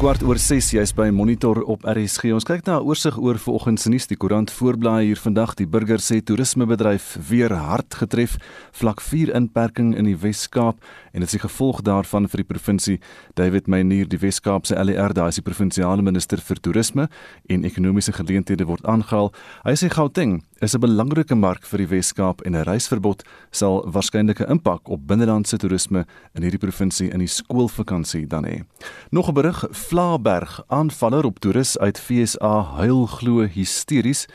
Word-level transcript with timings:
kwart 0.00 0.22
oor 0.24 0.38
6 0.40 0.70
jy's 0.72 0.94
by 0.96 1.10
Monitor 1.12 1.58
op 1.68 1.82
RSG. 1.84 2.30
Ons 2.32 2.46
kyk 2.48 2.64
na 2.64 2.78
'n 2.80 2.86
oorsig 2.88 3.18
oor 3.20 3.36
vanoggend 3.36 3.80
se 3.80 3.90
nuus. 3.90 4.06
Die 4.06 4.16
koerant 4.16 4.50
voorblaai 4.50 5.04
hier 5.04 5.20
vandag. 5.20 5.54
Die 5.56 5.66
burger 5.66 5.98
sê 6.00 6.24
toerismebedryf 6.24 7.18
weer 7.28 7.52
hard 7.52 7.94
getref. 7.94 8.38
Vlak 8.72 9.00
4 9.00 9.34
inperking 9.34 9.94
in 9.94 10.04
die 10.04 10.16
Wes-Kaap 10.16 10.80
en 11.12 11.20
dit 11.20 11.28
is 11.28 11.40
die 11.40 11.48
gevolg 11.48 11.82
daarvan 11.82 12.28
vir 12.28 12.36
die 12.36 12.54
provinsie. 12.54 13.00
David 13.34 13.66
Meyer, 13.66 14.08
die 14.08 14.18
Wes-Kaap 14.18 14.66
se 14.66 14.74
LER, 14.74 15.12
daai 15.12 15.28
is 15.28 15.34
die 15.34 15.42
provinsiale 15.42 16.02
minister 16.02 16.38
vir 16.38 16.56
toerisme 16.56 17.08
en 17.48 17.64
ekonomiese 17.64 18.12
geleenthede 18.12 18.64
word 18.64 18.84
aangehaal. 18.86 19.32
Hy 19.64 19.72
sê 19.72 19.90
Gauteng 19.90 20.42
is 20.60 20.74
'n 20.74 20.80
belangrike 20.80 21.34
mark 21.34 21.64
vir 21.64 21.78
die 21.78 21.88
Wes-Kaap 21.88 22.42
en 22.44 22.54
'n 22.54 22.64
reisverbod 22.64 23.24
sal 23.50 23.82
waarskynlik 23.90 24.40
'n 24.40 24.50
impak 24.50 24.88
op 24.88 25.06
binnelandse 25.06 25.56
toerisme 25.56 26.06
in 26.34 26.42
hierdie 26.42 26.58
provinsie 26.58 27.10
in 27.10 27.18
die 27.18 27.26
skoolvakansie 27.26 28.26
dan 28.26 28.44
hê. 28.44 28.64
Nog 29.10 29.28
'n 29.28 29.34
berig: 29.34 29.64
Vlaaberg 29.70 30.62
aanvaller 30.68 31.24
op 31.24 31.38
toerist 31.38 31.78
uit 31.78 31.98
FSA 31.98 32.62
huil 32.76 33.06
glo 33.06 33.46
hysteries 33.46 34.26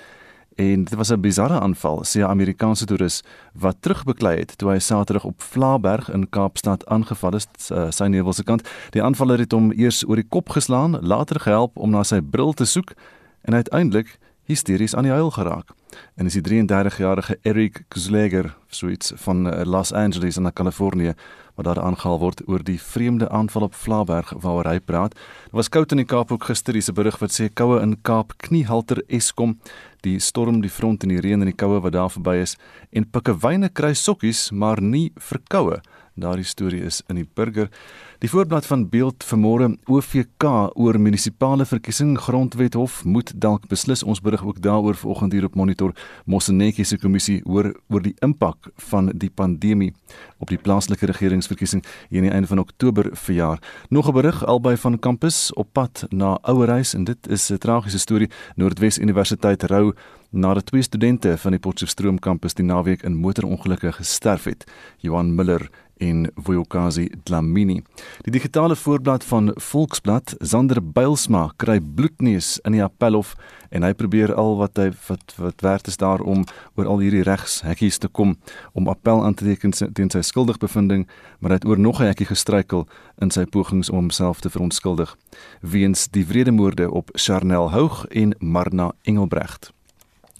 en 0.56 0.84
dit 0.84 0.96
was 0.96 1.12
'n 1.12 1.20
bizarre 1.22 1.60
aanval 1.60 2.04
sê 2.04 2.20
'n 2.20 2.30
Amerikaanse 2.30 2.86
toerist 2.86 3.28
wat 3.54 3.76
terugbeklei 3.80 4.40
het 4.40 4.58
toe 4.58 4.72
hy 4.72 4.80
Saterdag 4.80 5.26
op 5.26 5.42
Vlaaberg 5.42 6.12
in 6.12 6.30
Kaapstad 6.30 6.86
aangeval 6.86 7.36
is 7.36 7.48
uh, 7.72 7.92
sy 7.92 8.06
nevelse 8.06 8.44
kant. 8.44 8.70
Die 8.90 9.04
aanvaller 9.04 9.40
het 9.40 9.52
hom 9.52 9.72
eers 9.72 10.08
oor 10.08 10.16
die 10.16 10.30
kop 10.30 10.50
geslaan, 10.50 11.00
later 11.02 11.40
gehelp 11.40 11.78
om 11.78 11.90
na 11.90 12.04
sy 12.04 12.22
bril 12.22 12.54
te 12.54 12.66
soek 12.66 12.94
en 13.42 13.54
uiteindelik 13.54 14.18
hysteries 14.44 14.96
aan 14.96 15.04
die 15.04 15.12
huil 15.12 15.32
geraak. 15.32 15.74
En 16.16 16.26
is 16.26 16.34
die 16.34 16.44
33-jarige 16.44 17.38
Eric 17.42 17.84
Gsleger, 17.90 18.56
suits 18.68 19.12
van 19.16 19.48
uh, 19.48 19.62
Los 19.64 19.94
Angeles 19.94 20.38
in 20.38 20.54
Kalifornië, 20.54 21.14
wat 21.56 21.66
daar 21.66 21.82
aangehaal 21.82 22.20
word 22.20 22.42
oor 22.48 22.64
die 22.64 22.82
vreemde 22.82 23.30
aanval 23.30 23.62
op 23.62 23.76
Vlaaberg 23.76 24.34
waaroor 24.36 24.68
hy 24.68 24.80
praat. 24.80 25.16
Daar 25.16 25.62
was 25.62 25.70
koud 25.70 25.92
in 25.92 26.04
die 26.04 26.08
Kaap 26.10 26.32
ook 26.32 26.44
gister, 26.44 26.74
dis 26.74 26.90
'n 26.90 26.94
berig 26.94 27.20
wat 27.20 27.32
sê 27.32 27.50
koue 27.54 27.80
in 27.82 28.02
Kaap 28.02 28.34
kniehalter 28.38 29.04
Eskom, 29.08 29.60
die 30.06 30.20
storm, 30.22 30.62
die 30.62 30.72
front 30.72 31.04
en 31.04 31.14
die 31.14 31.22
reën 31.24 31.42
en 31.42 31.50
die 31.50 31.58
koue 31.58 31.82
wat 31.84 31.96
daar 31.98 32.14
verby 32.14 32.38
is 32.44 32.56
en 32.96 33.08
pikkewyne 33.10 33.72
kry 33.74 33.94
sokkies, 33.98 34.50
maar 34.54 34.82
nie 34.82 35.10
verkoue. 35.32 35.82
Daardie 36.16 36.48
storie 36.48 36.80
is 36.88 37.02
in 37.12 37.18
die 37.20 37.28
burger. 37.36 37.68
Die 38.24 38.30
voorblad 38.32 38.64
van 38.66 38.86
beeld 38.90 39.26
vanmôre 39.28 39.68
OVK 39.92 40.46
oor 40.80 40.96
munisipale 40.96 41.66
verkiesing 41.68 42.14
grondwet 42.24 42.78
hof 42.80 43.02
moet 43.04 43.34
dalk 43.36 43.66
beslis 43.68 44.04
ons 44.04 44.22
berig 44.24 44.46
ook 44.48 44.62
daaroor 44.64 44.96
vanoggend 44.96 45.36
hier 45.36 45.46
op 45.50 45.58
monitor 45.60 45.92
Mosenetjie 46.24 46.86
se 46.88 46.98
kommissie 46.98 47.42
oor 47.44 47.74
oor 47.92 48.06
die 48.06 48.16
impak 48.24 48.70
van 48.92 49.12
die 49.12 49.30
pandemie 49.30 49.92
op 50.40 50.48
die 50.48 50.58
plaaslike 50.58 51.10
regeringsverkiesing 51.12 51.84
hier 52.08 52.22
aan 52.22 52.30
die 52.30 52.34
einde 52.38 52.48
van 52.48 52.64
Oktober 52.64 53.10
verjaar. 53.12 53.60
Nog 53.90 54.08
'n 54.08 54.14
berig 54.14 54.46
albei 54.46 54.78
van 54.78 55.00
kampus 55.00 55.54
op 55.54 55.68
pad 55.74 56.06
na 56.10 56.40
Ouerhuis 56.42 56.94
en 56.94 57.04
dit 57.04 57.28
is 57.28 57.52
'n 57.52 57.58
tragiese 57.58 58.00
storie. 58.00 58.30
Noordwes 58.56 59.00
Universiteit 59.00 59.64
rou 59.64 59.94
nadat 60.30 60.66
twee 60.66 60.82
studente 60.82 61.38
van 61.38 61.52
die 61.52 61.60
Potchefstroom 61.60 62.20
kampus 62.20 62.54
die 62.54 62.66
naweek 62.66 63.04
in 63.08 63.16
motorongelukke 63.16 63.92
gesterf 63.92 64.44
het. 64.44 64.66
Johan 65.00 65.36
Miller 65.36 65.70
en 65.98 66.32
Vuyokazi 66.36 67.10
Dlamini. 67.24 67.84
Die 68.22 68.32
digitale 68.32 68.76
voorblad 68.76 69.24
van 69.24 69.52
Volksblad, 69.56 70.36
Zander 70.40 70.82
Builsma 70.84 71.52
kry 71.56 71.80
bloedneus 71.80 72.60
in 72.64 72.76
die 72.76 72.84
appelhof 72.84 73.36
en 73.70 73.84
hy 73.84 73.94
probeer 73.96 74.34
al 74.36 74.58
wat 74.60 74.80
hy 74.80 74.90
wat 75.08 75.36
wat 75.40 75.64
werd 75.64 75.88
is 75.88 76.00
daar 76.02 76.22
om 76.22 76.44
oor 76.76 76.90
al 76.92 77.04
hierdie 77.04 77.24
regshekkies 77.28 78.00
te 78.04 78.08
kom 78.08 78.36
om 78.74 78.90
appel 78.92 79.24
aan 79.24 79.36
te 79.40 79.48
teken 79.48 79.72
teen 79.72 80.12
sy 80.12 80.22
skuldigbevindings, 80.22 81.08
maar 81.40 81.56
hy 81.56 81.62
het 81.62 81.68
oor 81.70 81.80
nog 81.80 82.02
'n 82.02 82.12
hekkie 82.12 82.28
gestruikel 82.28 82.88
in 83.22 83.32
sy 83.32 83.46
pogings 83.46 83.90
om 83.90 84.06
homself 84.06 84.40
te 84.40 84.50
verontskuldig 84.50 85.16
weens 85.62 86.08
die 86.08 86.26
wredemoorde 86.26 86.92
op 86.92 87.10
Charnel 87.14 87.72
Houg 87.72 88.06
en 88.10 88.36
Marna 88.40 88.92
Engelbrecht. 89.04 89.72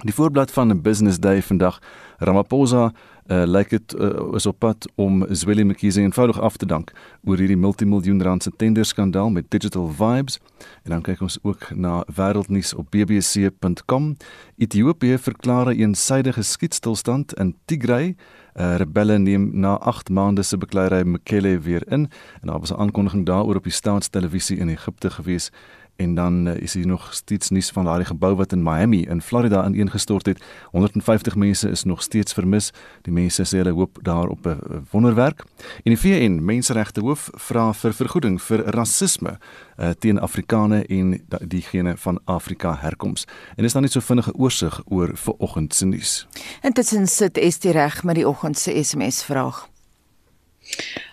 Die 0.04 0.14
voorblad 0.14 0.52
van 0.52 0.82
Business 0.82 1.20
Day 1.20 1.42
vandag 1.42 1.80
Ramaphosa 2.18 2.92
uh, 3.28 3.44
lyk 3.46 3.70
dit 3.70 3.94
uh, 3.96 4.34
is 4.36 4.46
op 4.46 4.60
pad 4.60 4.88
om 4.96 5.26
Zweli 5.30 5.64
Mkhize 5.64 6.02
eenvoudig 6.02 6.40
af 6.40 6.58
te 6.58 6.66
dank 6.66 6.92
oor 7.24 7.40
hierdie 7.40 7.58
multimiljoen 7.58 8.24
rand 8.24 8.44
se 8.44 8.52
tenderskandaal 8.56 9.30
met 9.30 9.50
Digital 9.50 9.88
Vibes. 9.88 10.40
En 10.84 10.92
dan 10.92 11.02
kyk 11.02 11.22
ons 11.22 11.40
ook 11.42 11.70
na 11.74 12.04
wêreldnuus 12.16 12.74
op 12.76 12.92
bbc.com 12.92 14.16
Ethiopië 14.58 15.18
verklaar 15.18 15.72
'n 15.74 15.80
eensydige 15.80 16.42
skietstilstand 16.42 17.34
in 17.34 17.56
Tigray. 17.66 18.16
Uh, 18.56 18.76
rebelle 18.76 19.18
neem 19.18 19.50
na 19.54 19.78
8 19.78 20.10
maande 20.10 20.44
se 20.44 20.58
bekleierery 20.58 21.04
Mekelle 21.08 21.60
weer 21.60 21.84
in. 21.88 22.10
En 22.42 22.48
daar 22.48 22.60
was 22.60 22.72
'n 22.72 22.80
aankondiging 22.80 23.26
daaroor 23.26 23.56
op 23.56 23.64
die 23.64 23.72
staatstelevisie 23.72 24.58
in 24.58 24.70
Egipte 24.70 25.10
gewees 25.10 25.52
en 25.96 26.16
dan 26.16 26.48
uh, 26.48 26.56
is 26.56 26.74
hier 26.74 26.88
nog 26.88 27.14
steeds 27.14 27.50
nuus 27.50 27.70
van 27.70 27.86
daardie 27.86 28.06
gebou 28.06 28.36
wat 28.36 28.52
in 28.52 28.64
Miami 28.64 29.02
in 29.02 29.22
Florida 29.22 29.66
ineengestort 29.66 30.26
het. 30.26 30.44
150 30.72 31.36
mense 31.36 31.70
is 31.70 31.84
nog 31.84 32.02
steeds 32.02 32.34
vermis. 32.34 32.72
Die 33.02 33.14
mense 33.14 33.44
sê 33.44 33.58
hulle 33.58 33.72
hoop 33.72 33.98
daar 34.02 34.28
op 34.28 34.48
'n 34.48 34.88
wonderwerk. 34.92 35.44
En 35.84 35.94
die 35.94 36.00
VN 36.00 36.46
Menseregte 36.46 37.02
Hoof 37.02 37.30
vra 37.34 37.74
vir 37.74 37.94
vergoeding 37.94 38.42
vir 38.42 38.60
rasisme 38.66 39.38
uh, 39.78 39.90
teen 40.00 40.20
Afrikane 40.20 40.86
en 40.86 41.26
diegene 41.48 41.98
van 41.98 42.20
Afrika 42.26 42.76
herkoms. 42.80 43.26
En 43.56 43.64
is 43.64 43.74
dan 43.74 43.82
net 43.82 43.92
so 43.92 44.00
vinnige 44.00 44.34
oorsig 44.34 44.82
oor 44.86 45.10
vanoggend 45.14 45.74
se 45.74 45.86
nuus. 45.86 46.28
Intussen 46.62 47.08
sit 47.08 47.38
Estie 47.38 47.72
reg 47.72 48.04
met 48.04 48.16
die 48.16 48.28
oggend 48.28 48.58
se 48.58 48.84
SMS 48.84 49.24
vraag. 49.24 49.75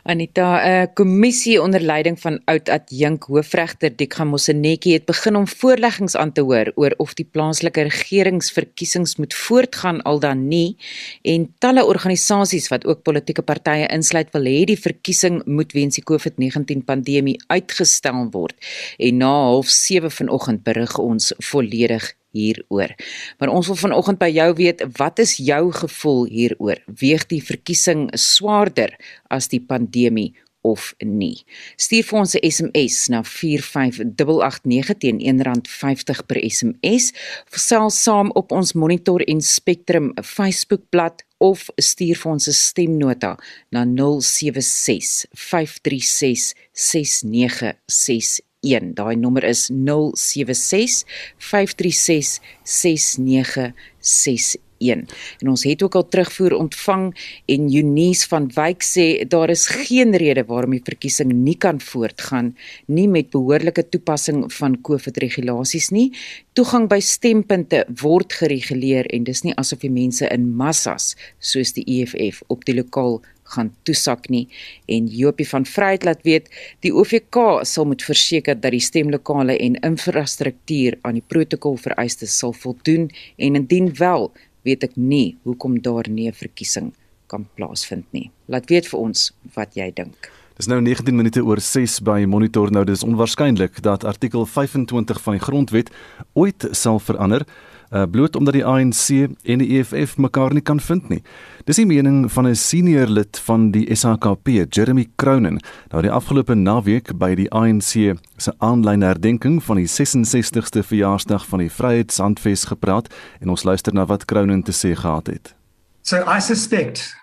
Anita, 0.03 0.59
'n 0.59 0.93
kommissie 0.95 1.63
onder 1.63 1.81
leiding 1.81 2.21
van 2.21 2.41
oud 2.45 2.69
adjunk 2.69 3.25
hoofregter 3.25 3.97
Dikga 3.97 4.25
Mosenetjie 4.25 4.93
het 4.93 5.05
begin 5.05 5.37
om 5.37 5.47
voorleggings 5.47 6.17
aan 6.17 6.33
te 6.33 6.41
hoor 6.41 6.73
oor 6.75 6.95
of 6.97 7.15
die 7.15 7.29
plaaslike 7.31 7.83
regeringsverkiesings 7.83 9.17
moet 9.17 9.35
voortgaan 9.35 10.03
al 10.03 10.19
dan 10.19 10.49
nie 10.49 10.77
en 11.23 11.55
talle 11.59 11.85
organisasies 11.85 12.69
wat 12.69 12.87
ook 12.87 13.03
politieke 13.03 13.43
partye 13.43 13.87
insluit 13.87 14.33
wil 14.33 14.45
hê 14.45 14.65
die 14.65 14.81
verkiesing 14.81 15.43
moet 15.45 15.73
weens 15.73 15.95
die 15.95 16.05
COVID-19 16.11 16.85
pandemie 16.85 17.39
uitgestel 17.47 18.27
word. 18.31 18.57
En 18.99 19.17
na 19.17 19.63
07:30 19.63 20.15
vanoggend 20.19 20.63
berig 20.63 20.99
ons 20.99 21.33
volledig 21.39 22.13
hieroor. 22.33 22.95
Maar 23.39 23.53
ons 23.53 23.67
wil 23.71 23.79
vanoggend 23.81 24.19
by 24.21 24.31
jou 24.33 24.49
weet, 24.59 24.85
wat 24.99 25.19
is 25.23 25.37
jou 25.37 25.73
gevoel 25.73 26.25
hieroor? 26.31 26.81
Weeg 26.87 27.27
die 27.31 27.43
verkiesing 27.45 28.09
swaarder 28.19 28.97
as 29.31 29.49
die 29.53 29.61
pandemie 29.61 30.33
of 30.63 30.93
nie? 31.03 31.43
Stuur 31.77 32.05
vir 32.07 32.19
ons 32.19 32.35
'n 32.35 32.51
SMS 32.51 33.09
na 33.09 33.23
45889 33.23 34.95
teen 34.99 35.19
R1.50 35.19 36.27
per 36.27 36.39
SMS. 36.39 37.13
Versel 37.51 37.91
saam 37.91 38.31
op 38.35 38.53
ons 38.53 38.73
Monitor 38.73 39.21
en 39.21 39.41
Spectrum 39.41 40.13
Facebookblad 40.23 41.25
of 41.39 41.69
stuur 41.77 42.17
vir 42.17 42.33
ons 42.33 42.49
'n 42.49 42.53
stemnota 42.53 43.39
na 43.71 43.85
076 43.85 45.27
536 45.33 46.55
6961 46.73 48.52
1. 48.63 48.95
Daai 48.95 49.17
nommer 49.19 49.45
is 49.45 49.69
076 49.69 51.05
536 51.39 52.41
6961. 52.63 54.61
En 54.83 55.51
ons 55.53 55.63
het 55.67 55.83
ook 55.83 55.95
al 55.95 56.09
terugvoer 56.09 56.57
ontvang 56.57 57.05
en 57.47 57.69
Eunice 57.75 58.27
van 58.29 58.49
Wyk 58.55 58.83
sê 58.83 59.07
daar 59.29 59.51
is 59.51 59.67
geen 59.71 60.17
rede 60.19 60.45
waarom 60.49 60.75
die 60.75 60.83
verkiesing 60.85 61.33
nie 61.33 61.57
kan 61.57 61.81
voortgaan 61.81 62.53
nie 62.87 63.09
met 63.09 63.31
behoorlike 63.31 63.89
toepassing 63.89 64.45
van 64.53 64.81
COVID 64.81 65.23
regulasies 65.23 65.91
nie. 65.95 66.11
Toegang 66.53 66.89
by 66.91 66.99
stempunte 66.99 67.85
word 68.03 68.35
gereguleer 68.41 69.07
en 69.15 69.25
dis 69.29 69.45
nie 69.47 69.55
asof 69.55 69.85
die 69.87 69.93
mense 69.93 70.27
in 70.35 70.51
massas 70.57 71.15
soos 71.39 71.75
die 71.79 71.87
EFF 72.01 72.43
op 72.49 72.67
die 72.67 72.77
lokaal 72.79 73.21
gaan 73.55 73.73
toesak 73.87 74.29
nie. 74.33 74.47
En 74.87 75.07
Jopie 75.07 75.49
van 75.49 75.67
Vryheid 75.69 76.05
laat 76.05 76.23
weet 76.27 76.49
die 76.81 76.93
OVK 76.95 77.63
sal 77.69 77.89
moet 77.91 78.03
verseker 78.03 78.59
dat 78.61 78.75
die 78.75 78.83
stemlokale 78.83 79.59
en 79.59 79.79
infrastruktuur 79.81 80.99
aan 81.03 81.21
die 81.21 81.27
protokol 81.27 81.77
vereistes 81.77 82.39
sal 82.39 82.53
voldoen 82.53 83.11
en 83.37 83.61
indien 83.61 83.93
wel 83.99 84.31
weet 84.67 84.85
ek 84.87 84.97
nie 84.97 85.37
hoekom 85.47 85.81
daar 85.83 86.09
nie 86.09 86.29
'n 86.29 86.35
verkiesing 86.35 86.93
kan 87.27 87.49
plaasvind 87.57 88.07
nie. 88.13 88.31
Laat 88.47 88.69
weet 88.71 88.87
vir 88.87 88.99
ons 89.01 89.33
wat 89.55 89.75
jy 89.75 89.91
dink. 89.95 90.31
Dis 90.57 90.69
nou 90.69 90.81
19 90.81 91.17
minute 91.17 91.41
oor 91.45 91.61
6 91.61 92.01
by 92.05 92.25
Monitor 92.29 92.71
nou. 92.71 92.85
Dis 92.85 93.03
onwaarskynlik 93.03 93.81
dat 93.83 94.05
artikel 94.05 94.45
25 94.47 95.23
van 95.25 95.33
die 95.33 95.43
grondwet 95.43 95.91
ooit 96.33 96.69
sal 96.71 97.01
verander 97.01 97.47
uh, 97.93 98.03
bloot 98.11 98.37
omdat 98.37 98.55
die 98.55 98.65
ANC 98.67 99.09
en 99.43 99.63
die 99.63 99.79
EFF 99.79 100.17
mekaar 100.17 100.55
nie 100.55 100.65
kan 100.65 100.81
vind 100.81 101.09
nie. 101.09 101.23
Dis 101.65 101.79
die 101.79 101.87
mening 101.87 102.25
van 102.33 102.47
'n 102.47 102.57
senior 102.57 103.07
lid 103.07 103.39
van 103.39 103.71
die 103.71 103.87
SHKP, 103.95 104.67
Jeremy 104.71 105.07
Cronin, 105.17 105.61
nou 105.91 106.03
die 106.03 106.11
afgelope 106.11 106.55
naweek 106.55 107.19
by 107.19 107.35
die 107.35 107.51
ANC 107.53 108.19
se 108.37 108.53
aanlyn 108.59 109.03
herdenking 109.03 109.63
van 109.63 109.77
die 109.77 109.87
66ste 109.87 110.83
verjaarsdag 110.83 111.47
van 111.47 111.59
die 111.59 111.71
Vryheidshandves 111.71 112.65
gepraat 112.65 113.15
en 113.41 113.49
ons 113.49 113.63
luister 113.63 113.95
na 113.95 114.07
wat 114.07 114.25
Cronin 114.25 114.63
te 114.63 114.73
sê 114.73 114.95
gehad 114.95 115.27
het. 115.27 115.55
So 116.03 116.17
I 116.27 116.41
suspect 116.41 117.15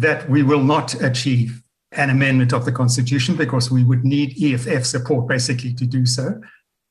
that 0.00 0.28
we 0.28 0.44
will 0.44 0.64
not 0.64 0.96
achieve 1.02 1.62
an 1.96 2.10
amendment 2.10 2.52
of 2.52 2.64
the 2.64 2.72
constitution 2.72 3.36
because 3.36 3.70
we 3.70 3.84
would 3.84 4.04
need 4.04 4.36
EFF 4.42 4.84
support 4.84 5.26
basically 5.26 5.74
to 5.74 5.86
do 5.86 6.04
so. 6.04 6.40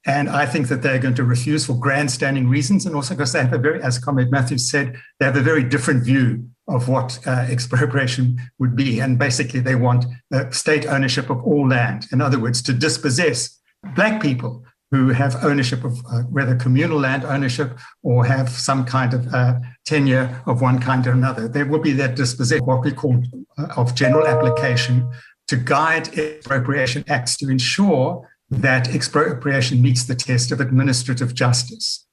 And 0.08 0.30
I 0.30 0.46
think 0.46 0.70
that 0.70 0.82
they're 0.82 1.00
going 1.00 1.16
to 1.16 1.26
refuse 1.26 1.66
for 1.66 1.74
grandstanding 1.74 2.48
reasons 2.48 2.86
and 2.86 2.96
also 2.96 3.14
because 3.14 3.34
they 3.34 3.42
have 3.42 3.52
a 3.52 3.58
very, 3.58 3.84
as 3.84 4.00
Comrade 4.00 4.32
Matthews 4.32 4.72
said, 4.72 4.96
they 5.20 5.26
have 5.26 5.36
a 5.36 5.42
very 5.42 5.64
different 5.64 6.04
view 6.04 6.48
of 6.70 6.88
what 6.88 7.20
uh, 7.28 7.46
expropriation 7.50 8.40
would 8.58 8.74
be. 8.76 9.02
And 9.02 9.20
basically, 9.20 9.60
they 9.60 9.76
want 9.76 10.06
uh, 10.34 10.50
state 10.50 10.86
ownership 10.86 11.30
of 11.30 11.44
all 11.44 11.68
land. 11.68 12.08
In 12.14 12.22
other 12.22 12.40
words, 12.40 12.62
to 12.64 12.74
dispossess 12.74 13.60
black 13.96 14.22
people 14.22 14.64
who 14.92 15.10
have 15.10 15.44
ownership 15.44 15.84
of 15.84 16.00
uh, 16.10 16.22
whether 16.24 16.56
communal 16.56 16.98
land 16.98 17.26
ownership 17.26 17.78
or 18.02 18.26
have 18.26 18.48
some 18.50 18.86
kind 18.86 19.14
of 19.14 19.34
uh, 19.34 19.56
tenure 19.86 20.42
of 20.46 20.62
one 20.62 20.80
kind 20.80 21.06
or 21.06 21.12
another. 21.12 21.50
There 21.50 21.66
will 21.66 21.82
be 21.82 21.92
that 21.94 22.16
disposition, 22.16 22.66
what 22.66 22.86
we 22.86 22.94
call 22.94 23.22
uh, 23.58 23.68
of 23.76 23.94
general 23.94 24.26
application, 24.26 25.10
to 25.50 25.58
guide 25.58 26.18
expropriation 26.18 27.04
acts 27.10 27.36
to 27.38 27.50
ensure 27.50 28.26
that 28.50 28.94
expropriation 28.94 29.82
meets 29.82 30.06
the 30.06 30.16
test 30.16 30.52
of 30.52 30.60
administrative 30.60 31.34
justice. 31.34 32.06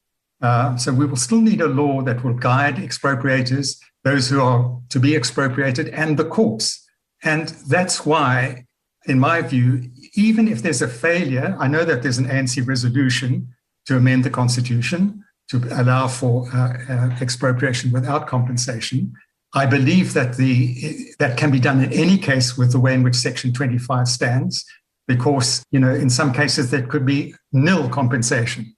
Uh, 0.42 0.76
so 0.76 0.92
we 0.92 1.06
will 1.06 1.16
still 1.16 1.40
need 1.40 1.60
a 1.60 1.66
law 1.66 2.02
that 2.02 2.24
will 2.24 2.34
guide 2.34 2.76
expropriators, 2.76 3.78
those 4.02 4.28
who 4.28 4.40
are 4.40 4.78
to 4.90 5.00
be 5.00 5.14
expropriated, 5.14 5.88
and 5.88 6.18
the 6.18 6.24
courts. 6.24 6.84
And 7.22 7.48
that's 7.68 8.04
why, 8.04 8.66
in 9.06 9.18
my 9.18 9.40
view, 9.42 9.90
even 10.14 10.48
if 10.48 10.62
there's 10.62 10.82
a 10.82 10.88
failure, 10.88 11.56
I 11.58 11.68
know 11.68 11.84
that 11.84 12.02
there's 12.02 12.18
an 12.18 12.26
ANC 12.26 12.66
resolution 12.66 13.54
to 13.86 13.96
amend 13.96 14.24
the 14.24 14.30
constitution 14.30 15.24
to 15.48 15.62
allow 15.70 16.08
for 16.08 16.48
uh, 16.54 16.76
uh, 16.88 17.16
expropriation 17.20 17.92
without 17.92 18.26
compensation. 18.26 19.12
I 19.54 19.66
believe 19.66 20.14
that 20.14 20.36
the 20.36 21.14
that 21.18 21.36
can 21.36 21.50
be 21.50 21.60
done 21.60 21.84
in 21.84 21.92
any 21.92 22.18
case 22.18 22.58
with 22.58 22.72
the 22.72 22.80
way 22.80 22.94
in 22.94 23.02
which 23.02 23.14
Section 23.14 23.52
25 23.52 24.08
stands, 24.08 24.64
because 25.06 25.64
you 25.70 25.80
know 25.80 25.94
in 25.94 26.10
some 26.10 26.32
cases 26.32 26.70
there 26.70 26.86
could 26.86 27.06
be 27.06 27.34
nil 27.52 27.88
compensation. 27.88 28.74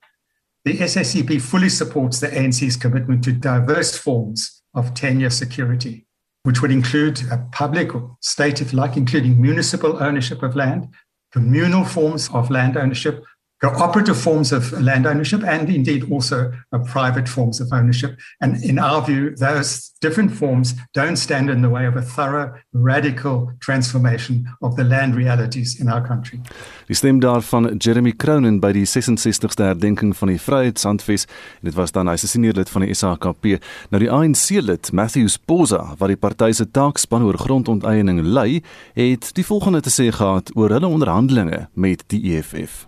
The 0.64 0.78
SACP 0.78 1.40
fully 1.40 1.68
supports 1.68 2.18
the 2.18 2.26
ANC's 2.26 2.76
commitment 2.76 3.22
to 3.22 3.32
diverse 3.32 3.96
forms 3.96 4.62
of 4.74 4.94
tenure 4.94 5.30
security, 5.30 6.06
which 6.42 6.60
would 6.60 6.72
include 6.72 7.20
a 7.30 7.38
public 7.52 7.94
or 7.94 8.16
state, 8.20 8.60
if 8.60 8.72
like, 8.72 8.96
including 8.96 9.40
municipal 9.40 10.02
ownership 10.02 10.42
of 10.42 10.56
land, 10.56 10.88
communal 11.32 11.84
forms 11.84 12.28
of 12.30 12.50
land 12.50 12.76
ownership, 12.76 13.24
cooperative 13.60 14.18
forms 14.20 14.52
of 14.52 14.72
land 14.72 15.06
ownership, 15.06 15.42
and 15.42 15.68
indeed 15.68 16.10
also 16.10 16.52
uh, 16.72 16.78
private 16.78 17.28
forms 17.28 17.60
of 17.60 17.72
ownership. 17.72 18.18
And 18.40 18.62
in 18.62 18.78
our 18.78 19.04
view, 19.04 19.34
those 19.36 19.92
different 20.00 20.32
forms 20.32 20.74
don't 20.92 21.16
stand 21.16 21.50
in 21.50 21.62
the 21.62 21.68
way 21.68 21.86
of 21.86 21.96
a 21.96 22.02
thorough, 22.02 22.52
radical 22.72 23.52
transformation 23.60 24.46
of 24.60 24.76
the 24.76 24.84
land 24.84 25.14
realities 25.14 25.80
in 25.80 25.88
our 25.88 26.06
country. 26.06 26.40
Die 26.86 26.94
stem 26.94 27.20
daarvan 27.20 27.76
Jeremy 27.78 28.12
Cronin 28.12 28.60
by 28.60 28.72
die 28.76 28.86
66ste 28.86 29.64
herdenking 29.64 30.12
van 30.16 30.30
die 30.30 30.40
Vryheidshandves 30.40 31.26
en 31.60 31.70
dit 31.70 31.74
was 31.74 31.94
dan 31.96 32.10
hy 32.10 32.16
se 32.20 32.28
senior 32.28 32.54
lid 32.58 32.70
van 32.70 32.84
die 32.84 32.94
SAKP. 32.94 33.56
Nou 33.90 34.02
die 34.02 34.10
ANC 34.12 34.60
lid 34.60 34.92
Matthew 34.92 35.30
Sposa 35.32 35.94
wat 35.96 36.12
die 36.12 36.20
party 36.20 36.52
se 36.52 36.68
taakspan 36.70 37.24
oor 37.26 37.38
grondonteiening 37.40 38.20
lei, 38.22 38.60
het 38.94 39.32
die 39.34 39.46
volgende 39.46 39.80
te 39.80 39.92
sê 39.92 40.10
gehad 40.12 40.52
oor 40.54 40.76
hulle 40.76 40.92
onderhandelinge 40.92 41.66
met 41.74 42.04
die 42.12 42.22
EFF. 42.36 42.84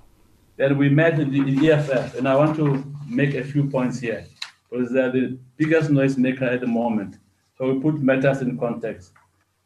Then 0.58 0.76
we 0.76 0.88
met 0.88 1.20
in 1.20 1.30
the 1.30 1.70
EFF, 1.70 2.16
and 2.16 2.28
I 2.28 2.34
want 2.34 2.56
to 2.56 2.84
make 3.08 3.34
a 3.34 3.44
few 3.44 3.70
points 3.70 4.00
here 4.00 4.26
because 4.68 4.90
they're 4.92 5.12
the 5.12 5.38
biggest 5.56 5.88
noise 5.88 6.18
maker 6.18 6.46
at 6.46 6.60
the 6.60 6.66
moment. 6.66 7.16
So 7.56 7.72
we 7.72 7.80
put 7.80 8.00
matters 8.00 8.42
in 8.42 8.58
context. 8.58 9.12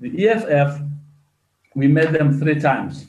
The 0.00 0.28
EFF, 0.28 0.82
we 1.74 1.88
met 1.88 2.12
them 2.12 2.38
three 2.38 2.60
times. 2.60 3.06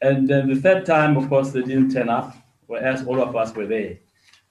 And 0.00 0.26
then 0.26 0.48
the 0.48 0.56
third 0.56 0.86
time, 0.86 1.18
of 1.18 1.28
course, 1.28 1.50
they 1.50 1.60
didn't 1.60 1.92
turn 1.92 2.08
up, 2.08 2.34
whereas 2.66 3.06
all 3.06 3.22
of 3.22 3.36
us 3.36 3.54
were 3.54 3.66
there. 3.66 3.98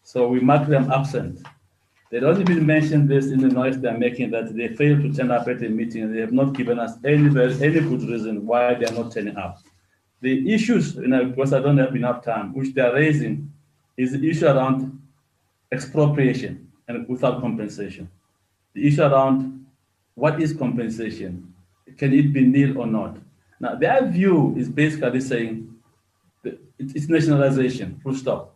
So 0.03 0.27
we 0.27 0.39
marked 0.39 0.69
them 0.69 0.91
absent. 0.91 1.41
They 2.11 2.19
don't 2.19 2.39
even 2.39 2.63
mention 2.63 3.07
this 3.07 3.27
in 3.31 3.41
the 3.41 3.47
noise 3.47 3.79
they're 3.79 3.97
making 3.97 4.29
that 4.31 4.55
they 4.55 4.67
failed 4.67 5.01
to 5.01 5.13
turn 5.13 5.31
up 5.31 5.47
at 5.47 5.59
the 5.59 5.69
meeting. 5.69 6.13
They 6.13 6.19
have 6.19 6.31
not 6.31 6.53
given 6.53 6.77
us 6.77 6.93
any, 7.03 7.27
any 7.27 7.79
good 7.79 8.03
reason 8.03 8.45
why 8.45 8.75
they're 8.75 8.93
not 8.93 9.11
turning 9.11 9.37
up. 9.37 9.59
The 10.21 10.53
issues, 10.53 10.95
you 10.95 11.07
know, 11.07 11.25
because 11.25 11.53
I 11.53 11.59
don't 11.59 11.77
have 11.77 11.95
enough 11.95 12.23
time, 12.23 12.53
which 12.53 12.73
they 12.73 12.81
are 12.81 12.93
raising, 12.93 13.51
is 13.97 14.11
the 14.13 14.29
issue 14.29 14.47
around 14.47 15.01
expropriation 15.71 16.71
and 16.87 17.07
without 17.07 17.41
compensation. 17.41 18.09
The 18.73 18.87
issue 18.87 19.03
around 19.03 19.65
what 20.15 20.41
is 20.41 20.53
compensation? 20.53 21.53
Can 21.97 22.13
it 22.13 22.33
be 22.33 22.45
nil 22.45 22.77
or 22.77 22.87
not? 22.87 23.17
Now, 23.59 23.75
their 23.75 24.05
view 24.07 24.55
is 24.57 24.69
basically 24.69 25.21
saying 25.21 25.67
it's 26.77 27.07
nationalization, 27.07 27.99
full 28.03 28.15
stop. 28.15 28.55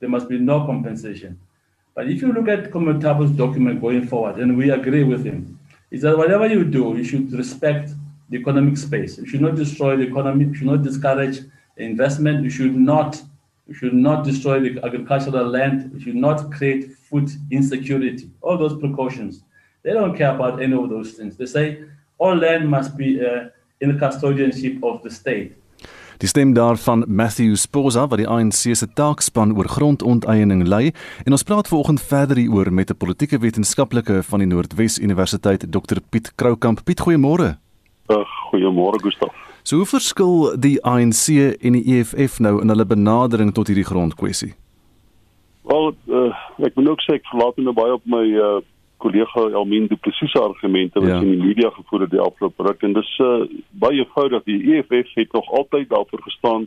There 0.00 0.08
must 0.08 0.28
be 0.28 0.38
no 0.38 0.64
compensation. 0.64 1.40
But 1.94 2.08
if 2.08 2.22
you 2.22 2.32
look 2.32 2.48
at 2.48 2.70
Comitabo's 2.70 3.32
document 3.32 3.80
going 3.80 4.06
forward, 4.06 4.38
and 4.38 4.56
we 4.56 4.70
agree 4.70 5.02
with 5.02 5.24
him, 5.24 5.58
is 5.90 6.02
that 6.02 6.16
whatever 6.16 6.46
you 6.46 6.64
do, 6.64 6.96
you 6.96 7.02
should 7.02 7.32
respect 7.32 7.90
the 8.28 8.36
economic 8.38 8.76
space. 8.76 9.18
You 9.18 9.26
should 9.26 9.40
not 9.40 9.56
destroy 9.56 9.96
the 9.96 10.04
economy. 10.04 10.46
You 10.46 10.54
should 10.54 10.66
not 10.66 10.82
discourage 10.82 11.40
investment. 11.76 12.44
You 12.44 12.50
should 12.50 12.76
not 12.76 13.22
you 13.66 13.74
should 13.74 13.92
not 13.92 14.24
destroy 14.24 14.60
the 14.60 14.82
agricultural 14.82 15.46
land. 15.46 15.90
You 15.92 16.00
should 16.00 16.14
not 16.14 16.50
create 16.50 16.90
food 17.08 17.30
insecurity. 17.50 18.30
All 18.40 18.56
those 18.56 18.78
precautions. 18.78 19.42
They 19.82 19.92
don't 19.92 20.16
care 20.16 20.34
about 20.34 20.62
any 20.62 20.74
of 20.74 20.88
those 20.88 21.12
things. 21.12 21.36
They 21.36 21.46
say 21.46 21.84
all 22.16 22.34
land 22.34 22.68
must 22.68 22.96
be 22.96 23.20
uh, 23.20 23.50
in 23.80 23.92
the 23.92 23.98
custodianship 23.98 24.82
of 24.82 25.02
the 25.02 25.10
state. 25.10 25.52
Die 26.18 26.26
stem 26.26 26.54
daarvan 26.54 27.04
Matthew 27.06 27.54
Sposa 27.54 28.08
wat 28.10 28.18
die 28.18 28.26
ANC 28.26 28.72
se 28.74 28.86
taakspan 28.98 29.52
oor 29.54 29.68
grondonteiening 29.70 30.64
lei 30.66 30.90
en 31.22 31.36
ons 31.36 31.46
praat 31.46 31.70
vanoggend 31.70 32.02
verder 32.02 32.40
hieroor 32.42 32.72
met 32.72 32.90
'n 32.90 32.96
politieke 32.96 33.38
wetenskaplike 33.38 34.22
van 34.22 34.38
die 34.38 34.48
Noordwes 34.48 34.98
Universiteit 34.98 35.70
Dr 35.70 36.00
Piet 36.10 36.32
Kroukamp. 36.34 36.84
Piet, 36.84 37.00
goeiemôre. 37.00 37.58
Uh, 38.08 38.24
goeiemôre 38.50 39.02
Gustaf. 39.02 39.34
So 39.62 39.76
hoe 39.76 39.86
verskil 39.86 40.54
die 40.56 40.78
ANC 40.84 41.28
en 41.60 41.76
die 41.76 41.84
EFF 41.98 42.38
nou 42.40 42.60
in 42.62 42.72
hulle 42.72 42.86
benadering 42.88 43.52
tot 43.52 43.68
hierdie 43.68 43.84
grondkwessie? 43.84 44.54
Wel, 45.68 45.92
uh, 46.08 46.32
ek 46.64 46.78
moet 46.78 46.88
ook 46.88 47.04
sê 47.04 47.18
ek 47.18 47.28
verlaat 47.28 47.60
nou 47.60 47.74
baie 47.76 47.92
op 47.92 48.06
my 48.08 48.24
uh, 48.32 48.54
kollega 49.04 49.44
Elmien 49.52 49.90
Du 49.90 49.96
Plessis 50.00 50.32
se 50.32 50.40
argumente 50.40 51.00
wat 51.00 51.10
ja. 51.10 51.20
in 51.20 51.34
die 51.34 51.50
media 51.50 51.70
gevoer 51.70 52.06
het 52.06 52.14
die 52.16 52.24
afgelope 52.24 52.64
ruk 52.64 52.82
en 52.88 52.96
dis 52.96 53.10
uh, 53.20 53.44
baie 53.84 54.00
eenvoudig 54.00 54.46
die 54.48 54.58
EFF 54.78 55.12
het 55.20 55.36
nog 55.36 55.50
altyd 55.60 55.88
daarvoor 55.92 56.22
gestaan 56.24 56.66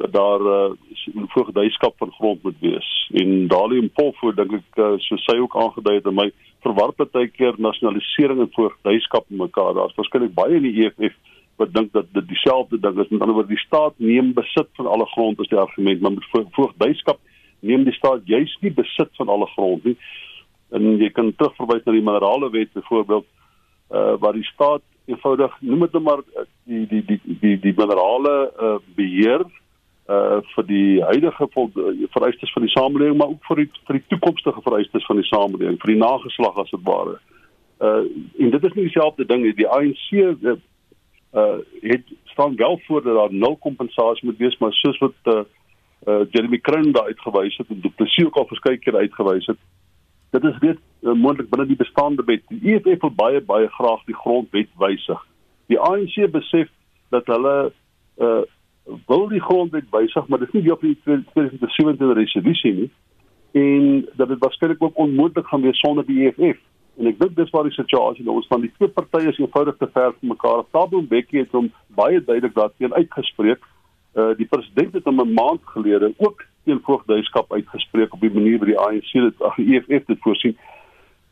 dat 0.00 0.12
daar 0.12 0.40
'n 0.40 0.76
uh, 1.14 1.30
voogdyskap 1.34 1.94
van 1.96 2.12
grond 2.18 2.42
moet 2.42 2.58
wees. 2.60 3.10
En 3.12 3.46
Dalium 3.46 3.90
Polfo 3.90 4.32
dink 4.34 4.52
ek 4.52 4.76
uh, 4.76 4.92
so 4.98 5.16
sy 5.16 5.36
ook 5.38 5.56
aangedui 5.56 5.94
het 5.94 6.06
en 6.06 6.14
my 6.14 6.32
verwar 6.64 6.92
baie 6.96 7.28
keer 7.28 7.58
nasionalisering 7.58 8.40
en 8.40 8.52
voogdyskap 8.54 9.26
mekaar. 9.28 9.74
Daar's 9.74 9.96
waarskynlik 9.96 10.34
baie 10.34 10.58
in 10.58 10.68
die 10.68 10.86
EFF 10.86 11.16
wat 11.60 11.74
dink 11.74 11.92
dat 11.92 12.08
dit 12.16 12.28
dieselfde 12.28 12.78
ding 12.80 12.98
is. 12.98 13.08
Met 13.08 13.20
ander 13.20 13.36
woorde, 13.36 13.54
die 13.54 13.66
staat 13.66 13.98
neem 13.98 14.32
besit 14.36 14.68
van 14.78 14.86
alle 14.86 15.06
grond 15.12 15.40
is 15.40 15.50
die 15.52 15.58
argument, 15.60 16.00
maar 16.00 16.16
met 16.16 16.52
voogdyskap 16.56 17.20
neem 17.60 17.84
die 17.84 17.96
staat 17.96 18.24
juis 18.24 18.56
nie 18.60 18.72
besit 18.72 19.10
van 19.20 19.28
alle 19.28 19.46
grond 19.56 19.84
nie. 19.84 19.96
En 20.72 20.96
jy 21.02 21.10
kan 21.12 21.32
terugverwys 21.36 21.84
na 21.84 21.92
die 21.96 22.04
minerale 22.04 22.50
wet 22.54 22.72
byvoorbeeld 22.76 23.28
uh 23.90 24.14
waar 24.22 24.36
die 24.38 24.46
staat 24.46 24.84
eenvoudig 25.10 25.56
noem 25.60 25.80
dit 25.84 25.96
net 25.96 26.02
maar 26.06 26.20
die 26.70 26.84
die 26.86 27.02
die 27.08 27.20
die 27.42 27.56
die 27.58 27.72
minerale 27.76 28.34
uh 28.54 28.76
beheer 28.94 29.42
uh 30.10 30.40
vir 30.54 30.66
die 30.66 31.02
huidige 31.02 31.46
vereistes 32.14 32.52
van 32.52 32.64
die 32.66 32.72
samelewing 32.72 33.16
maar 33.18 33.28
ook 33.34 33.44
vir 33.46 33.62
die 33.62 33.68
vir 33.86 33.98
die 33.98 34.06
toekomstige 34.08 34.62
vereistes 34.64 35.06
van 35.06 35.20
die 35.20 35.28
samelewing 35.28 35.78
vir 35.82 35.92
die 35.92 36.00
nageslag 36.00 36.58
as 36.58 36.72
dit 36.74 36.82
ware. 36.88 37.20
Uh 37.78 38.02
en 38.42 38.50
dit 38.56 38.64
is 38.64 38.74
nie 38.74 38.88
dieselfde 38.88 39.26
ding 39.26 39.44
nie. 39.44 39.54
Die 39.54 39.68
ANC 39.68 40.10
uh, 40.10 40.56
uh 41.34 41.58
het 41.92 42.10
staan 42.34 42.56
wel 42.56 42.80
voor 42.86 43.02
dat 43.02 43.14
daar 43.14 43.32
nul 43.32 43.56
kompensasie 43.56 44.26
moet 44.26 44.42
wees 44.42 44.58
maar 44.58 44.72
soos 44.72 44.98
wat 44.98 45.34
uh, 45.34 45.44
uh 46.06 46.20
Jeremy 46.30 46.58
Crown 46.58 46.92
daar 46.92 47.12
uitgewys 47.12 47.56
het 47.56 47.68
en 47.68 47.80
dit 47.80 48.06
is 48.06 48.18
ook 48.24 48.36
al 48.36 48.50
verskeie 48.50 48.78
keer 48.78 48.96
uitgewys 48.96 49.46
het. 49.46 49.58
Dit 50.30 50.44
is 50.44 50.58
weet 50.58 50.78
uh, 51.02 51.12
moontlik 51.12 51.50
binne 51.50 51.66
die 51.66 51.76
bestaande 51.76 52.24
wet. 52.26 52.42
Die 52.48 52.74
EFF 52.74 53.00
wil 53.00 53.14
baie 53.14 53.40
baie 53.40 53.68
graag 53.68 54.04
die 54.10 54.14
grondwet 54.14 54.70
wysig. 54.78 55.26
Die 55.66 55.78
ANC 55.78 56.30
besef 56.30 56.68
dat 57.10 57.26
hulle 57.26 57.72
uh 58.18 58.42
wil 59.06 59.28
die 59.28 59.40
grondwet 59.40 59.90
wysig, 59.90 60.26
maar 60.26 60.38
dis 60.38 60.52
nie 60.52 60.62
deel 60.62 60.78
van 60.80 60.88
die 60.88 61.24
2017 61.32 62.12
resolusie 62.12 62.74
nie. 62.74 62.90
En 63.52 64.08
dat 64.16 64.28
dit 64.28 64.38
waarskynlik 64.38 64.82
ook 64.82 64.98
onmoontlik 64.98 65.46
gaan 65.46 65.62
wees 65.62 65.78
sonder 65.78 66.06
die 66.06 66.26
EFF. 66.26 66.58
En 67.00 67.08
ek 67.08 67.18
dink 67.20 67.36
dis 67.36 67.50
waar 67.54 67.64
die 67.68 67.74
situasie 67.74 68.24
nou 68.24 68.36
ons 68.40 68.48
van 68.50 68.60
die 68.60 68.72
twee 68.76 68.90
partye 68.92 69.30
is 69.30 69.38
eenvoudig 69.40 69.76
te 69.80 69.88
ver 69.94 70.12
van 70.12 70.32
mekaar. 70.34 70.64
Thabo 70.70 71.00
Mbeki 71.02 71.44
het 71.44 71.54
hom 71.56 71.70
baie 71.96 72.20
duidelik 72.24 72.54
daarteen 72.54 72.94
uitgespreek. 72.94 73.62
Uh 74.18 74.32
die 74.36 74.48
president 74.50 74.98
het 74.98 75.08
hom 75.08 75.20
'n 75.22 75.34
maand 75.34 75.62
gelede 75.74 76.12
ook 76.18 76.44
teen 76.64 76.82
voogdyskap 76.84 77.52
uitgespreek 77.52 78.12
op 78.12 78.20
die 78.20 78.32
manier 78.34 78.58
wat 78.58 78.68
die 78.68 78.78
ANC 78.78 79.12
dit 79.12 79.42
ag 79.42 79.56
die 79.56 79.78
EFF 79.78 80.06
dit 80.06 80.20
voorsien. 80.20 80.56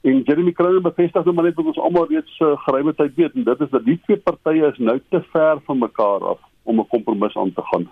En 0.01 0.23
Jeremy 0.23 0.53
Crowder 0.53 0.81
bevestig 0.81 1.25
nou 1.25 1.35
maar 1.35 1.45
net 1.45 1.55
wat 1.55 1.67
ons 1.67 1.79
almal 1.79 2.07
reeds 2.09 2.39
uh, 2.41 2.55
geruime 2.65 2.95
tyd 2.95 3.15
weet 3.15 3.35
en 3.35 3.45
dit 3.45 3.61
is 3.61 3.71
dat 3.71 3.85
die 3.85 4.01
twee 4.07 4.17
partye 4.17 4.71
is 4.71 4.79
nou 4.79 5.01
te 5.11 5.21
ver 5.33 5.61
van 5.67 5.79
mekaar 5.79 6.25
af 6.25 6.39
om 6.69 6.81
'n 6.81 6.93
kompromis 6.95 7.37
aan 7.37 7.53
te 7.53 7.65
gaan. 7.71 7.89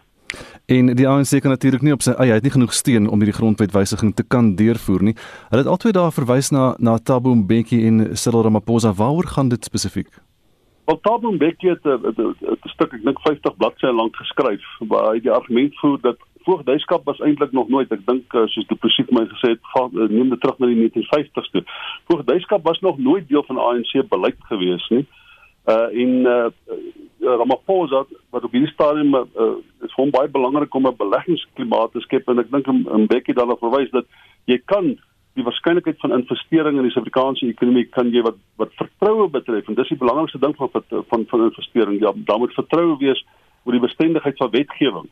En 0.66 0.86
die 0.98 1.08
ANC 1.08 1.40
kan 1.40 1.50
natuurlik 1.50 1.82
nie 1.82 1.92
op 1.94 2.02
sy 2.02 2.10
eie, 2.10 2.32
hy 2.32 2.38
het 2.40 2.46
nie 2.46 2.54
genoeg 2.54 2.74
steun 2.74 3.08
om 3.08 3.22
hierdie 3.22 3.38
grondwetwysiging 3.38 4.14
te 4.18 4.24
kan 4.26 4.54
deurvoer 4.58 5.02
nie. 5.02 5.16
Hulle 5.50 5.62
het 5.62 5.70
albei 5.70 5.92
daar 5.94 6.12
verwys 6.12 6.50
na 6.50 6.74
na 6.78 6.98
Thabo 6.98 7.34
Mbeki 7.34 7.86
en 7.86 8.16
Cyril 8.16 8.42
Ramaphosa. 8.42 8.92
Waaroor 8.92 9.28
gaan 9.36 9.48
dit 9.48 9.64
spesifiek? 9.64 10.10
Wel 10.84 10.98
Thabo 11.00 11.32
Mbeki 11.32 11.68
het 11.68 11.86
'n 11.86 12.68
stuk 12.74 12.92
ek 12.92 13.04
dink 13.04 13.20
50 13.20 13.56
bladsye 13.56 13.92
lank 13.92 14.16
geskryf 14.16 14.64
waar 14.88 15.12
hy 15.12 15.20
die 15.20 15.30
argument 15.30 15.78
voer 15.78 16.00
dat 16.00 16.18
voogdyskap 16.46 17.04
was 17.04 17.20
eintlik 17.20 17.52
nog 17.52 17.68
nooit 17.68 17.92
ek 17.92 18.06
dink 18.06 18.34
eh, 18.34 18.46
soos 18.46 18.66
die 18.70 18.78
presies 18.78 19.10
my 19.10 19.24
gesê 19.30 19.54
het 19.54 19.62
va, 19.74 19.86
eh, 19.86 20.08
neem 20.10 20.30
dit 20.30 20.40
terug 20.40 20.58
na 20.58 20.66
die 20.70 20.78
1950s 20.78 21.50
toe. 21.50 21.62
Voogdyskap 22.10 22.62
was 22.64 22.80
nog 22.80 22.98
nooit 22.98 23.28
deel 23.28 23.44
van 23.48 23.58
ANC 23.58 24.08
beleid 24.08 24.38
gewees 24.50 24.88
nie. 24.94 25.06
Uh 25.66 25.88
en 26.02 26.12
uh 26.34 26.50
Ramaphosa 27.20 28.04
wat 28.30 28.44
op 28.44 28.52
hierdie 28.52 28.72
stadium 28.72 29.14
uh, 29.14 29.24
is 29.82 29.94
hom 29.96 30.10
baie 30.10 30.28
belangrik 30.28 30.74
om 30.74 30.86
'n 30.86 30.96
beleggingsklimaat 30.96 31.92
te 31.92 32.00
skep 32.00 32.28
en 32.28 32.38
ek 32.38 32.50
dink 32.50 32.68
'n 32.68 33.06
bietjie 33.06 33.34
daarna 33.34 33.56
verwys 33.56 33.90
dat 33.90 34.06
jy 34.46 34.58
kan 34.64 34.96
die 35.36 35.44
waarskynlikheid 35.44 35.98
van 36.00 36.12
investering 36.12 36.76
in 36.76 36.82
die 36.82 36.90
Suid-Afrikaanse 36.90 37.46
ekonomie 37.46 37.84
kan 37.84 38.12
jy 38.12 38.22
wat 38.22 38.36
wat 38.56 38.72
vertroue 38.76 39.28
betref 39.28 39.68
en 39.68 39.74
dis 39.74 39.88
die 39.88 40.02
belangrikste 40.04 40.38
ding 40.38 40.56
van 40.56 40.68
van 41.08 41.26
van 41.28 41.44
investering 41.48 42.00
ja 42.00 42.12
daar 42.14 42.38
moet 42.38 42.54
vertroue 42.54 42.96
wees 42.98 43.24
oor 43.64 43.72
die 43.72 43.86
bestendigheid 43.88 44.36
van 44.36 44.50
wetgewing 44.50 45.08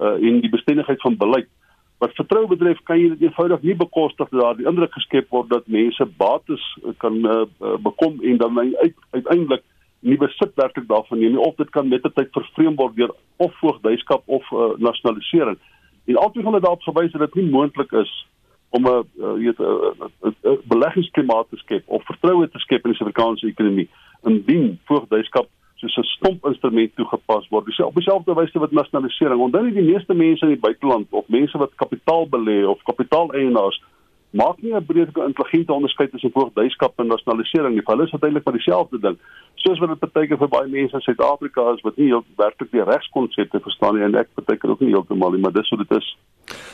uh, 0.00 0.16
en 0.20 0.40
die 0.40 0.52
bestendigheid 0.52 1.00
van 1.00 1.16
beleid. 1.16 1.48
Wat 1.98 2.12
vertroue 2.14 2.48
betref, 2.50 2.80
kan 2.84 3.00
jy 3.00 3.14
dit 3.14 3.24
eenvoudig 3.24 3.62
nie 3.64 3.76
bekostig 3.76 4.28
dat 4.28 4.40
daar 4.40 4.58
die 4.58 4.68
indruk 4.68 4.92
geskep 4.92 5.30
word 5.32 5.48
dat 5.48 5.70
mense 5.72 6.04
bates 6.20 6.64
kan 7.00 7.16
uh, 7.24 7.46
bekom 7.80 8.20
en 8.20 8.36
dan 8.42 8.60
uit, 8.60 8.94
uiteindelik 9.10 9.64
nie 10.00 10.16
besit 10.16 10.52
werklik 10.54 10.88
daarvan 10.88 11.18
nie 11.18 11.38
of 11.38 11.54
dit 11.56 11.70
kan 11.70 11.88
met 11.88 12.02
die 12.02 12.12
tyd 12.12 12.32
vervreem 12.32 12.76
word 12.76 12.96
deur 12.96 13.14
of 13.36 13.58
voogdyskap 13.60 14.22
of 14.26 14.50
uh, 14.52 14.72
nasionalisering. 14.78 15.58
En 16.06 16.16
altyd 16.16 16.44
dit 16.44 16.62
daarop 16.62 16.82
gewys 16.82 17.12
dat 17.12 17.20
dit 17.20 17.34
nie 17.34 17.50
moontlik 17.50 17.92
is 17.92 18.12
om 18.70 18.86
'n 18.86 19.04
uh, 19.18 19.32
weet 19.32 19.58
'n 19.58 20.60
beleggingsklimaat 20.64 21.46
te 21.50 21.56
skep 21.56 21.82
of 21.86 22.04
vertroue 22.04 22.48
te 22.50 22.58
skep 22.58 22.84
in 22.84 22.90
die 22.90 22.98
Suid-Afrikaanse 22.98 23.46
ekonomie 23.46 23.88
indien 24.22 24.78
voogdyskap 24.84 25.48
soos 25.74 25.96
'n 25.96 26.02
stomp 26.02 26.46
instrument 26.46 26.94
toegepas 26.96 27.48
word. 27.48 27.66
Dis 27.66 27.80
op 27.80 27.94
dieselfde 27.94 28.34
wyse 28.34 28.58
wat 28.58 28.70
nasionalisering. 28.70 29.40
Onthou 29.40 29.64
net 29.64 29.74
die 29.74 29.92
meeste 29.92 30.14
mense 30.14 30.44
in 30.44 30.52
die 30.52 30.60
buiteland 30.60 31.06
of 31.10 31.28
mense 31.28 31.58
wat 31.58 31.74
kapitaal 31.74 32.28
belê 32.28 32.64
of 32.68 32.82
kapitaaleienaars 32.82 33.82
maak 34.36 34.60
nie 34.62 34.74
'n 34.74 34.86
breë 34.86 35.26
intelligente 35.26 35.72
onderskeid 35.72 36.10
tussen 36.10 36.30
voogdyskap 36.32 36.92
en 37.00 37.06
nasionalisering 37.06 37.74
nie. 37.74 37.82
Hulle 37.84 38.04
is 38.04 38.12
uiteindelik 38.12 38.44
maar 38.44 38.54
dieselfde 38.54 38.98
ding. 39.00 39.16
Soos 39.54 39.78
wat 39.78 39.88
dit 39.88 40.00
beteken 40.00 40.38
vir 40.38 40.48
baie 40.48 40.68
mense 40.68 40.94
in 40.94 41.00
Suid-Afrika 41.00 41.72
is 41.74 41.80
wat 41.80 41.96
nie 41.96 42.12
werklik 42.36 42.70
die 42.70 42.84
regskonsepte 42.84 43.60
verstaan 43.60 43.94
nie 43.94 44.04
en 44.04 44.14
ek 44.14 44.28
beteken 44.34 44.70
ook 44.70 44.80
nie 44.80 44.92
heeltemal 44.92 45.30
nie, 45.30 45.40
maar 45.40 45.52
dis 45.52 45.68
hoe 45.68 45.78
dit 45.78 45.96
is. 45.96 46.16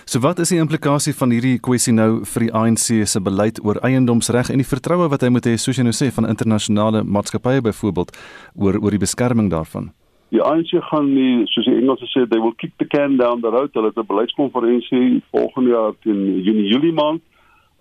So 0.04 0.20
wat 0.20 0.38
is 0.38 0.48
die 0.48 0.58
implikasie 0.58 1.14
van 1.14 1.30
hierdie 1.30 1.58
kwessie 1.58 1.94
nou 1.94 2.24
vir 2.24 2.40
die 2.40 2.52
ANC 2.52 3.06
se 3.06 3.20
beleid 3.20 3.64
oor 3.64 3.78
eiendomsreg 3.82 4.50
en 4.50 4.58
die 4.58 4.72
vertroue 4.74 5.08
wat 5.08 5.22
hy 5.22 5.28
moet 5.28 5.46
hê 5.46 5.56
soos 5.56 5.78
jy 5.78 5.84
nou 5.84 5.94
sê 5.94 6.10
van 6.12 6.28
internasionale 6.28 7.04
maatskappye 7.04 7.62
byvoorbeeld 7.62 8.10
oor 8.56 8.78
oor 8.82 8.90
die 8.90 9.04
beskerming 9.06 9.50
daarvan? 9.50 9.92
Die 10.32 10.42
ANC 10.42 10.72
gaan 10.90 11.14
nie 11.14 11.46
soos 11.46 11.66
die 11.68 11.76
Engelse 11.76 12.08
sê 12.10 12.26
they 12.28 12.40
will 12.40 12.54
kick 12.56 12.72
the 12.78 12.88
can 12.88 13.16
down 13.16 13.40
the 13.40 13.50
road. 13.50 13.70
Hulle 13.74 13.92
het 13.92 13.98
'n 13.98 14.06
beleidskonferensie 14.06 15.22
volgende 15.30 15.70
jaar 15.70 15.92
teen 16.02 16.42
Junie 16.42 16.68
Julie 16.72 16.92
maand 16.92 17.22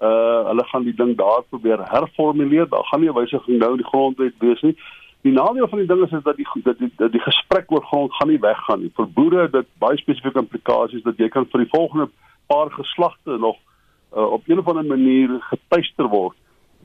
uh 0.01 0.47
hulle 0.49 0.63
gaan 0.65 0.83
die 0.83 0.95
ding 0.95 1.17
daar 1.17 1.43
probeer 1.49 1.79
herformuleer. 1.89 2.69
Daar 2.69 2.85
gaan 2.85 2.99
nie 3.01 3.09
'n 3.09 3.19
wysiging 3.19 3.57
nou 3.59 3.71
in 3.71 3.77
die 3.77 3.91
grondwet 3.91 4.33
wees 4.39 4.61
nie. 4.61 4.75
Die 5.21 5.31
nadeel 5.31 5.67
van 5.67 5.77
die 5.77 5.87
ding 5.87 6.03
is, 6.05 6.11
is 6.11 6.23
dat 6.23 6.35
die 6.35 6.47
dat 6.63 6.77
die, 6.77 6.91
dat 6.97 7.11
die 7.11 7.21
gesprek 7.21 7.71
oor 7.71 7.85
grond 7.85 8.13
gaan 8.13 8.27
nie 8.27 8.39
weggaan 8.39 8.81
nie. 8.81 8.91
Vir 8.95 9.07
boere 9.07 9.49
dit 9.49 9.67
baie 9.77 9.97
spesifieke 9.97 10.39
implikasies 10.39 11.03
dat 11.03 11.17
jy 11.17 11.29
kan 11.29 11.45
vir 11.45 11.59
die 11.59 11.69
volgende 11.69 12.09
paar 12.47 12.71
geslagte 12.71 13.37
nog 13.37 13.57
uh, 14.17 14.31
op 14.31 14.47
'n 14.47 14.57
of 14.57 14.67
ander 14.67 14.85
manier 14.85 15.29
getuister 15.39 16.07
word 16.07 16.37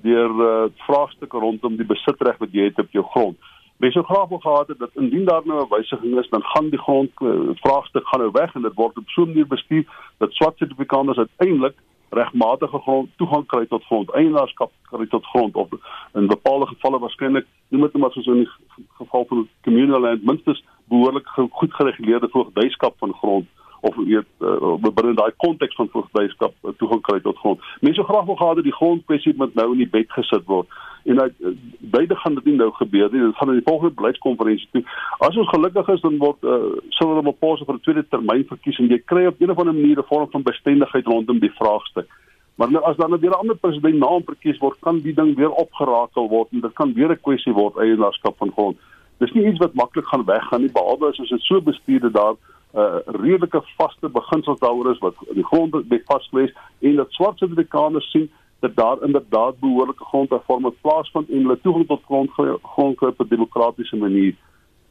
deur 0.03 0.31
uh, 0.31 0.65
vraagstukke 0.87 1.39
rondom 1.39 1.77
die 1.77 1.87
besitreg 1.87 2.37
wat 2.39 2.53
jy 2.53 2.65
het 2.65 2.79
op 2.79 2.91
jou 2.91 3.05
grond. 3.05 3.37
Mens 3.77 3.93
sou 3.93 4.05
graag 4.05 4.29
wil 4.29 4.39
gehad 4.39 4.69
het 4.69 4.79
dat 4.79 4.91
indien 4.95 5.25
daar 5.25 5.43
nou 5.45 5.61
'n 5.65 5.69
wysiging 5.69 6.19
is, 6.19 6.29
dan 6.29 6.43
gaan 6.43 6.69
die 6.71 6.79
grond 6.79 7.11
uh, 7.21 7.31
vraagstuk 7.65 8.07
gaan 8.09 8.21
nou 8.21 8.31
weg 8.33 8.55
en 8.55 8.63
dit 8.63 8.75
word 8.75 8.97
op 8.99 9.09
so 9.09 9.23
'n 9.23 9.27
manier 9.27 9.47
bestuur 9.47 9.85
dat 10.19 10.33
swart 10.33 10.57
sertifikateurs 10.57 11.19
uiteindelik 11.19 11.77
regmatige 12.09 12.79
grond 12.79 13.11
toegang 13.17 13.47
kry 13.47 13.67
tot 13.67 13.85
grond, 13.85 14.11
eienaarskap 14.15 14.73
kry 14.91 15.07
tot 15.11 15.27
grond 15.27 15.55
of 15.55 15.69
in 16.15 16.27
bepaalde 16.27 16.67
gevalle 16.67 16.99
waarskynlik 16.99 17.47
noem 17.69 17.83
dit 17.83 18.01
maar 18.01 18.13
soos 18.15 18.27
in 18.27 18.45
die 18.45 18.51
geval 18.99 19.27
van 19.29 19.49
communal 19.63 20.01
land 20.01 20.25
minstens 20.25 20.65
behoorlik 20.89 21.29
goed 21.51 21.75
gereguleerde 21.75 22.29
voogdyskap 22.31 22.95
van 22.99 23.15
grond 23.15 23.47
of 23.81 23.97
weet 23.97 24.27
uh, 24.41 24.75
binne 24.81 25.15
daai 25.15 25.33
konteks 25.37 25.75
van 25.75 25.89
voogdyskap 25.93 26.55
uh, 26.63 26.71
toegang 26.81 27.03
kry 27.07 27.21
tot 27.21 27.39
grond. 27.39 27.61
Mense 27.81 28.03
graag 28.03 28.25
wil 28.25 28.37
gehad 28.37 28.55
dat 28.55 28.65
die 28.65 28.75
grondkwessie 28.75 29.35
moet 29.37 29.55
nou 29.55 29.73
in 29.73 29.83
die 29.85 29.93
bed 29.99 30.11
gesit 30.13 30.47
word. 30.47 30.69
En 31.07 31.21
uit 31.21 31.35
beide 31.79 32.17
gaan 32.17 32.35
dit 32.35 32.45
nie 32.45 32.57
nou 32.57 32.71
gebeur 32.75 33.09
nie. 33.13 33.21
Dit 33.23 33.37
gaan 33.37 33.49
in 33.49 33.61
die 33.61 33.69
volgende 33.69 33.95
beleidskonferensie 33.95 34.69
toe. 34.73 34.83
As 35.19 35.37
ons 35.37 35.49
gelukkig 35.49 35.89
is 35.95 36.01
dan 36.01 36.19
word 36.19 36.43
uh, 36.43 36.77
sou 36.99 37.09
hulle 37.13 37.23
'n 37.23 37.39
pause 37.39 37.65
vir 37.65 37.75
'n 37.75 37.85
tweede 37.87 38.05
termyn 38.09 38.47
verkies 38.49 38.79
en 38.79 38.91
jy 38.91 38.99
kry 39.05 39.27
op 39.27 39.41
'n 39.41 39.51
of 39.51 39.59
ander 39.59 39.75
manier 39.75 39.99
'n 39.99 40.11
vorm 40.11 40.31
van 40.31 40.43
bestendigheid 40.43 41.07
rondom 41.07 41.39
die 41.39 41.53
vraagstuk. 41.59 42.09
Maar 42.57 42.71
nou 42.71 42.83
as 42.85 42.97
dan 42.97 43.11
nou 43.11 43.21
'n 43.21 43.41
ander 43.41 43.57
president 43.57 43.99
naam 43.99 44.25
verkies 44.25 44.59
word, 44.59 44.81
kan 44.81 45.01
die 45.01 45.15
ding 45.15 45.37
weer 45.37 45.51
opgerakel 45.51 46.29
word 46.29 46.49
en 46.53 46.61
dit 46.61 46.73
kan 46.73 46.93
weer 46.93 47.11
'n 47.11 47.21
kwessie 47.21 47.53
word 47.53 47.77
eienaarskap 47.77 48.37
van 48.37 48.53
grond. 48.53 48.77
Dis 49.19 49.33
nie 49.33 49.47
iets 49.47 49.59
wat 49.59 49.75
maklik 49.75 50.07
gaan 50.07 50.25
weggaan 50.25 50.61
nie 50.61 50.73
behalwe 50.73 51.09
as 51.09 51.29
dit 51.29 51.41
so 51.41 51.61
bestuur 51.61 52.01
dat 52.01 52.13
daar 52.13 52.37
uh, 52.75 52.99
redelike 53.07 53.63
vaste 53.77 54.09
beginsels 54.09 54.59
daaroor 54.59 54.91
is 54.91 54.99
wat 54.99 55.15
die 55.33 55.45
grond 55.45 55.89
be 55.89 56.03
vasgelees 56.05 56.53
en 56.81 56.97
dat 56.97 57.11
swart 57.11 57.39
Suid-Afrikaners 57.39 58.11
sien 58.11 58.31
dat 58.61 58.77
daar 58.77 59.03
inderdaad 59.03 59.59
behoorlike 59.59 60.05
grondhervorming 60.05 60.75
plaasvind 60.81 61.29
en 61.29 61.37
hulle 61.37 61.61
toegang 61.61 61.87
tot 61.87 62.03
grond 62.05 62.31
grond 62.63 63.03
op 63.03 63.21
'n 63.21 63.29
demokratiese 63.29 63.97
manier. 63.97 64.35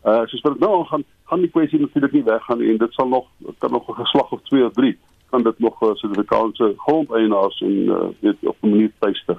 Uh 0.06 0.22
soos 0.26 0.42
wat 0.42 0.60
nou 0.60 0.86
gaan 0.86 1.04
gaan 1.26 1.40
die 1.40 1.50
kwessie 1.50 1.80
natuurlik 1.80 2.12
nie 2.12 2.24
weggaan 2.24 2.62
en 2.62 2.78
dit 2.78 2.94
sal 2.94 3.08
nog 3.08 3.26
kan 3.58 3.72
nog 3.72 3.90
'n 3.90 3.94
geslag 3.94 4.32
of 4.32 4.42
2 4.42 4.66
of 4.66 4.74
3 4.74 4.98
kan 5.30 5.44
dit 5.44 5.60
nog 5.60 5.82
uh, 5.82 5.90
Suid-Afrikaanse 5.94 6.74
grondeienaars 6.78 7.62
en 7.62 7.72
uh, 7.72 7.96
weet 8.20 8.36
op 8.42 8.58
'n 8.62 8.70
manier 8.70 8.92
tuister. 9.00 9.38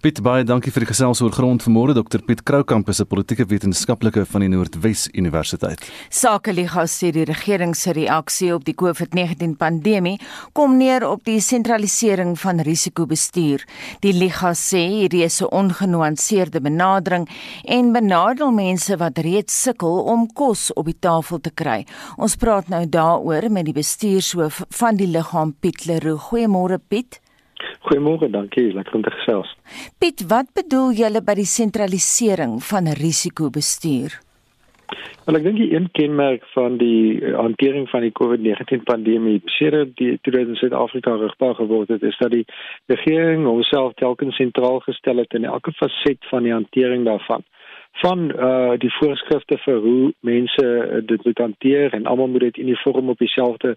Piet 0.00 0.22
baie 0.22 0.44
dankie 0.44 0.72
vir 0.72 0.80
die 0.84 0.88
gesels 0.88 1.20
oor 1.20 1.32
grond 1.32 1.62
vanmôre 1.62 1.92
Dr 1.92 2.22
Piet 2.24 2.42
Kroukamp 2.42 2.88
is 2.88 3.00
'n 3.00 3.06
politieke 3.06 3.46
wetenskaplike 3.46 4.26
van 4.26 4.40
die 4.40 4.48
Noordwes 4.48 5.08
Universiteit. 5.12 5.80
Sakeliga 6.08 6.86
sê 6.86 7.10
die 7.12 7.24
regering 7.24 7.76
se 7.76 7.92
reaksie 7.92 8.54
op 8.54 8.64
die 8.64 8.74
COVID-19 8.74 9.56
pandemie 9.56 10.20
kom 10.52 10.76
neer 10.76 11.08
op 11.08 11.24
die 11.24 11.40
sentralisering 11.40 12.38
van 12.38 12.60
risikobestuur. 12.60 13.64
Die 14.00 14.12
liga 14.12 14.52
sê 14.52 14.82
hierdie 14.88 15.24
is 15.24 15.40
'n 15.42 15.52
ongenuanceerde 15.52 16.60
benadering 16.60 17.28
en 17.64 17.92
benadeel 17.92 18.50
mense 18.50 18.96
wat 18.96 19.18
reeds 19.18 19.62
sukkel 19.62 20.02
om 20.02 20.32
kos 20.32 20.72
op 20.72 20.84
die 20.84 20.98
tafel 20.98 21.40
te 21.40 21.50
kry. 21.50 21.86
Ons 22.16 22.36
praat 22.36 22.68
nou 22.68 22.88
daaroor 22.88 23.50
met 23.50 23.64
die 23.64 23.74
bestuurshoof 23.74 24.62
van 24.68 24.96
die 24.96 25.06
liggaam 25.20 25.52
Piet 25.60 25.84
Leroux. 25.88 26.18
Goeiemôre 26.30 26.80
Piet. 26.88 27.20
Goeiemôre, 27.86 28.30
dankie. 28.32 28.72
Lekker 28.72 28.94
om 28.94 29.04
te 29.04 29.12
gesels. 29.18 29.52
Piet, 30.00 30.24
wat 30.32 30.50
bedoel 30.56 30.96
julle 31.02 31.22
by 31.24 31.36
die 31.38 31.48
sentralisering 31.48 32.58
van 32.70 32.90
risikobestuur? 32.98 34.18
Wel 35.26 35.38
ek 35.38 35.44
dink 35.46 35.60
die 35.60 35.70
een 35.76 35.86
kenmerk 35.94 36.42
van 36.54 36.78
die 36.80 37.20
hantering 37.36 37.86
van 37.92 38.02
die 38.02 38.12
COVID-19 38.16 38.82
pandemie, 38.88 39.36
sedert 39.58 39.92
die 40.00 40.16
toe 40.24 40.32
dit 40.34 40.48
in 40.48 40.58
Suid-Afrika 40.58 41.14
rigbaar 41.20 41.54
geword 41.60 41.92
het, 41.94 42.02
is 42.02 42.18
dat 42.18 42.34
die 42.34 42.46
regering 42.90 43.44
homself 43.46 43.94
telkens 44.00 44.40
sentraal 44.40 44.80
gestel 44.88 45.22
het 45.22 45.36
in 45.38 45.46
elke 45.46 45.72
faset 45.78 46.26
van 46.32 46.48
die 46.48 46.56
hantering 46.56 47.06
daarvan 47.06 47.46
van 47.92 48.30
uh 48.36 48.78
die 48.78 48.92
voorskrifte 48.98 49.58
vir 49.64 49.80
hoe 49.80 50.12
mense 50.20 50.64
uh, 50.64 51.00
dit 51.06 51.24
moet 51.24 51.38
hanteer 51.38 51.92
en 51.92 52.06
almal 52.06 52.28
moet 52.28 52.40
dit 52.40 52.56
uniform 52.56 53.08
op 53.08 53.18
dieselfde 53.18 53.76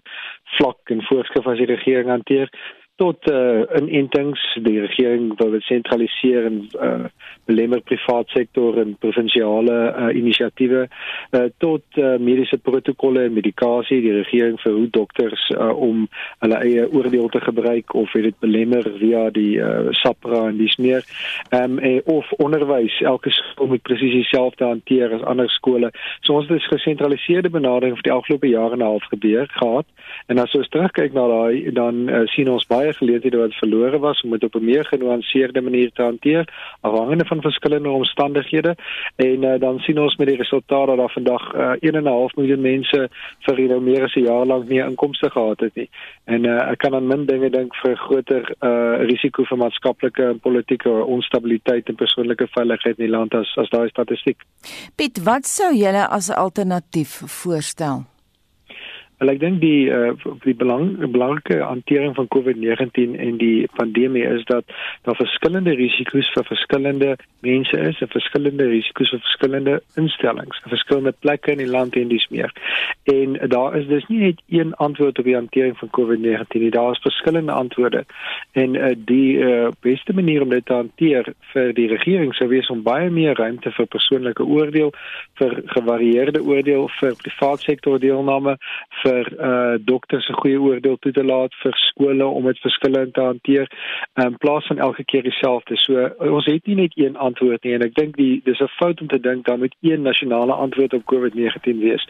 vlak 0.56 0.78
en 0.90 1.02
voorskrif 1.02 1.46
as 1.46 1.58
die 1.58 1.72
regering 1.72 2.08
hanteer 2.08 2.50
tot 2.96 3.28
uh, 3.30 3.62
inentings. 3.76 4.40
Die 4.62 4.80
regering 4.80 5.32
wil 5.38 5.50
dit 5.50 5.62
sentraliseer 5.62 6.46
en 6.46 6.58
uh, 6.78 7.06
belemmer 7.44 7.80
privaat 7.80 8.28
sektor 8.28 8.78
en 8.78 8.94
provinsiale 9.02 9.78
uh, 9.90 10.10
inisiatiewe 10.16 10.84
uh, 10.86 11.44
tot 11.58 11.98
uh, 11.98 12.14
mediese 12.18 12.58
protokolle 12.58 13.24
en 13.26 13.34
medikasie. 13.34 14.00
Die 14.04 14.14
regering 14.14 14.60
vir 14.62 14.76
hoe 14.78 14.88
dokters 14.94 15.48
uh, 15.56 15.72
om 15.74 16.06
hulle 16.44 16.60
eie 16.62 16.86
oordeel 16.92 17.28
te 17.34 17.42
gebruik 17.42 17.94
of 17.94 18.14
dit 18.14 18.38
belemmer 18.44 18.86
via 19.00 19.26
die 19.34 19.58
uh, 19.58 19.90
SAPRA 20.02 20.44
en 20.52 20.60
dis 20.60 20.76
meer. 20.78 21.02
Um, 21.50 21.78
en 21.78 22.00
of 22.04 22.30
onderwys. 22.38 23.00
Elke 23.02 23.32
skool 23.34 23.74
moet 23.74 23.82
presies 23.82 24.14
dieselfde 24.20 24.64
hanteer 24.70 25.12
as 25.18 25.26
ander 25.26 25.50
skole. 25.50 25.90
So 26.22 26.38
ons 26.38 26.48
het 26.48 26.62
'n 26.62 26.76
gesentraliseerde 26.76 27.50
benadering 27.50 27.98
vir 27.98 28.06
die 28.06 28.16
afgelope 28.18 28.48
jare 28.48 28.72
en 28.72 28.78
'n 28.78 28.90
half 28.92 29.04
gebeur 29.10 29.46
gehad. 29.50 29.86
En 30.26 30.38
as 30.38 30.54
ons 30.54 30.68
terugkyk 30.68 31.12
na 31.12 31.26
daai 31.28 31.72
dan 31.72 32.08
uh, 32.08 32.26
sien 32.26 32.50
ons 32.50 32.66
baie 32.66 32.83
baie 32.84 32.96
geleenthede 33.00 33.40
wat 33.40 33.54
verlore 33.60 33.98
was 33.98 34.20
om 34.24 34.30
dit 34.30 34.44
op 34.44 34.54
'n 34.54 34.64
meer 34.64 34.84
genuanceerde 34.84 35.60
manier 35.60 35.90
te 35.92 36.02
hanteer 36.02 36.44
afhangende 36.80 37.24
van 37.24 37.40
verskillende 37.40 37.88
omstandighede 37.88 38.76
en 39.16 39.42
uh, 39.42 39.60
dan 39.60 39.78
sien 39.78 40.00
ons 40.00 40.16
met 40.16 40.28
die 40.28 40.36
resultaat 40.36 40.86
dat 40.86 40.96
daar 40.96 41.12
vandag 41.12 41.54
uh, 41.54 41.72
1.5 41.80 42.34
miljoen 42.36 42.60
mense 42.60 43.08
vir 43.46 43.56
hierdie 43.56 43.80
meer 43.80 44.02
as 44.02 44.14
'n 44.14 44.26
jaar 44.26 44.46
lank 44.46 44.68
nie 44.68 44.82
inkomste 44.84 45.30
gehad 45.30 45.60
het 45.60 45.74
nie. 45.74 45.88
En 46.24 46.44
uh, 46.44 46.70
ek 46.70 46.78
kan 46.78 46.94
aan 46.94 47.06
min 47.06 47.26
dinge 47.26 47.50
dink 47.50 47.74
vir 47.74 47.96
groter 47.96 48.42
uh, 48.60 49.06
risiko 49.10 49.44
vir 49.44 49.58
maatskaplike 49.58 50.24
en 50.24 50.40
politieke 50.40 50.90
onstabiliteit 50.90 51.88
en 51.88 51.94
persoonlike 51.94 52.46
veiligheid 52.50 52.98
in 52.98 53.04
die 53.06 53.16
land 53.16 53.34
as 53.34 53.56
as 53.56 53.70
daai 53.70 53.88
statistiek. 53.88 54.38
Piet, 54.96 55.22
wat 55.24 55.46
sou 55.46 55.74
julle 55.74 56.08
as 56.08 56.30
alternatief 56.30 57.22
voorstel? 57.26 58.13
Wel 59.18 59.30
ek 59.30 59.40
dink 59.40 59.60
die 59.62 59.86
uh, 59.94 60.10
die 60.42 60.56
belang 60.58 60.96
belangrike 60.98 61.60
hantering 61.62 62.16
van 62.16 62.26
COVID-19 62.34 63.14
en 63.14 63.36
die 63.38 63.68
pandemie 63.78 64.24
is 64.26 64.42
dat 64.48 64.66
daar 65.06 65.14
verskillende 65.14 65.76
risiko's 65.78 66.30
vir 66.34 66.46
verskillende 66.48 67.10
mense 67.46 67.78
is 67.78 68.00
en 68.02 68.10
verskillende 68.10 68.66
risiko's 68.72 69.12
vir 69.14 69.22
verskillende 69.22 69.76
instellings, 70.00 70.58
verskillende 70.66 71.14
plekke 71.22 71.54
in 71.54 71.62
die 71.62 71.70
land 71.70 71.94
en 72.00 72.10
dis 72.10 72.26
meer. 72.34 72.50
En 73.12 73.38
daar 73.52 73.76
is 73.78 73.86
dus 73.86 74.06
nie 74.10 74.18
net 74.24 74.42
een 74.50 74.74
antwoord 74.82 75.18
op 75.22 75.30
die 75.30 75.36
hantering 75.38 75.78
van 75.78 75.92
COVID-19 75.94 76.64
nie, 76.64 76.72
daar 76.74 76.96
is 76.96 77.04
verskillende 77.06 77.52
antwoorde. 77.52 78.04
En 78.52 78.74
uh, 78.74 78.90
die 78.98 79.38
uh, 79.38 79.68
beste 79.86 80.14
manier 80.14 80.42
om 80.42 80.50
dit 80.50 80.66
te 80.66 80.74
hanteer 80.74 81.30
vir 81.52 81.72
die 81.78 81.86
regering 81.92 82.34
sou 82.34 82.48
wees 82.50 82.70
om 82.72 82.82
baie 82.82 83.10
meer 83.14 83.38
ruimte 83.38 83.70
vir 83.78 83.86
persoonlike 83.94 84.42
oordeel, 84.42 84.90
vir 85.38 85.60
gevarieerde 85.76 86.42
oordeel, 86.42 86.88
vir 86.98 87.14
private 87.22 87.62
sektor 87.70 88.02
deelname 88.02 88.58
vir 89.04 89.30
uh 89.38 89.74
dokters 89.78 90.28
'n 90.28 90.40
goeie 90.42 90.60
oordeel 90.60 90.96
toe 91.00 91.12
te 91.12 91.24
laat 91.24 91.54
vir 91.62 91.74
skole 91.88 92.26
om 92.26 92.46
dit 92.50 92.58
verskillend 92.58 93.14
te 93.14 93.20
hanteer 93.20 93.68
in 94.24 94.38
plaas 94.38 94.66
van 94.66 94.78
elke 94.78 95.04
keer 95.04 95.22
dieselfde. 95.22 95.76
So 95.76 96.08
ons 96.18 96.46
het 96.46 96.66
nie 96.66 96.76
net 96.76 96.92
een 96.96 97.16
antwoord 97.16 97.64
nie 97.64 97.74
en 97.74 97.82
ek 97.82 97.94
dink 97.94 98.16
die 98.16 98.40
dis 98.44 98.60
'n 98.60 98.76
fout 98.78 99.00
om 99.00 99.08
te 99.08 99.20
dink 99.20 99.46
daar 99.46 99.58
moet 99.58 99.76
een 99.82 100.02
nasionale 100.02 100.52
antwoord 100.52 100.94
op 100.94 101.04
COVID-19 101.12 101.78
wees. 101.80 102.08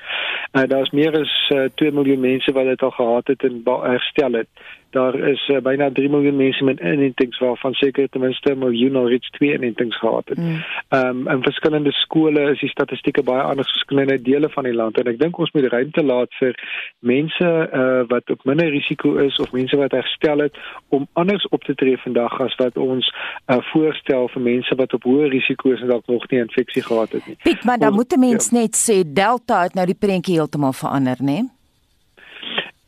Uh 0.52 0.66
daar's 0.66 0.90
meer 0.90 1.20
as 1.20 1.34
uh, 1.50 1.68
2 1.74 1.92
miljoen 1.92 2.20
mense 2.20 2.52
wat 2.52 2.64
dit 2.64 2.82
al 2.82 2.90
gehad 2.90 3.26
het 3.26 3.42
en 3.44 3.62
herstel 3.64 4.32
het 4.32 4.48
daar 4.94 5.14
is 5.28 5.42
uh, 5.52 5.60
byna 5.62 5.90
3 5.92 6.08
miljoen 6.08 6.36
mense 6.36 6.64
met 6.64 6.80
inentings 6.80 7.38
waarvan 7.38 7.74
seker 7.74 8.08
ten 8.08 8.20
minste 8.20 8.52
'n 8.52 8.58
miljoen 8.58 8.96
al 8.96 9.08
reeds 9.08 9.30
twee 9.30 9.52
inentings 9.54 9.98
gehad 9.98 10.28
het. 10.28 10.38
Mm. 10.38 10.62
Ehm 10.88 11.16
mm. 11.16 11.26
um, 11.26 11.34
in 11.34 11.42
verskillende 11.42 11.92
skole 11.92 12.50
is 12.50 12.60
die 12.60 12.68
statistieke 12.68 13.22
baie 13.22 13.42
anders 13.42 13.70
verskillende 13.70 14.22
dele 14.22 14.48
van 14.48 14.64
die 14.64 14.74
land 14.74 14.98
en 14.98 15.06
ek 15.12 15.18
dink 15.18 15.38
ons 15.38 15.50
moet 15.52 15.70
ruimte 15.72 16.04
laat 16.04 16.34
vir 16.40 16.54
mense 16.98 17.48
uh, 17.80 18.02
wat 18.08 18.30
op 18.30 18.44
minder 18.44 18.70
risiko 18.70 19.16
is 19.16 19.38
of 19.38 19.52
mense 19.52 19.76
wat 19.76 19.92
herstel 19.92 20.38
het 20.38 20.56
om 20.88 21.06
anders 21.12 21.48
op 21.48 21.64
te 21.64 21.74
tree 21.74 21.98
vandag 21.98 22.40
as 22.40 22.54
wat 22.54 22.76
ons 22.76 23.10
uh, 23.46 23.58
voorstel 23.72 24.28
vir 24.28 24.42
mense 24.42 24.74
wat 24.74 24.94
op 24.94 25.02
hoë 25.04 25.28
risiko 25.28 25.72
is 25.72 25.80
en 25.80 25.88
dalk 25.88 26.06
nog 26.06 26.30
nie 26.30 26.40
infeksie 26.40 26.82
gehad 26.82 27.12
het 27.12 27.26
nie. 27.26 27.36
Piet, 27.42 27.64
maar 27.64 27.78
dan 27.78 27.92
moet 27.92 28.12
'n 28.12 28.20
mens 28.20 28.50
ja. 28.50 28.58
net 28.58 28.74
sê 28.86 29.02
Delta 29.06 29.62
het 29.62 29.74
nou 29.74 29.86
die 29.86 30.00
prentjie 30.06 30.34
heeltemal 30.34 30.72
verander, 30.72 31.16
né? 31.20 31.24
Nee? 31.24 31.63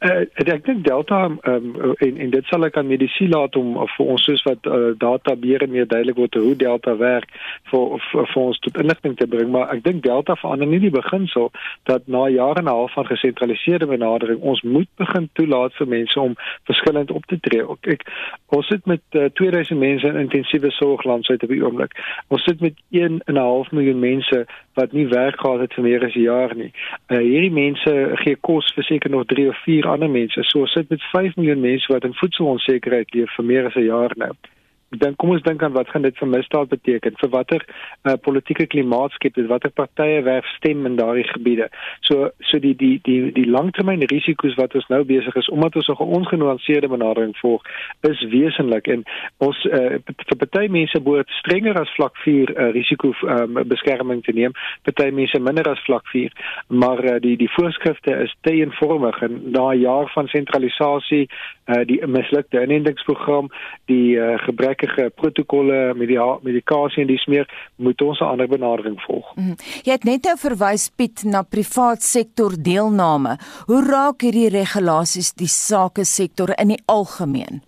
Uh, 0.07 0.27
ek 0.39 0.67
dink 0.67 0.85
Delta 0.87 1.25
um, 1.27 1.67
en 2.05 2.19
en 2.23 2.31
dit 2.31 2.51
sal 2.51 2.67
ek 2.67 2.77
aan 2.79 2.87
medisy 2.87 3.27
laat 3.31 3.57
om 3.59 3.73
vir 3.95 4.11
ons 4.13 4.27
soos 4.29 4.43
wat 4.47 4.69
uh, 4.71 4.93
data 5.01 5.35
beheer 5.41 5.65
en 5.65 5.73
meer 5.73 5.89
duidelik 5.91 6.19
word 6.21 6.37
hoe 6.39 6.55
Delta 6.59 6.95
werk 7.01 7.33
vir 7.71 7.97
vir, 8.05 8.29
vir 8.33 8.43
ons 8.43 8.61
tot 8.63 8.79
inligting 8.83 9.17
te 9.19 9.27
bring 9.33 9.51
maar 9.55 9.73
ek 9.75 9.83
dink 9.87 10.05
Delta 10.05 10.37
verander 10.39 10.69
nie 10.71 10.83
die 10.85 10.93
beginsel 10.95 11.51
dat 11.91 12.07
na 12.13 12.27
jare 12.31 12.63
en 12.63 12.69
'n 12.69 12.75
half 12.77 12.95
van 12.95 13.09
gesentraliseerde 13.09 13.89
benadering 13.91 14.41
ons 14.41 14.63
moet 14.63 14.91
begin 15.03 15.29
toelaat 15.33 15.75
vir 15.81 15.89
mense 15.97 16.21
om 16.21 16.37
verskillend 16.71 17.11
op 17.11 17.27
te 17.27 17.41
tree. 17.41 17.65
Ek, 17.65 17.91
ek 17.97 18.07
ons 18.55 18.67
sit 18.67 18.87
met 18.87 19.03
uh, 19.13 19.27
2000 19.41 19.79
mense 19.79 20.07
in 20.07 20.23
intensiewe 20.23 20.71
sorg 20.71 21.05
landsuit 21.05 21.43
op 21.43 21.51
die 21.51 21.65
oomblik. 21.65 21.99
Ons 22.29 22.45
sit 22.45 22.61
met 22.61 22.79
1 22.91 23.21
en 23.27 23.35
'n 23.35 23.47
half 23.49 23.71
miljoen 23.73 23.99
mense 23.99 24.47
wat 24.77 24.93
nie 24.93 25.07
werk 25.09 25.41
gehad 25.41 25.61
het 25.61 25.75
vir 25.75 25.85
meer 25.85 26.05
as 26.05 26.15
'n 26.15 26.29
jaar 26.29 26.57
nie. 26.57 26.73
Uh, 27.09 27.19
hierdie 27.19 27.53
mense 27.53 27.93
gee 28.23 28.37
kos 28.37 28.73
vir 28.75 28.85
seker 28.85 29.11
nog 29.11 29.27
3 29.27 29.49
of 29.49 29.63
4 29.65 29.87
ander 29.87 30.11
mense. 30.11 30.43
So 30.43 30.67
sit 30.67 30.89
met 30.89 31.03
5 31.13 31.37
miljoen 31.37 31.61
mense 31.61 31.93
wat 31.93 32.05
in 32.05 32.15
voedselonsekerheid 32.15 33.15
leef 33.15 33.35
vir 33.37 33.45
meer 33.45 33.67
as 33.67 33.75
'n 33.75 33.91
jaar 33.91 34.13
nou 34.17 34.33
dan 34.89 35.17
kom 35.17 35.31
ons 35.31 35.43
dink 35.43 35.63
aan 35.63 35.73
wat 35.73 35.89
gaan 35.89 36.03
dit 36.03 36.19
vir 36.19 36.29
misdaad 36.29 36.69
beteken. 36.69 37.17
Vir 37.21 37.31
watter 37.31 37.65
uh, 37.67 38.15
politieke 38.23 38.67
klimaat 38.67 39.15
skep 39.17 39.35
dit? 39.35 39.49
Watter 39.51 39.71
partye 39.71 40.23
werf 40.23 40.47
stem 40.57 40.87
in 40.87 40.97
daardie 40.97 41.27
gebiede? 41.33 41.69
So 42.01 42.31
so 42.41 42.59
die 42.63 42.75
die 42.77 43.01
die 43.03 43.33
die 43.33 43.47
langtermyn 43.51 44.05
risiko's 44.11 44.55
wat 44.61 44.75
ons 44.75 44.87
nou 44.93 45.03
besig 45.05 45.35
is 45.37 45.49
omdat 45.49 45.77
ons 45.77 45.89
'n 45.89 46.15
ongenuanceerde 46.19 46.89
benadering 46.89 47.37
volg 47.37 47.63
is 48.01 48.23
wesenlik. 48.31 48.87
En 48.87 49.03
ons 49.39 49.65
uh, 49.65 49.99
vir 50.29 50.39
party 50.39 50.67
mense 50.71 51.01
behoort 51.01 51.31
strenger 51.41 51.81
as 51.81 51.95
vlak 51.95 52.17
4 52.17 52.51
uh, 52.51 52.71
risiko 52.73 53.13
um, 53.23 53.63
beskerming 53.69 54.23
te 54.23 54.33
neem. 54.33 54.53
Party 54.83 55.11
mense 55.11 55.39
minder 55.39 55.71
as 55.71 55.85
vlak 55.85 56.07
4 56.07 56.31
maar 56.69 57.05
uh, 57.05 57.21
die 57.21 57.37
die 57.37 57.51
voorskrifte 57.51 58.15
is 58.23 58.35
te 58.41 58.53
eenvormig 58.53 59.23
en 59.23 59.43
na 59.51 59.73
'n 59.73 59.81
jaar 59.81 60.11
van 60.15 60.29
sentralisasie 60.29 61.29
uh, 61.67 61.85
die 61.85 62.07
mislukte 62.07 62.63
inentingsprogram 62.63 63.51
die 63.85 64.17
uh, 64.17 64.39
gebrek 64.39 64.76
gebrekkige 64.77 65.11
protokolle 65.15 65.95
met 65.95 66.09
die 66.09 66.19
medikasie 66.43 67.03
en 67.03 67.09
dis 67.09 67.27
meer 67.27 67.47
moet 67.77 68.01
ons 68.03 68.21
'n 68.21 68.25
ander 68.25 68.49
benadering 68.49 69.01
volg. 69.01 69.35
Mm. 69.37 69.57
Jy 69.83 69.93
het 69.93 70.05
net 70.05 70.25
nou 70.25 70.37
verwys 70.37 70.91
Piet 70.97 71.25
na 71.25 71.43
privaat 71.43 72.03
sektor 72.03 72.53
deelname. 72.59 73.39
Hoe 73.67 73.83
raak 73.85 74.23
hierdie 74.23 74.49
regulasies 74.49 75.33
die 75.33 75.49
sake 75.49 76.05
sektor 76.05 76.51
in 76.59 76.69
die 76.69 76.83
algemeen? 76.87 77.63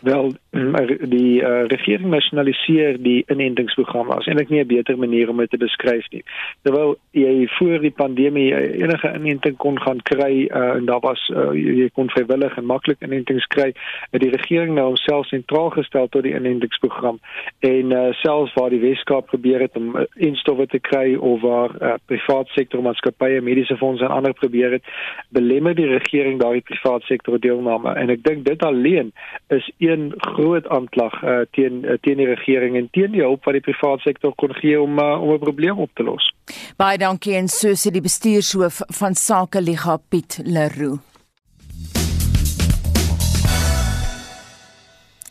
Wel 0.00 0.36
die 0.54 1.42
uh, 1.42 1.66
regering 1.66 2.10
nasionaliseer 2.12 2.98
die 3.02 3.24
inentingsprogramme 3.32 4.14
as 4.14 4.26
eintlik 4.30 4.50
nie 4.50 4.60
'n 4.62 4.66
beter 4.66 4.98
manier 4.98 5.28
om 5.28 5.36
dit 5.42 5.50
te 5.50 5.58
beskryf 5.58 6.06
nie. 6.10 6.22
Terwyl 6.62 6.96
jy 7.10 7.48
voor 7.58 7.80
die 7.80 7.90
pandemie 7.90 8.54
enige 8.54 9.12
inenting 9.14 9.56
kon 9.56 9.80
gaan 9.80 10.02
kry 10.02 10.46
uh, 10.46 10.76
en 10.78 10.86
daar 10.86 11.00
was 11.00 11.30
uh, 11.34 11.50
jy 11.52 11.88
kon 11.94 12.10
vrywillig 12.10 12.56
en 12.56 12.66
maklik 12.66 13.02
inentings 13.02 13.46
kry, 13.46 13.72
het 14.10 14.20
die 14.20 14.30
regering 14.30 14.74
nou 14.74 14.86
homself 14.86 15.26
sentraal 15.26 15.70
gestel 15.70 16.08
tot 16.08 16.22
die 16.22 16.34
inentingsprogram 16.34 17.18
en 17.60 17.90
uh, 17.90 18.12
selfs 18.12 18.54
waar 18.54 18.70
die 18.70 18.80
Weskaap 18.80 19.26
probeer 19.26 19.60
het 19.60 19.76
om 19.76 19.96
uh, 19.96 20.04
instowwe 20.14 20.66
te 20.66 20.78
kry 20.78 21.14
of 21.14 21.40
waar 21.40 21.70
uh, 21.82 21.94
privaat 22.06 22.48
sektor 22.48 22.82
maatskappye 22.82 23.40
mediese 23.40 23.76
fondse 23.76 24.04
en 24.04 24.10
ander 24.10 24.32
probeer 24.32 24.70
het, 24.70 24.84
belemmer 25.28 25.74
die 25.74 25.86
regering 25.86 26.40
daai 26.40 26.60
privaat 26.60 27.02
sektor 27.02 27.38
deelname 27.38 27.94
en 27.94 28.10
ek 28.10 28.22
dink 28.22 28.44
dit 28.44 28.62
alleen 28.62 29.12
is 29.48 29.70
een 29.78 30.12
groot 30.16 30.43
aanklag 30.52 31.14
uh, 31.22 31.40
teen 31.56 31.84
uh, 31.84 31.96
teen 32.00 32.20
die 32.20 32.26
regering 32.26 32.76
en 32.76 32.88
teen 32.92 33.12
die 33.12 33.22
hulp 33.22 33.44
wat 33.44 33.56
die 33.56 33.64
private 33.64 34.02
sektor 34.02 34.34
kon 34.40 34.52
gee 34.60 34.80
om 34.80 34.98
uh, 34.98 35.22
om 35.22 35.32
'n 35.34 35.38
probleem 35.38 35.78
op 35.78 35.90
te 35.94 36.02
los. 36.02 36.32
Baie 36.76 36.98
dankie 36.98 37.34
en 37.34 37.48
so 37.48 37.72
sê 37.72 37.90
die 37.90 38.04
bestuurshoof 38.04 38.82
van 39.00 39.14
Sake 39.14 39.60
Liga 39.60 39.96
Piet 40.08 40.40
Leroux. 40.44 41.00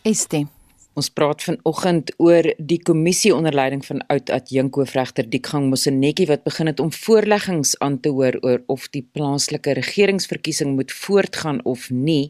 Este 0.03 0.45
Ons 0.93 1.09
praat 1.09 1.41
vanoggend 1.41 2.11
oor 2.21 2.45
die 2.61 2.77
kommissie 2.85 3.31
onder 3.33 3.55
leiding 3.55 3.81
van 3.85 4.03
oud 4.13 4.29
adjunkhoofregter 4.29 5.25
Diekgang 5.25 5.71
Mosenetjie 5.71 6.27
wat 6.29 6.43
begin 6.45 6.69
het 6.69 6.83
om 6.83 6.91
voorleggings 6.93 7.73
aan 7.81 7.97
te 7.99 8.11
hoor 8.13 8.37
oor 8.45 8.61
of 8.69 8.85
die 8.93 9.01
plaaslike 9.01 9.73
regeringsverkiesing 9.79 10.75
moet 10.77 10.93
voortgaan 10.93 11.63
of 11.65 11.89
nie 11.89 12.29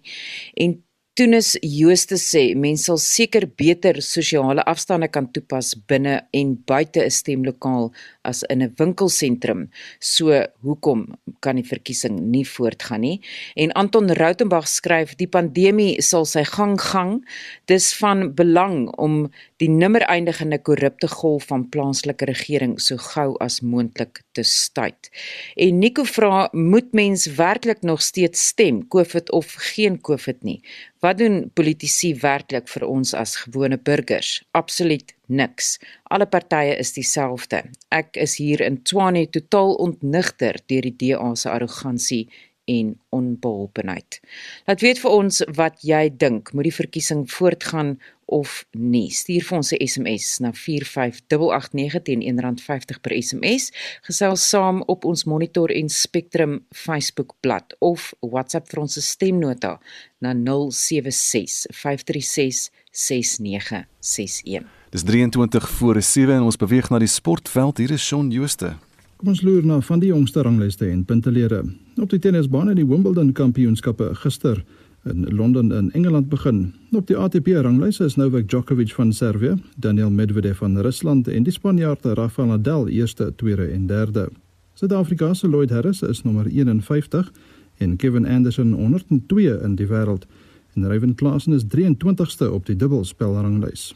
en 0.53 0.77
Toenis 1.13 1.51
Jooste 1.61 2.17
sê 2.17 2.55
mense 2.57 2.87
sal 2.89 2.97
seker 2.97 3.45
beter 3.59 3.99
sosiale 4.01 4.63
afstande 4.71 5.05
kan 5.13 5.27
toepas 5.33 5.67
binne 5.87 6.15
en 6.39 6.55
buite 6.67 6.99
'n 7.05 7.13
stemlokaal 7.19 7.91
as 8.23 8.43
in 8.43 8.61
'n 8.61 8.73
winkelsentrum. 8.77 9.69
So 9.99 10.45
hoekom 10.61 11.15
kan 11.39 11.55
die 11.55 11.67
verkiesing 11.67 12.19
nie 12.19 12.45
voortgaan 12.45 13.01
nie? 13.01 13.21
En 13.55 13.71
Anton 13.71 14.11
Rautenbach 14.11 14.67
skryf 14.67 15.15
die 15.15 15.27
pandemie 15.27 16.01
sal 16.01 16.25
sy 16.25 16.43
gang 16.43 16.81
gang. 16.81 17.25
Dis 17.65 17.93
van 17.93 18.33
belang 18.35 18.89
om 18.97 19.31
die 19.57 19.69
nimmer 19.69 20.01
eindigende 20.01 20.59
korrupte 20.59 21.07
golf 21.07 21.45
van 21.47 21.69
plaaslike 21.69 22.25
regering 22.25 22.79
so 22.79 22.97
gou 22.97 23.35
as 23.39 23.61
moontlik 23.61 24.21
te 24.31 24.43
stuit. 24.43 25.09
En 25.55 25.79
Nico 25.79 26.03
vra, 26.03 26.49
moet 26.51 26.93
mens 26.93 27.25
werklik 27.25 27.81
nog 27.81 28.01
steeds 28.01 28.47
stem, 28.47 28.87
COVID 28.87 29.31
of 29.31 29.53
geen 29.73 30.01
COVID 30.01 30.43
nie? 30.43 30.61
Wat 31.03 31.17
doen 31.17 31.51
politici 31.53 32.13
werklik 32.15 32.69
vir 32.71 32.85
ons 32.87 33.13
as 33.13 33.35
gewone 33.43 33.77
burgers? 33.77 34.37
Absoluut 34.51 35.13
niks. 35.35 35.77
Alle 36.13 36.27
partye 36.29 36.77
is 36.79 36.93
dieselfde. 36.95 37.63
Ek 37.89 38.17
is 38.21 38.37
hier 38.41 38.61
in 38.61 38.81
Tshwane 38.83 39.27
totaal 39.33 39.77
ontnigter 39.83 40.59
deur 40.69 40.89
die 40.89 40.95
DA 41.03 41.35
se 41.35 41.49
arrogansie 41.49 42.27
en 42.65 42.99
onbeholpenheid. 43.09 44.19
Laat 44.65 44.81
weet 44.81 44.99
vir 45.03 45.11
ons 45.11 45.41
wat 45.57 45.81
jy 45.83 46.07
dink, 46.15 46.53
moet 46.55 46.69
die 46.69 46.75
verkiesing 46.75 47.25
voortgaan 47.31 47.97
of 48.31 48.63
nie. 48.71 49.09
Stuur 49.11 49.43
vir 49.43 49.57
ons 49.57 49.71
'n 49.73 49.87
SMS 49.87 50.39
na 50.39 50.51
45889 50.53 52.03
teen 52.03 52.21
R1.50 52.21 53.01
per 53.01 53.13
SMS. 53.21 53.71
Gesels 54.01 54.49
saam 54.49 54.83
op 54.87 55.05
ons 55.05 55.23
Monitor 55.23 55.69
en 55.71 55.89
Spectrum 55.89 56.65
Facebook 56.71 57.35
bladsy 57.41 57.75
of 57.79 58.13
WhatsApp 58.19 58.69
vir 58.69 58.79
ons 58.79 58.97
stemnota 59.05 59.79
na 60.19 60.33
076 60.33 61.67
536 61.71 62.71
6961. 62.91 64.82
Dis 64.93 65.03
23 65.03 65.69
voor 65.69 66.01
7 66.01 66.33
en 66.33 66.41
ons 66.41 66.55
beweeg 66.55 66.89
na 66.89 66.99
die 67.01 67.09
sportveld. 67.09 67.79
Hier 67.81 67.91
is 67.91 68.03
Shaun 68.05 68.27
Jooste. 68.29 68.75
Kom 69.17 69.31
ons 69.31 69.39
loer 69.41 69.63
na 69.65 69.79
van 69.81 70.03
die 70.03 70.11
jongste 70.11 70.43
ranglyste 70.45 70.85
en 70.85 70.99
puntelere. 71.09 71.63
Op 71.97 72.11
die 72.11 72.19
tennisbaan 72.21 72.69
in 72.69 72.77
die 72.77 72.85
Wimbledon 72.85 73.31
Kampioenskappe 73.33 74.11
gister 74.21 74.61
in 75.09 75.25
Londen 75.33 75.71
in 75.73 75.89
Engeland 75.97 76.29
begin. 76.29 76.59
Op 76.91 77.07
die 77.09 77.17
ATP 77.17 77.49
ranglys 77.65 77.97
is 78.05 78.19
Novak 78.21 78.45
Djokovic 78.49 78.93
van 78.93 79.13
Servië, 79.13 79.55
Daniel 79.81 80.11
Medvedev 80.11 80.61
van 80.61 80.77
Rusland 80.77 81.27
en 81.27 81.49
die 81.49 81.53
Spanjaard 81.57 82.05
Rafael 82.05 82.53
Nadal 82.53 82.87
eerste, 82.87 83.33
tweede 83.35 83.65
en 83.73 83.87
derde. 83.87 84.29
Suid-Afrika 84.73 85.33
se 85.33 85.49
Lloyd 85.49 85.73
Harris 85.73 86.01
is 86.01 86.21
nommer 86.21 86.45
51 86.45 87.33
en 87.77 87.95
Kevin 87.95 88.27
Anderson 88.27 88.73
102 88.73 89.57
in 89.63 89.75
die 89.75 89.89
wêreld. 89.89 90.29
En 90.75 90.87
Ryan 90.87 91.15
Klassen 91.15 91.53
is 91.53 91.65
23ste 91.65 92.45
op 92.51 92.65
die 92.65 92.75
dubbelspelranglys. 92.75 93.93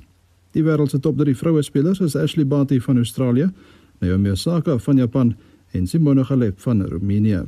Die 0.58 0.65
wêreld 0.65 0.89
se 0.89 0.98
top 1.00 1.20
3 1.20 1.36
vroue 1.38 1.62
spelers 1.62 2.00
is 2.02 2.15
Ashley 2.17 2.46
Barty 2.50 2.80
van 2.82 2.98
Australië, 2.98 3.52
Naomi 4.02 4.32
Osaka 4.34 4.78
van 4.82 4.98
Japan 4.98 5.36
en 5.72 5.88
Simona 5.88 6.24
Halep 6.26 6.60
van 6.60 6.82
Roemenië. 6.82 7.43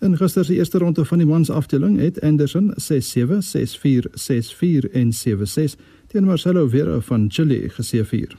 In 0.00 0.16
gister 0.16 0.44
se 0.44 0.54
eerste 0.54 0.78
ronde 0.78 1.04
van 1.04 1.18
die 1.18 1.26
mans 1.26 1.50
afdeling 1.50 1.98
het 2.00 2.20
Anderson 2.20 2.72
6-7, 2.80 3.44
6-4, 3.44 4.08
6-4 4.14 4.88
en 4.92 5.12
7-6 5.12 5.76
teen 6.06 6.24
Marcelo 6.24 6.68
Vera 6.68 7.00
van 7.00 7.28
Chile 7.28 7.68
geseëvier. 7.68 8.36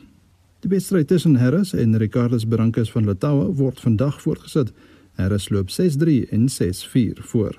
Die 0.59 0.69
wedstryd 0.69 1.07
tussen 1.07 1.35
Harris 1.35 1.73
en 1.73 1.97
Ricardo 1.97 2.37
Berankes 2.47 2.91
van 2.91 3.05
Litaue 3.05 3.53
word 3.53 3.79
vandag 3.79 4.21
voortgesit. 4.21 4.73
Harris 5.13 5.49
loop 5.49 5.69
6-3 5.69 6.25
en 6.29 6.49
6-4 6.49 7.21
voor. 7.21 7.55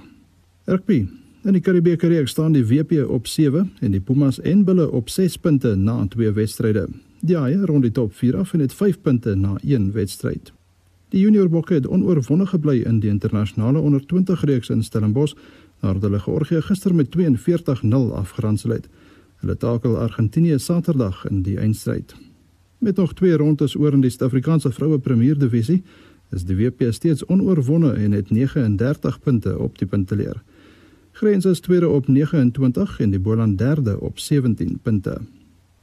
Rugby. 0.64 1.06
In 1.46 1.54
die 1.54 1.62
Karibeker 1.62 2.10
reeks 2.10 2.32
staan 2.34 2.52
die 2.52 2.64
WP 2.66 3.04
op 3.06 3.26
7 3.30 3.68
en 3.80 3.92
die 3.94 4.00
Pumas 4.00 4.40
en 4.40 4.64
Bulle 4.66 4.88
op 4.90 5.08
6 5.08 5.36
punte 5.38 5.76
na 5.76 6.06
twee 6.10 6.32
wedstryde. 6.34 6.88
Die 7.20 7.36
Haie 7.38 7.66
rond 7.66 7.86
die 7.86 7.92
top 7.94 8.12
4 8.14 8.36
af 8.36 8.54
en 8.54 8.60
het 8.60 8.74
5 8.74 9.00
punte 9.00 9.34
na 9.34 9.54
een 9.62 9.92
wedstryd. 9.92 10.52
Die 11.08 11.20
junior 11.20 11.48
bokke 11.48 11.74
het 11.74 11.86
onoorwonde 11.86 12.46
gebly 12.46 12.82
in 12.82 12.98
die 13.00 13.10
internasionale 13.10 13.78
onder 13.78 14.06
20 14.06 14.44
reeks 14.44 14.68
in 14.68 14.82
Stellenbosch 14.82 15.36
nadat 15.80 16.02
hulle 16.02 16.18
Georgië 16.18 16.60
gister 16.60 16.94
met 16.94 17.14
42-0 17.16 18.12
afgeronsel 18.18 18.70
het. 18.70 18.88
Hulle 19.38 19.56
takel 19.56 19.96
Argentinië 19.98 20.58
Saterdag 20.58 21.22
in 21.30 21.42
die 21.42 21.58
eindstryd. 21.58 22.16
Met 22.78 22.96
nog 22.96 23.14
twee 23.14 23.36
rondes 23.36 23.76
oor 23.76 23.92
in 23.92 24.02
die 24.02 24.10
Suid-Afrikaanse 24.10 24.72
vroue 24.72 24.98
Premier 24.98 25.38
Divisie, 25.38 25.82
is 26.30 26.44
die 26.44 26.56
WP 26.56 26.90
steeds 26.90 27.26
onoorwonde 27.26 27.92
en 27.92 28.12
het 28.12 28.30
39 28.30 29.20
punte 29.20 29.58
op 29.58 29.78
die 29.78 29.86
punteleer. 29.86 30.42
Grens 31.18 31.44
is 31.44 31.60
tweede 31.60 31.88
op 31.88 32.08
29 32.08 33.00
en 33.00 33.10
die 33.10 33.18
Boland 33.18 33.58
derde 33.58 34.00
op 34.00 34.18
17 34.18 34.78
punte. 34.82 35.16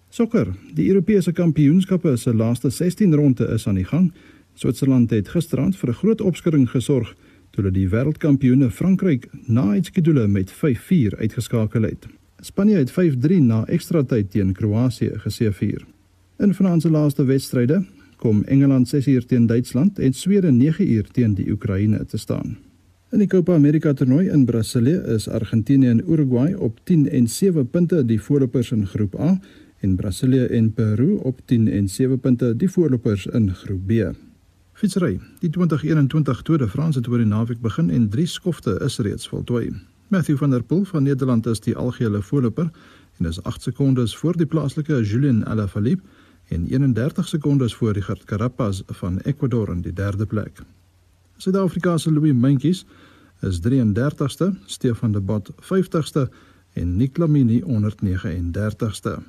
Sokker, 0.10 0.48
die 0.74 0.88
Europese 0.88 1.32
Kampioenskappe 1.32 2.16
se 2.18 2.34
laaste 2.34 2.70
16 2.70 3.14
ronde 3.14 3.48
is 3.48 3.68
aan 3.68 3.76
die 3.76 3.84
gang. 3.84 4.14
Switserland 4.54 5.10
het 5.12 5.28
gisterand 5.28 5.76
vir 5.76 5.90
'n 5.90 5.94
groot 5.94 6.22
opskudding 6.22 6.70
gesorg 6.70 7.16
toe 7.52 7.64
hulle 7.64 7.72
die 7.72 7.90
wêreldkampioene 7.90 8.72
Frankryk 8.72 9.28
na 9.48 9.70
uitskedule 9.72 10.28
met 10.28 10.52
5-4 10.52 11.18
uitgeskakel 11.18 11.82
het. 11.82 12.08
Spanje 12.40 12.78
het 12.78 12.92
5-3 12.92 13.42
na 13.42 13.66
ekstra 13.68 14.04
tyd 14.04 14.32
teen 14.32 14.54
Kroasie 14.54 15.20
geseëvier. 15.20 15.86
In 16.40 16.54
vanaand 16.54 16.82
se 16.82 16.90
laaste 16.90 17.26
wedstryde 17.26 17.86
kom 18.16 18.44
Engeland 18.44 18.96
6uur 18.96 19.26
teen 19.26 19.46
Duitsland 19.46 20.00
en 20.00 20.14
Swede 20.14 20.52
9uur 20.52 21.12
teen 21.12 21.34
die 21.34 21.52
Oekraïne 21.52 22.06
te 22.06 22.18
staan. 22.18 22.65
In 23.14 23.22
die 23.22 23.28
Copa 23.30 23.54
America 23.54 23.92
toernooi 23.94 24.30
in 24.34 24.46
Brasilië 24.46 24.96
is 25.14 25.28
Argentinië 25.30 25.88
en 25.88 26.12
Uruguay 26.12 26.54
op 26.54 26.80
10 26.84 27.10
en 27.10 27.28
7 27.30 27.70
punte 27.70 28.06
die 28.06 28.22
voorlopers 28.22 28.72
in 28.72 28.88
Groep 28.88 29.20
A 29.20 29.40
en 29.80 29.96
Brasilië 29.96 30.46
en 30.46 30.72
Peru 30.74 31.12
op 31.22 31.42
10 31.46 31.68
en 31.68 31.90
7 31.90 32.20
punte 32.20 32.56
die 32.56 32.70
voorlopers 32.70 33.26
in 33.26 33.54
Groep 33.54 33.86
B. 33.88 33.92
Fietsry. 34.74 35.20
Die 35.40 35.50
2021 35.50 36.42
Tour 36.42 36.60
de 36.60 36.68
France 36.68 37.00
het 37.00 37.08
oor 37.08 37.22
die 37.22 37.28
naweek 37.28 37.62
begin 37.62 37.90
en 37.90 38.10
drie 38.10 38.26
skofte 38.26 38.80
is 38.86 38.98
reeds 38.98 39.28
voltooi. 39.28 39.70
Matthew 40.08 40.38
van 40.38 40.50
der 40.50 40.64
Poel 40.64 40.84
van 40.84 41.04
Nederland 41.04 41.46
is 41.46 41.60
die 41.60 41.76
algehele 41.76 42.22
voorloper 42.22 42.72
en 43.18 43.26
is 43.26 43.44
8 43.44 43.62
sekondes 43.62 44.16
voor 44.18 44.38
die 44.38 44.46
plaaslike 44.46 45.04
Julien 45.04 45.46
Alaphilippe 45.46 46.04
en 46.48 46.66
31 46.66 47.28
sekondes 47.28 47.76
voor 47.76 47.92
Richard 47.92 48.24
Carapaz 48.24 48.82
van 48.86 49.20
Ecuador 49.20 49.70
in 49.70 49.82
die 49.82 49.94
derde 49.94 50.26
plek. 50.26 50.66
Suid-Afrika 51.38 51.98
se 51.98 52.12
Louis 52.12 52.34
Mentjes 52.34 52.86
is 53.42 53.60
33ste, 53.60 54.54
Stefan 54.66 55.12
de 55.12 55.20
Bot 55.20 55.52
50ste 55.62 56.30
en 56.74 56.96
Nick 56.98 57.18
Lamini 57.18 57.62
139ste. 57.62 59.20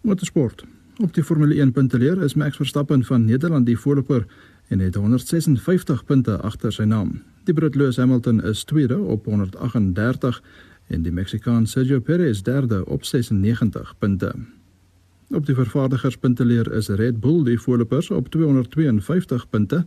Motorsport. 0.00 0.64
Op 0.96 1.14
die 1.14 1.24
Formule 1.24 1.54
1 1.54 1.72
punteleer 1.72 2.22
is 2.22 2.34
Max 2.34 2.56
Verstappen 2.56 3.04
van 3.04 3.24
Nederland 3.24 3.66
die 3.66 3.78
voorloper 3.78 4.26
en 4.68 4.78
het 4.78 4.94
156 4.94 6.04
punte 6.04 6.38
agter 6.40 6.72
sy 6.72 6.82
naam. 6.82 7.22
Die 7.44 7.54
Brit 7.54 7.74
Lewis 7.74 7.96
Hamilton 7.96 8.42
is 8.42 8.64
tweede 8.64 8.98
op 8.98 9.24
138 9.24 10.42
en 10.86 11.02
die 11.02 11.12
Meksikaan 11.12 11.66
Sergio 11.66 12.00
Perez 12.00 12.40
derde 12.40 12.84
op 12.86 13.04
96 13.04 13.94
punte. 13.98 14.34
Op 15.28 15.46
die 15.46 15.54
vervaardigerspunteleer 15.54 16.72
is 16.72 16.88
Red 16.88 17.20
Bull 17.20 17.44
die 17.44 17.58
voorlopers 17.60 18.10
op 18.10 18.28
252 18.28 19.48
punte, 19.48 19.84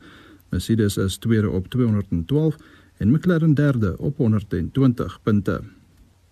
Mercedes 0.49 0.97
is 0.97 1.17
tweede 1.17 1.49
op 1.49 1.67
212 1.67 2.55
en 2.97 3.11
McLaren 3.11 3.53
derde 3.53 3.97
op 3.97 4.17
120 4.17 5.19
punte. 5.23 5.61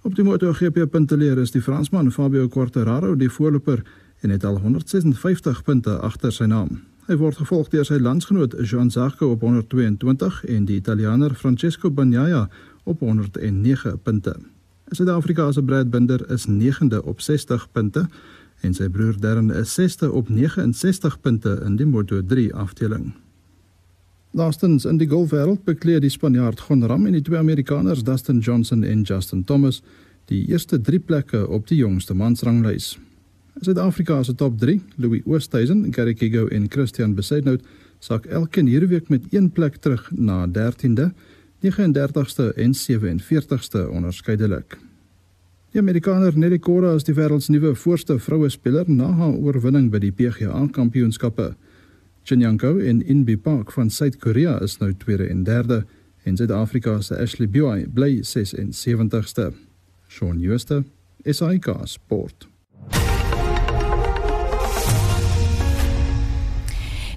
Op 0.01 0.15
die 0.15 0.23
MotoGP 0.23 0.89
punteleer 0.91 1.37
is 1.37 1.51
die 1.51 1.61
Fransman 1.61 2.11
Fabio 2.11 2.47
Quartararo 2.47 3.15
die 3.15 3.29
voorloper 3.29 3.83
en 4.19 4.29
het 4.29 4.43
al 4.43 4.59
156 4.59 5.63
punte 5.63 5.99
agter 5.99 6.31
sy 6.31 6.47
naam. 6.51 6.81
Hy 7.07 7.15
word 7.19 7.39
gevolg 7.39 7.67
deur 7.71 7.87
sy 7.87 7.97
landsgenoot 7.99 8.55
Joan 8.63 8.91
Zarco 8.91 9.33
op 9.35 9.41
122 9.43 10.43
en 10.55 10.67
die 10.67 10.77
Italianer 10.79 11.35
Francesco 11.35 11.91
Bagnaia 11.91 12.49
op 12.83 12.99
109 12.99 13.97
punte. 14.03 14.35
Suid-Afrika 14.91 15.51
se 15.51 15.63
Brad 15.63 15.89
Binder 15.91 16.23
is 16.31 16.47
9de 16.47 17.03
op 17.03 17.21
60 17.21 17.67
punte 17.71 18.07
en 18.63 18.75
sy 18.75 18.87
broer 18.89 19.15
Darren 19.19 19.51
is 19.51 19.73
6de 19.79 20.11
op 20.11 20.29
69 20.29 21.19
punte 21.19 21.59
in 21.65 21.75
die 21.79 21.87
Moto3 21.87 22.51
afdeling. 22.55 23.11
Laastens 24.33 24.85
in 24.89 24.97
die 24.97 25.05
golfwêreld 25.05 25.61
bekleed 25.61 26.01
die 26.01 26.09
Spanjaard 26.09 26.63
Gon 26.65 26.81
Ram 26.89 27.03
en 27.05 27.13
die 27.13 27.21
twee 27.21 27.37
Amerikaners 27.37 27.99
Dustin 28.01 28.39
Johnson 28.41 28.81
en 28.83 29.03
Justin 29.05 29.43
Thomas 29.45 29.83
die 30.31 30.39
eerste 30.49 30.79
3 30.81 30.99
plekke 31.05 31.41
op 31.45 31.67
die 31.69 31.77
jongste 31.77 32.15
mansranglys. 32.17 32.95
Suid-Afrika 33.61 34.23
se 34.25 34.33
top 34.33 34.55
3, 34.57 34.79
Louis 34.97 35.21
Oosthuizen, 35.29 35.85
Gary 35.93 36.15
Kigo 36.17 36.47
en 36.47 36.65
Christian 36.69 37.13
Besaidnout, 37.13 37.61
sak 38.01 38.25
elkeen 38.25 38.71
hierdie 38.71 38.89
week 38.95 39.11
met 39.13 39.27
een 39.29 39.51
plek 39.53 39.77
terug 39.85 40.09
na 40.17 40.47
13de, 40.47 41.11
39ste 41.61 42.49
en 42.57 42.73
47ste 42.73 43.85
onderskeidelik. 43.93 44.79
Die 45.73 45.81
Amerikaner 45.81 46.33
Nelly 46.37 46.57
Korda 46.57 46.95
is 46.97 47.05
die 47.05 47.13
wêreld 47.13 47.45
se 47.45 47.53
nuwe 47.53 47.75
voorste 47.75 48.17
vroue 48.17 48.49
speler 48.49 48.89
na 48.89 49.11
haar 49.13 49.37
oorwinning 49.37 49.91
by 49.93 50.01
die 50.01 50.11
PGA 50.11 50.65
Kampioenskappe. 50.73 51.51
Chen 52.23 52.39
Yanko 52.39 52.77
en 52.77 53.01
Inbi 53.05 53.35
Park 53.37 53.71
van 53.71 53.89
Suid-Korea 53.89 54.61
is 54.63 54.77
nou 54.79 54.93
tweede 54.95 55.25
en 55.27 55.41
derde 55.43 55.81
en 56.23 56.37
Suid-Afrika 56.39 57.01
se 57.03 57.17
Ashley 57.19 57.49
Buy 57.51 57.83
bly 57.91 58.21
76ste. 58.23 59.49
Shaun 60.07 60.39
Schuster, 60.39 60.83
SAK 61.25 61.67
Sport. 61.83 62.47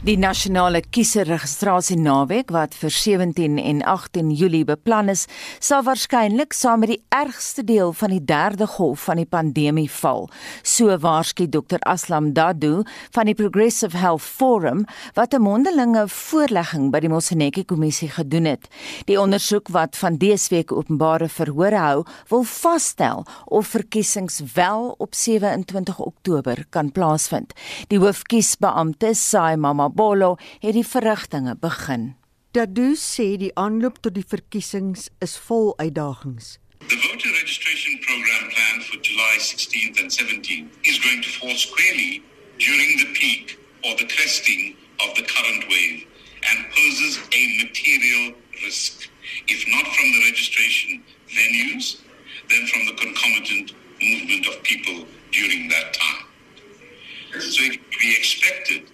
Die 0.07 0.15
nasionale 0.15 0.85
kieserregistrasie 0.95 1.97
naweek 1.99 2.53
wat 2.55 2.77
vir 2.79 2.93
17 2.95 3.57
en 3.59 3.81
18 3.83 4.29
Julie 4.39 4.63
beplan 4.63 5.09
is, 5.11 5.25
sal 5.59 5.81
waarskynlik 5.83 6.55
saam 6.55 6.85
met 6.85 6.93
die 6.93 7.01
ergste 7.11 7.65
deel 7.67 7.91
van 7.91 8.15
die 8.15 8.21
derde 8.23 8.69
golf 8.71 9.09
van 9.09 9.19
die 9.19 9.27
pandemie 9.27 9.89
val. 9.91 10.29
So 10.63 10.95
waarsku 11.03 11.49
Dr 11.51 11.83
Aslam 11.91 12.29
Dadoo 12.37 12.85
van 13.17 13.27
die 13.27 13.35
Progressive 13.35 13.99
Health 13.99 14.23
Forum 14.23 14.85
wat 15.19 15.35
'n 15.35 15.43
mondelinge 15.43 16.05
voorlegging 16.07 16.93
by 16.93 17.01
die 17.01 17.11
Moseneke 17.11 17.65
kommissie 17.65 18.09
gedoen 18.09 18.45
het. 18.45 18.69
Die 19.07 19.19
ondersoek 19.21 19.69
wat 19.75 19.97
van 19.97 20.19
dese 20.19 20.55
week 20.55 20.71
openbare 20.71 21.29
verhore 21.29 21.83
hou, 21.83 22.05
wil 22.29 22.45
vasstel 22.45 23.27
of 23.45 23.67
verkiesings 23.67 24.41
wel 24.55 24.95
op 24.99 25.15
27 25.15 25.99
Oktober 25.99 26.65
kan 26.71 26.93
plaasvind. 26.93 27.53
Die 27.89 27.99
hoofkiesbeampte, 27.99 29.15
Sai 29.15 29.57
Mama 29.57 29.95
Bolo 29.97 30.37
het 30.61 30.75
die 30.77 30.85
verrigtinge 30.85 31.55
begin. 31.57 32.03
Dadoo 32.53 32.93
sê 33.01 33.25
die 33.41 33.53
aanloop 33.57 33.97
tot 34.05 34.13
die 34.17 34.25
verkiesings 34.29 35.07
is 35.25 35.37
vol 35.47 35.71
uitdagings. 35.81 36.59
The 36.91 36.99
voter 37.01 37.31
registration 37.33 37.97
program 38.05 38.43
planned 38.53 38.85
for 38.89 38.99
July 39.01 39.37
16th 39.41 39.97
and 40.03 40.13
17th 40.13 40.69
is 40.91 40.99
going 41.01 41.23
to 41.25 41.31
fall 41.39 41.57
squarely 41.57 42.21
during 42.59 42.91
the 43.01 43.09
peak 43.17 43.57
or 43.85 43.97
the 43.97 44.05
cresting 44.13 44.77
of 45.01 45.17
the 45.17 45.25
current 45.25 45.65
wave 45.73 46.05
and 46.49 46.69
poses 46.77 47.17
a 47.33 47.43
material 47.65 48.37
risk, 48.67 49.09
if 49.49 49.65
not 49.73 49.87
from 49.97 50.13
the 50.13 50.21
registration 50.29 51.01
venues, 51.39 52.05
then 52.51 52.67
from 52.67 52.85
the 52.85 52.97
concomitant 53.01 53.73
movement 54.03 54.45
of 54.47 54.63
people 54.63 55.09
during 55.33 55.69
that 55.73 55.97
time. 55.97 56.29
So 57.41 57.65
it 57.65 57.81
can 57.81 58.01
be 58.01 58.13
expected 58.13 58.93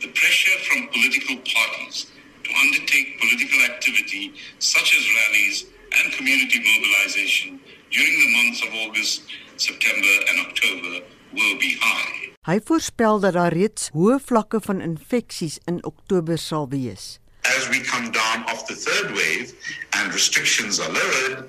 the 0.00 0.08
pressure 0.08 0.58
from 0.66 0.88
political 0.88 1.36
parties 1.54 2.06
to 2.44 2.50
undertake 2.64 3.18
political 3.20 3.60
activity 3.70 4.32
such 4.58 4.94
as 4.96 5.02
rallies 5.18 5.66
and 5.96 6.12
community 6.12 6.58
mobilization 6.60 7.60
during 7.90 8.14
the 8.22 8.30
months 8.36 8.60
of 8.62 8.70
August, 8.84 9.22
September 9.56 10.14
and 10.28 10.46
October 10.46 10.92
will 11.32 11.56
be 11.58 11.76
high. 11.80 12.14
Hy 12.48 12.60
voorspel 12.64 13.20
dat 13.20 13.34
daar 13.36 13.52
reeds 13.52 13.90
hoë 13.92 14.16
vlakke 14.24 14.60
van 14.64 14.80
infeksies 14.80 15.58
in 15.68 15.82
Oktober 15.84 16.38
sal 16.38 16.68
wees. 16.72 17.18
As 17.44 17.68
we 17.68 17.80
come 17.80 18.08
down 18.12 18.44
off 18.52 18.66
the 18.66 18.76
third 18.76 19.12
wave 19.12 19.52
and 19.98 20.12
restrictions 20.14 20.80
are 20.80 20.92
lowered, 20.92 21.48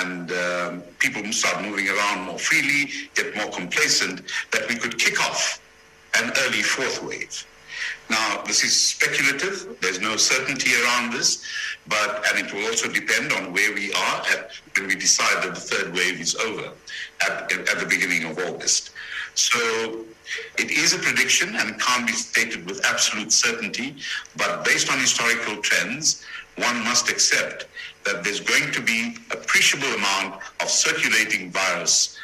and 0.00 0.32
um, 0.32 0.82
people 0.98 1.22
start 1.32 1.62
moving 1.62 1.88
around 1.88 2.26
more 2.26 2.38
freely, 2.38 2.90
get 3.14 3.34
more 3.36 3.50
complacent, 3.50 4.22
that 4.50 4.68
we 4.68 4.74
could 4.74 4.98
kick 4.98 5.20
off 5.28 5.60
an 6.20 6.32
early 6.44 6.62
fourth 6.62 7.02
wave. 7.02 7.46
Now, 8.08 8.42
this 8.46 8.62
is 8.62 8.76
speculative. 8.76 9.78
There's 9.80 10.00
no 10.00 10.16
certainty 10.16 10.70
around 10.82 11.12
this, 11.12 11.42
but 11.88 12.24
and 12.28 12.46
it 12.46 12.52
will 12.52 12.64
also 12.66 12.88
depend 12.90 13.32
on 13.32 13.52
where 13.52 13.74
we 13.74 13.92
are 13.92 14.22
at 14.32 14.52
when 14.76 14.86
we 14.86 14.94
decide 14.94 15.42
that 15.42 15.54
the 15.54 15.60
third 15.60 15.92
wave 15.92 16.20
is 16.20 16.36
over 16.36 16.70
at, 17.22 17.52
at 17.52 17.78
the 17.78 17.86
beginning 17.86 18.24
of 18.30 18.38
August. 18.38 18.92
So 19.34 20.04
it 20.58 20.70
is 20.70 20.92
a 20.92 20.98
prediction 20.98 21.54
and 21.56 21.80
can't 21.80 22.06
be 22.06 22.12
stated 22.12 22.66
with 22.66 22.84
absolute 22.84 23.32
certainty, 23.32 23.96
but 24.36 24.64
based 24.64 24.90
on 24.90 24.98
historical 24.98 25.60
trends, 25.62 26.24
one 26.56 26.82
must 26.84 27.10
accept 27.10 27.66
that 28.04 28.24
there's 28.24 28.40
going 28.40 28.72
to 28.72 28.80
be 28.80 29.16
appreciable 29.30 29.88
amount 29.88 30.40
of 30.60 30.68
circulating 30.68 31.50
virus 31.50 32.16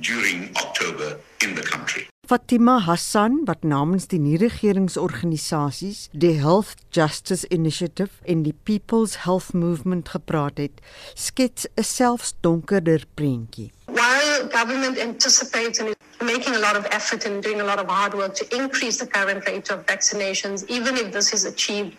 during 0.00 0.50
October 0.56 1.18
in 1.42 1.54
the 1.54 1.62
country. 1.62 2.08
Fatima 2.26 2.80
Hassan 2.82 3.44
wat 3.46 3.62
namens 3.62 4.08
die 4.10 4.18
nie-regeringsorganisasies 4.18 6.08
die 6.10 6.32
Health 6.40 6.74
Justice 6.90 7.46
Initiative 7.54 8.10
en 8.26 8.42
die 8.42 8.54
People's 8.66 9.14
Health 9.22 9.52
Movement 9.54 10.10
gepraat 10.10 10.58
het, 10.58 10.82
skets 11.14 11.68
'n 11.78 11.86
selfs 11.86 12.34
donkerder 12.42 13.06
prentjie. 13.14 13.70
While 13.96 14.48
government 14.48 14.98
anticipates 14.98 15.78
and 15.80 15.88
is 15.88 15.96
making 16.20 16.54
a 16.54 16.58
lot 16.58 16.76
of 16.76 16.84
effort 16.90 17.24
and 17.24 17.42
doing 17.42 17.62
a 17.62 17.64
lot 17.64 17.78
of 17.78 17.88
hard 17.88 18.12
work 18.12 18.34
to 18.34 18.44
increase 18.54 18.98
the 18.98 19.06
current 19.06 19.46
rate 19.46 19.70
of 19.70 19.86
vaccinations, 19.86 20.68
even 20.68 20.96
if 20.96 21.12
this 21.12 21.32
is 21.32 21.46
achieved, 21.46 21.96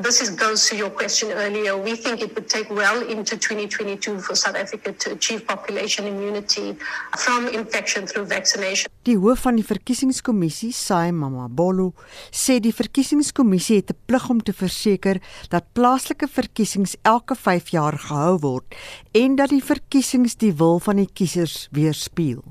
this 0.00 0.20
is 0.20 0.30
goes 0.30 0.68
to 0.68 0.74
your 0.76 0.90
question 0.90 1.30
earlier. 1.30 1.76
We 1.78 1.94
think 1.94 2.20
it 2.20 2.34
would 2.34 2.48
take 2.48 2.68
well 2.68 2.98
into 3.00 3.36
2022 3.36 4.18
for 4.18 4.34
South 4.34 4.56
Africa 4.56 4.90
to 4.92 5.12
achieve 5.12 5.46
population 5.46 6.08
immunity 6.08 6.76
from 7.16 7.46
infection 7.46 8.06
through 8.06 8.26
vaccination. 8.26 8.90
Die 9.06 9.14
hoof 9.14 9.44
van 9.46 9.54
die 9.54 9.64
verkiesingskommissie, 9.66 10.72
Sai 10.74 11.12
Mamabolo, 11.14 11.92
sê 12.34 12.58
die 12.58 12.74
verkiesingskommissie 12.74 13.76
het 13.76 13.94
'n 13.94 13.98
plig 14.06 14.28
om 14.28 14.42
te 14.42 14.52
verseker 14.52 15.22
dat 15.48 15.72
plaaslike 15.72 16.26
verkiesings 16.26 16.96
elke 17.02 17.34
5 17.34 17.68
jaar 17.70 17.98
gehou 17.98 18.38
word 18.38 18.74
en 19.12 19.36
dat 19.36 19.48
die 19.48 19.62
verkiesings 19.62 20.34
die 20.36 20.52
wil 20.52 20.80
van 20.82 20.96
die 20.96 21.08
kiesers 21.12 21.35
weerspieël. 21.70 22.44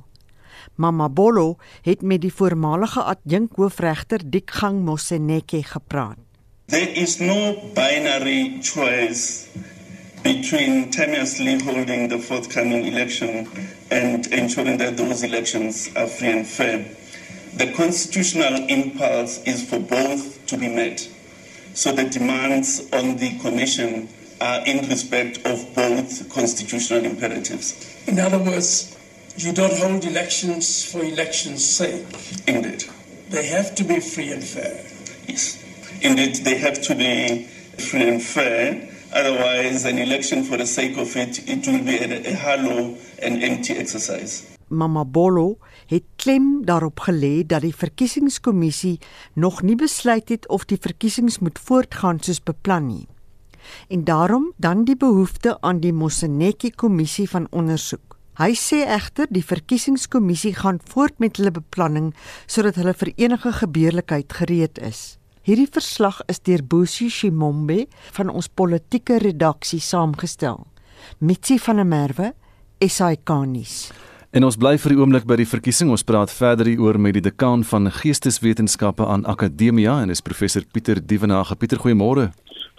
Mamabolo 0.76 1.56
het 1.82 2.02
met 2.02 2.22
die 2.22 2.34
voormalige 2.34 3.02
adjunkhoofregter 3.02 4.22
Dikgang 4.30 4.84
Moseneke 4.86 5.64
gepraat. 5.64 6.18
There 6.66 6.92
is 6.92 7.20
no 7.20 7.54
binary 7.74 8.58
choice 8.62 9.48
between 10.24 10.90
tenuously 10.90 11.62
holding 11.64 12.10
the 12.10 12.20
forthcoming 12.20 12.86
election 12.86 13.48
and 13.92 14.26
ensuring 14.32 14.78
that 14.80 14.98
those 14.98 15.24
elections 15.24 15.90
are 15.96 16.08
free 16.08 16.32
and 16.32 16.48
fair. 16.48 16.86
The 17.58 17.72
constitutional 17.72 18.66
impulse 18.68 19.40
is 19.46 19.62
for 19.64 19.80
both 19.80 20.46
to 20.48 20.58
be 20.58 20.68
met. 20.68 21.08
So 21.74 21.92
the 21.92 22.10
demands 22.10 22.82
on 22.92 23.18
the 23.18 23.38
Commission 23.40 24.10
are 24.42 24.66
in 24.66 24.88
respect 24.90 25.38
of 25.46 25.74
both 25.76 26.30
constitutional 26.30 27.06
imperatives. 27.06 27.76
In 28.08 28.20
other 28.20 28.40
words, 28.40 28.98
you 29.38 29.54
don't 29.54 29.78
hold 29.78 30.06
elections 30.06 30.84
for 30.92 31.04
election's 31.04 31.64
sake. 31.64 32.06
Indeed. 32.48 32.86
They 33.30 33.48
have 33.48 33.76
to 33.76 33.84
be 33.84 34.00
free 34.00 34.32
and 34.32 34.44
fair. 34.44 34.86
Yes. 35.28 35.64
Indeed, 36.02 36.44
they 36.44 36.58
have 36.58 36.82
to 36.84 36.96
be 36.96 37.48
free 37.78 38.08
and 38.08 38.22
fair. 38.22 38.90
Otherwise, 39.14 39.86
an 39.86 39.98
election 39.98 40.44
for 40.44 40.58
the 40.58 40.66
sake 40.66 40.98
of 40.98 41.16
it, 41.16 41.48
it 41.48 41.66
will 41.68 41.84
be 41.84 41.98
a, 41.98 42.32
a 42.32 42.36
hollow 42.36 42.96
and 43.22 43.44
empty 43.44 43.74
exercise. 43.74 44.44
Mama 44.68 45.06
Bolo 45.06 45.58
het 45.88 46.04
klem 46.16 46.66
daarop 46.66 47.00
gelê 47.00 47.46
dat 47.46 47.62
die 47.62 47.76
verkiesingskommissie 47.76 49.00
nog 49.34 49.62
nie 49.62 49.76
besluit 49.76 50.30
het 50.30 50.48
of 50.50 50.66
die 50.66 50.80
verkiesings 50.82 51.40
moet 51.40 51.60
voortgaan 51.60 52.20
soos 52.20 52.42
beplan 52.44 52.88
nie. 52.88 53.06
En 53.90 54.04
daarom 54.04 54.52
dan 54.58 54.86
die 54.86 54.98
behoefte 54.98 55.58
aan 55.62 55.80
die 55.80 55.94
Mosenetjie 55.94 56.74
kommissie 56.76 57.30
van 57.30 57.48
ondersoek. 57.52 58.16
Hy 58.36 58.52
sê 58.60 58.82
egter 58.92 59.30
die 59.32 59.44
verkiesingskommissie 59.46 60.56
gaan 60.58 60.82
voort 60.92 61.20
met 61.24 61.38
hulle 61.40 61.54
beplanning 61.56 62.10
sodat 62.52 62.76
hulle 62.76 62.92
vir 62.94 63.14
enige 63.16 63.54
gebeurlikheid 63.62 64.34
gereed 64.42 64.82
is. 64.84 65.16
Hierdie 65.46 65.70
verslag 65.72 66.20
is 66.28 66.42
deur 66.42 66.64
Bosie 66.66 67.08
Shimombe 67.14 67.86
van 68.18 68.34
ons 68.34 68.50
politieke 68.50 69.22
redaksie 69.22 69.80
saamgestel. 69.80 70.66
Mitsi 71.22 71.60
van 71.62 71.80
der 71.80 71.88
Merwe, 71.88 72.34
SAK-nuus. 72.82 73.94
En 74.36 74.44
ons 74.44 74.58
bly 74.60 74.74
vir 74.82 74.92
die 74.92 74.98
oomblik 75.00 75.24
by 75.30 75.38
die 75.40 75.48
verkiesing. 75.48 75.94
Ons 75.94 76.04
praat 76.04 76.34
verder 76.34 76.68
hieroor 76.68 76.98
met 77.00 77.16
die 77.16 77.24
dekaan 77.24 77.62
van 77.64 77.88
Geesteswetenskappe 77.88 79.06
aan 79.08 79.24
Akademia 79.32 80.02
en 80.02 80.12
dis 80.12 80.20
professor 80.26 80.66
Pieter 80.76 81.00
Dievenage. 81.00 81.56
Pieter, 81.56 81.80
goeiemôre. 81.80 82.34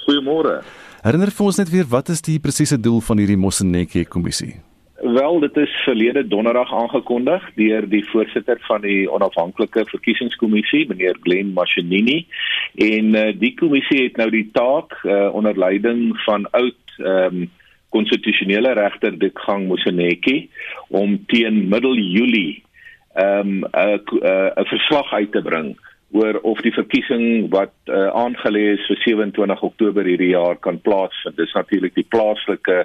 Goeiemôre. 0.07 0.61
Herinner 1.03 1.33
vir 1.35 1.47
ons 1.49 1.59
net 1.59 1.71
weer 1.71 1.87
wat 1.90 2.09
is 2.14 2.23
die 2.23 2.38
presiese 2.42 2.79
doel 2.79 3.01
van 3.03 3.19
hierdie 3.19 3.38
Mosenetjie 3.38 4.07
kommissie? 4.07 4.55
Wel, 5.03 5.40
dit 5.40 5.57
is 5.61 5.73
verlede 5.85 6.23
donderdag 6.27 6.71
aangekondig 6.75 7.42
deur 7.59 7.85
die 7.90 8.05
voorsitter 8.09 8.61
van 8.69 8.81
die 8.87 9.05
onafhanklike 9.12 9.85
verkiesingskommissie, 9.90 10.87
meneer 10.88 11.19
Glenn 11.27 11.53
Mashinini, 11.59 12.23
en 12.87 13.12
uh, 13.19 13.27
die 13.37 13.53
kommissie 13.59 14.07
het 14.07 14.16
nou 14.23 14.31
die 14.33 14.47
taak 14.55 14.97
uh, 15.05 15.29
onder 15.37 15.59
leiding 15.59 16.12
van 16.25 16.49
oud 16.57 16.99
ehm 17.03 17.42
um, 17.42 17.49
konstitusionele 17.95 18.73
regter 18.77 19.14
Dikgang 19.19 19.69
Mosenetjie 19.71 20.51
om 20.92 21.14
teen 21.31 21.62
middel 21.71 21.95
Julie 21.97 22.62
ehm 23.14 23.62
um, 23.62 23.69
'n 23.73 24.01
'n 24.61 24.66
verslag 24.73 25.12
uit 25.12 25.33
te 25.33 25.42
bring 25.42 25.77
oor 26.14 26.38
of 26.47 26.61
die 26.62 26.73
verkiesing 26.73 27.49
wat 27.51 27.75
uh, 27.90 28.09
aangelê 28.14 28.62
is 28.77 28.85
vir 28.87 29.01
27 29.03 29.62
Oktober 29.66 30.07
hierdie 30.07 30.33
jaar 30.33 30.59
kan 30.62 30.79
plaasvind. 30.81 31.37
Dis 31.38 31.55
natuurlik 31.57 31.97
die 31.99 32.07
plaaslike 32.14 32.85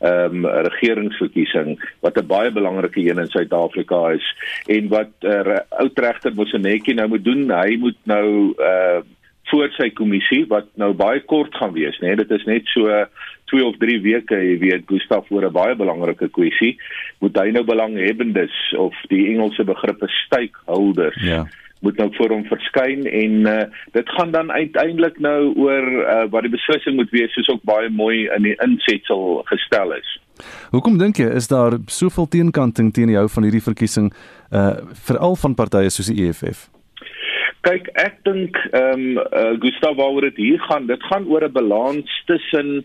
ehm 0.00 0.44
um, 0.44 0.46
regeringsverkiesing 0.46 1.74
wat 2.00 2.16
'n 2.16 2.26
baie 2.26 2.50
belangrike 2.50 3.02
een 3.04 3.18
in 3.18 3.28
Suid-Afrika 3.28 4.12
is 4.16 4.26
en 4.66 4.88
wat 4.88 5.12
uh, 5.20 5.58
oudregter 5.82 6.32
Mosenetjie 6.34 6.94
nou 6.94 7.08
moet 7.08 7.24
doen, 7.24 7.50
hy 7.50 7.76
moet 7.76 7.98
nou 8.04 8.54
uh 8.58 9.00
voor 9.50 9.72
sy 9.74 9.88
kommissie 9.90 10.44
wat 10.46 10.68
nou 10.78 10.92
baie 10.94 11.20
kort 11.26 11.54
gaan 11.58 11.72
wees, 11.74 11.98
né? 11.98 12.06
Nee? 12.06 12.16
Dit 12.22 12.30
is 12.30 12.44
net 12.46 12.68
so 12.70 12.86
2 13.50 13.64
of 13.66 13.78
3 13.82 13.96
weke, 14.04 14.36
jy 14.38 14.58
weet, 14.62 14.84
Gustaf 14.86 15.26
oor 15.30 15.48
'n 15.48 15.52
baie 15.52 15.74
belangrike 15.74 16.28
kwessie. 16.28 16.76
Moet 17.18 17.36
hy 17.36 17.50
nou 17.50 17.64
belanghebbendes 17.64 18.54
of 18.78 18.94
die 19.08 19.26
Engelse 19.34 19.64
begrip 19.64 20.06
stakeholders. 20.06 21.18
Ja 21.22 21.48
moet 21.80 21.96
nou 21.96 22.08
voor 22.16 22.34
hom 22.34 22.44
verskyn 22.44 23.06
en 23.08 23.36
uh, 23.48 23.60
dit 23.92 24.08
gaan 24.16 24.30
dan 24.30 24.52
uiteindelik 24.52 25.18
nou 25.18 25.54
oor 25.56 25.86
uh, 26.00 26.24
wat 26.32 26.44
die 26.44 26.52
beslissing 26.52 26.96
moet 26.96 27.10
wees 27.10 27.32
soos 27.32 27.48
ook 27.48 27.62
baie 27.68 27.88
mooi 27.88 28.26
in 28.36 28.42
die 28.42 28.56
insetsel 28.64 29.40
gestel 29.48 29.94
is. 29.96 30.10
Hoekom 30.70 30.98
dink 31.00 31.20
jy 31.20 31.30
is 31.36 31.48
daar 31.48 31.78
soveel 31.86 32.28
teenkanting 32.28 32.92
teen 32.92 33.12
jou 33.12 33.26
van 33.28 33.48
hierdie 33.48 33.64
verkiesing 33.64 34.12
uh 34.52 34.76
veral 35.06 35.36
van 35.36 35.54
partye 35.54 35.90
soos 35.90 36.12
die 36.12 36.28
EFF? 36.28 36.68
Kyk, 37.66 37.90
ek 38.00 38.22
dink 38.24 38.56
ehm 38.70 38.92
um, 38.92 39.18
uh, 39.20 39.56
Gustav 39.60 39.96
waaroor 39.98 40.30
dit 40.30 40.38
hier 40.46 40.62
gaan, 40.68 40.86
dit 40.88 41.02
gaan 41.10 41.26
oor 41.28 41.44
'n 41.44 41.52
balans 41.52 42.22
tussen 42.26 42.84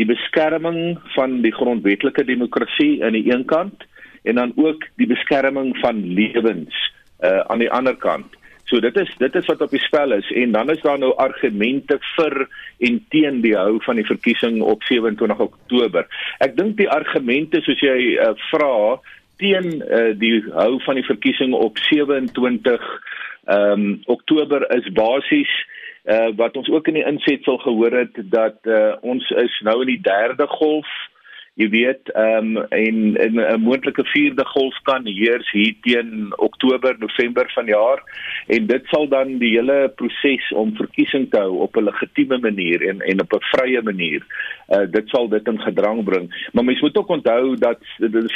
die 0.00 0.06
beskerming 0.06 0.98
van 1.14 1.42
die 1.42 1.52
grondwetlike 1.52 2.24
demokrasie 2.24 3.04
aan 3.04 3.12
die 3.12 3.28
een 3.30 3.44
kant 3.44 3.84
en 4.24 4.34
dan 4.40 4.52
ook 4.56 4.86
die 4.96 5.06
beskerming 5.06 5.76
van 5.78 6.00
lewens 6.14 6.74
uh, 7.20 7.44
aan 7.46 7.58
die 7.58 7.70
ander 7.70 7.96
kant. 7.96 8.33
So 8.70 8.80
dit 8.80 8.96
is 8.96 9.10
dit 9.20 9.34
is 9.34 9.46
wat 9.50 9.60
op 9.60 9.72
die 9.74 9.82
spel 9.82 10.12
is 10.16 10.30
en 10.32 10.52
dan 10.52 10.70
is 10.70 10.80
daar 10.80 10.98
nou 10.98 11.12
argumente 11.20 11.98
vir 12.14 12.46
en 12.78 13.00
teen 13.12 13.42
die 13.44 13.56
hou 13.56 13.76
van 13.84 14.00
die 14.00 14.06
verkiesing 14.06 14.62
op 14.62 14.82
27 14.88 15.38
Oktober. 15.38 16.06
Ek 16.44 16.56
dink 16.56 16.78
die 16.80 16.88
argumente 16.88 17.60
soos 17.64 17.82
jy 17.84 18.16
uh, 18.16 18.32
vra 18.48 19.00
teen 19.42 19.82
uh, 19.82 20.12
die 20.16 20.40
hou 20.54 20.78
van 20.86 21.00
die 21.00 21.06
verkiesing 21.06 21.54
op 21.56 21.78
27 21.90 22.88
ehm 23.44 23.72
um, 23.72 23.88
Oktober 24.08 24.64
is 24.72 24.86
basies 24.96 25.50
uh, 26.08 26.30
wat 26.36 26.56
ons 26.56 26.68
ook 26.72 26.86
in 26.88 26.96
die 27.00 27.04
insetsel 27.04 27.58
gehoor 27.60 27.92
het 27.92 28.16
dat 28.32 28.56
uh, 28.64 28.94
ons 29.04 29.28
is 29.30 29.58
nou 29.68 29.82
in 29.82 29.90
die 29.92 30.00
derde 30.00 30.46
golf 30.48 30.88
jy 31.54 31.68
weet 31.70 32.10
ehm 32.18 32.56
um, 32.56 32.62
en 32.74 32.96
'n 33.38 33.60
moontlike 33.62 34.04
vierde 34.10 34.44
golf 34.44 34.78
kan 34.82 35.06
heers 35.06 35.50
hier 35.52 35.74
teen 35.82 36.32
Oktober 36.36 36.96
November 36.98 37.50
vanjaar 37.54 38.02
en 38.46 38.66
dit 38.66 38.86
sal 38.86 39.08
dan 39.08 39.38
die 39.38 39.52
hele 39.54 39.92
proses 39.94 40.52
om 40.52 40.74
verkiesing 40.76 41.30
te 41.30 41.38
hou 41.38 41.62
op 41.66 41.76
'n 41.76 41.84
legitieme 41.84 42.38
manier 42.38 42.82
en 42.88 43.00
en 43.00 43.20
op 43.20 43.32
'n 43.32 43.46
vrye 43.54 43.82
manier 43.82 44.22
uh, 44.68 44.86
dit 44.90 45.08
sal 45.08 45.28
dit 45.28 45.46
in 45.46 45.60
gedrang 45.60 46.04
bring. 46.04 46.26
Maar 46.52 46.64
mens 46.64 46.80
moet 46.80 46.96
ook 46.96 47.08
onthou 47.08 47.56
dat 47.56 47.78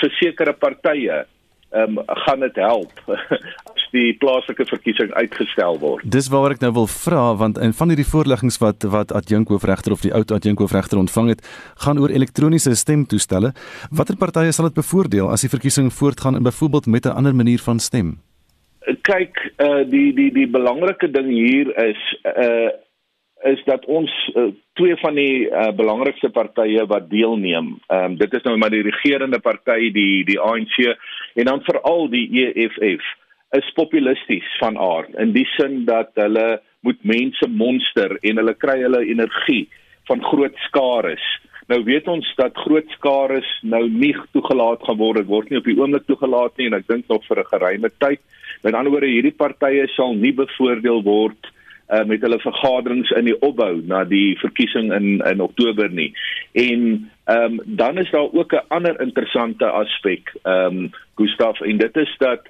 vir 0.01 0.11
sekere 0.21 0.53
partye 0.53 1.27
ehm 1.71 1.99
um, 1.99 2.05
gaan 2.07 2.41
dit 2.41 2.57
help 2.57 2.93
as 3.75 3.85
die 3.93 4.13
plaaslike 4.21 4.65
verkiesing 4.69 5.13
uitgestel 5.13 5.79
word. 5.79 6.05
Dis 6.05 6.31
waaroor 6.33 6.57
ek 6.57 6.63
nou 6.65 6.73
wil 6.81 6.89
vra 6.89 7.35
want 7.37 7.61
in 7.61 7.75
van 7.77 7.93
hierdie 7.93 8.09
voorleggings 8.09 8.57
wat 8.63 8.87
wat 8.93 9.13
adjunk 9.13 9.53
hoofregter 9.53 9.93
of 9.93 10.05
die 10.07 10.15
oud 10.15 10.33
adjunk 10.33 10.63
hoofregter 10.65 10.99
ontvang 10.99 11.35
het, 11.35 11.45
gaan 11.85 12.01
oor 12.01 12.15
elektroniese 12.15 12.75
stemtoestelle. 12.75 13.53
Watter 13.91 14.17
partye 14.17 14.53
sal 14.53 14.71
dit 14.71 14.81
bevoordeel 14.81 15.29
as 15.29 15.45
die 15.45 15.53
verkiesing 15.53 15.93
voortgaan 15.93 16.41
in 16.41 16.49
byvoorbeeld 16.49 16.87
met 16.87 17.07
'n 17.07 17.17
ander 17.21 17.35
manier 17.35 17.61
van 17.61 17.79
stem? 17.79 18.17
Kyk, 19.03 19.53
uh 19.61 19.85
die 19.85 20.13
die 20.15 20.33
die 20.33 20.49
belangrike 20.49 21.11
ding 21.11 21.29
hier 21.29 21.69
is 21.89 22.01
uh 22.25 22.73
is 23.43 23.61
dat 23.65 23.85
ons 23.87 24.11
uh, 24.35 24.49
twee 24.73 24.97
van 24.97 25.15
die 25.15 25.47
uh, 25.47 25.71
belangrikste 25.77 26.31
partye 26.35 26.87
wat 26.91 27.11
deelneem. 27.11 27.77
Ehm 27.87 28.05
um, 28.05 28.17
dit 28.19 28.33
is 28.35 28.43
nou 28.43 28.57
maar 28.59 28.71
die 28.71 28.83
regerende 28.83 29.39
party 29.39 29.93
die 29.95 30.25
die 30.25 30.41
ANC 30.41 30.77
en 31.39 31.47
dan 31.47 31.63
veral 31.67 32.09
die 32.11 32.27
EFF 32.43 33.05
is 33.57 33.73
populisties 33.77 34.49
van 34.61 34.79
aard 34.79 35.15
in 35.23 35.33
die 35.37 35.47
sin 35.55 35.85
dat 35.89 36.11
hulle 36.19 36.59
moet 36.87 36.99
mense 37.07 37.49
monster 37.49 38.17
en 38.21 38.41
hulle 38.41 38.55
kry 38.55 38.81
hulle 38.83 39.05
energie 39.07 39.67
van 40.11 40.23
groot 40.25 40.57
skares. 40.67 41.25
Nou 41.69 41.83
weet 41.85 42.09
ons 42.09 42.29
dat 42.41 42.57
groot 42.65 42.89
skares 42.97 43.49
nou 43.63 43.85
nie 43.93 44.15
toegelaat 44.33 44.85
gaan 44.87 44.99
word, 45.01 45.21
dit 45.21 45.31
word 45.31 45.51
nie 45.51 45.61
op 45.61 45.69
die 45.69 45.77
oomblik 45.79 46.07
toegelaat 46.09 46.57
nie 46.59 46.69
en 46.71 46.79
ek 46.81 46.89
dink 46.89 47.09
nog 47.13 47.25
vir 47.29 47.41
'n 47.41 47.51
geruime 47.53 47.91
tyd. 47.99 48.21
Met 48.65 48.75
ander 48.75 48.93
woorde 48.93 49.07
hierdie 49.07 49.37
partye 49.37 49.87
sal 49.95 50.15
nie 50.15 50.33
bevoordeel 50.33 51.03
word 51.03 51.53
uh, 51.89 52.05
met 52.05 52.21
hulle 52.21 52.39
vergaderings 52.41 53.11
in 53.11 53.25
die 53.25 53.37
opbou 53.41 53.81
na 53.87 54.05
die 54.05 54.39
verkiesing 54.39 54.93
in 54.93 55.21
in 55.27 55.41
Oktober 55.41 55.91
nie. 55.91 56.13
En 56.53 57.11
ehm 57.25 57.59
um, 57.59 57.61
dan 57.65 57.99
is 57.99 58.11
daar 58.11 58.33
ook 58.33 58.53
'n 58.53 58.69
ander 58.69 59.01
interessante 59.01 59.67
aspek 59.67 60.33
ehm 60.43 60.79
um, 60.79 60.91
Gustaf 61.15 61.61
en 61.61 61.79
dit 61.79 61.97
is 61.97 62.15
dat 62.19 62.49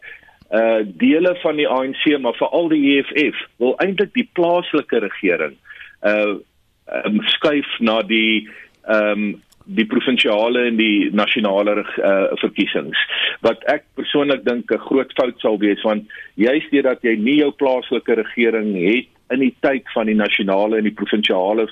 uh 0.51 0.81
dele 0.85 1.37
van 1.40 1.57
die 1.57 1.68
ANC 1.68 2.18
maar 2.20 2.35
veral 2.35 2.68
die 2.68 2.98
EFF 2.98 3.37
wil 3.57 3.77
eintlik 3.77 4.14
die 4.14 4.29
plaaslike 4.33 4.98
regering 4.98 5.57
uh 6.03 6.35
um, 7.05 7.20
skuif 7.22 7.79
na 7.79 8.03
die 8.03 8.48
ehm 8.85 9.12
um, 9.12 9.42
die 9.76 9.85
provinsiale 9.85 10.64
en 10.70 10.78
die 10.81 11.11
nasionale 11.12 11.83
uh, 11.83 12.31
verkiesings. 12.40 13.00
Wat 13.44 13.64
ek 13.68 13.85
persoonlik 14.00 14.44
dink 14.46 14.72
'n 14.72 14.87
groot 14.88 15.12
fout 15.12 15.37
sal 15.40 15.59
wees 15.61 15.83
want 15.85 16.09
juist 16.37 16.70
deurdat 16.72 17.04
jy 17.04 17.16
nie 17.16 17.38
jou 17.42 17.50
plaaslike 17.52 18.14
regering 18.22 18.72
het 18.74 19.09
in 19.31 19.40
die 19.44 19.54
tyd 19.61 19.85
van 19.92 20.07
die 20.07 20.16
nasionale 20.16 20.78
en 20.78 20.88
die 20.88 20.96
provinsiale 20.96 21.68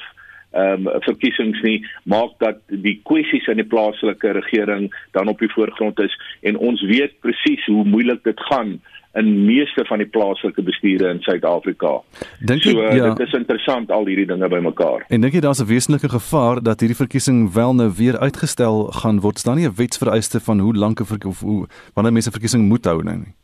ehm 0.56 0.86
um, 0.86 1.00
verkiesings 1.04 1.60
nie 1.62 1.84
maak 2.04 2.36
dat 2.38 2.60
die 2.68 3.00
kwessies 3.04 3.48
in 3.48 3.60
die 3.60 3.70
plaaslike 3.72 4.32
regering 4.32 4.88
dan 5.12 5.28
op 5.28 5.38
die 5.38 5.52
voorgrond 5.52 5.98
is. 6.00 6.14
En 6.42 6.56
ons 6.56 6.82
weet 6.82 7.20
presies 7.20 7.64
hoe 7.66 7.84
moeilik 7.84 8.22
dit 8.24 8.40
gaan 8.48 8.80
in 9.16 9.44
meeste 9.46 9.84
van 9.88 9.98
die 10.02 10.08
plaaslike 10.08 10.62
bestuure 10.62 11.08
in 11.08 11.22
Suid-Afrika. 11.24 11.92
Dink 12.40 12.66
jy 12.66 12.74
so, 12.74 12.82
uh, 12.84 12.96
ja. 12.96 13.08
dit 13.14 13.26
is 13.26 13.36
interessant 13.38 13.90
al 13.90 14.06
hierdie 14.06 14.26
dinge 14.28 14.48
bymekaar. 14.52 15.06
En 15.08 15.24
dink 15.24 15.34
jy 15.34 15.40
daar's 15.40 15.62
'n 15.62 15.70
wesenlike 15.70 16.08
gevaar 16.08 16.62
dat 16.62 16.80
hierdie 16.80 17.00
verkiesing 17.00 17.52
wel 17.54 17.74
nou 17.74 17.90
weer 17.96 18.18
uitgestel 18.18 18.92
gaan 19.00 19.20
word? 19.20 19.38
Staan 19.38 19.56
nie 19.56 19.68
'n 19.68 19.76
wetsvereiste 19.76 20.40
van 20.40 20.58
hoe 20.58 20.74
lank 20.74 21.00
'n 21.00 21.26
of 21.26 21.40
hoe 21.40 21.66
wanneer 21.94 22.12
mense 22.12 22.30
verkiesing 22.30 22.68
moet 22.68 22.84
hou 22.84 23.02
nou 23.02 23.16
nie? 23.16 23.34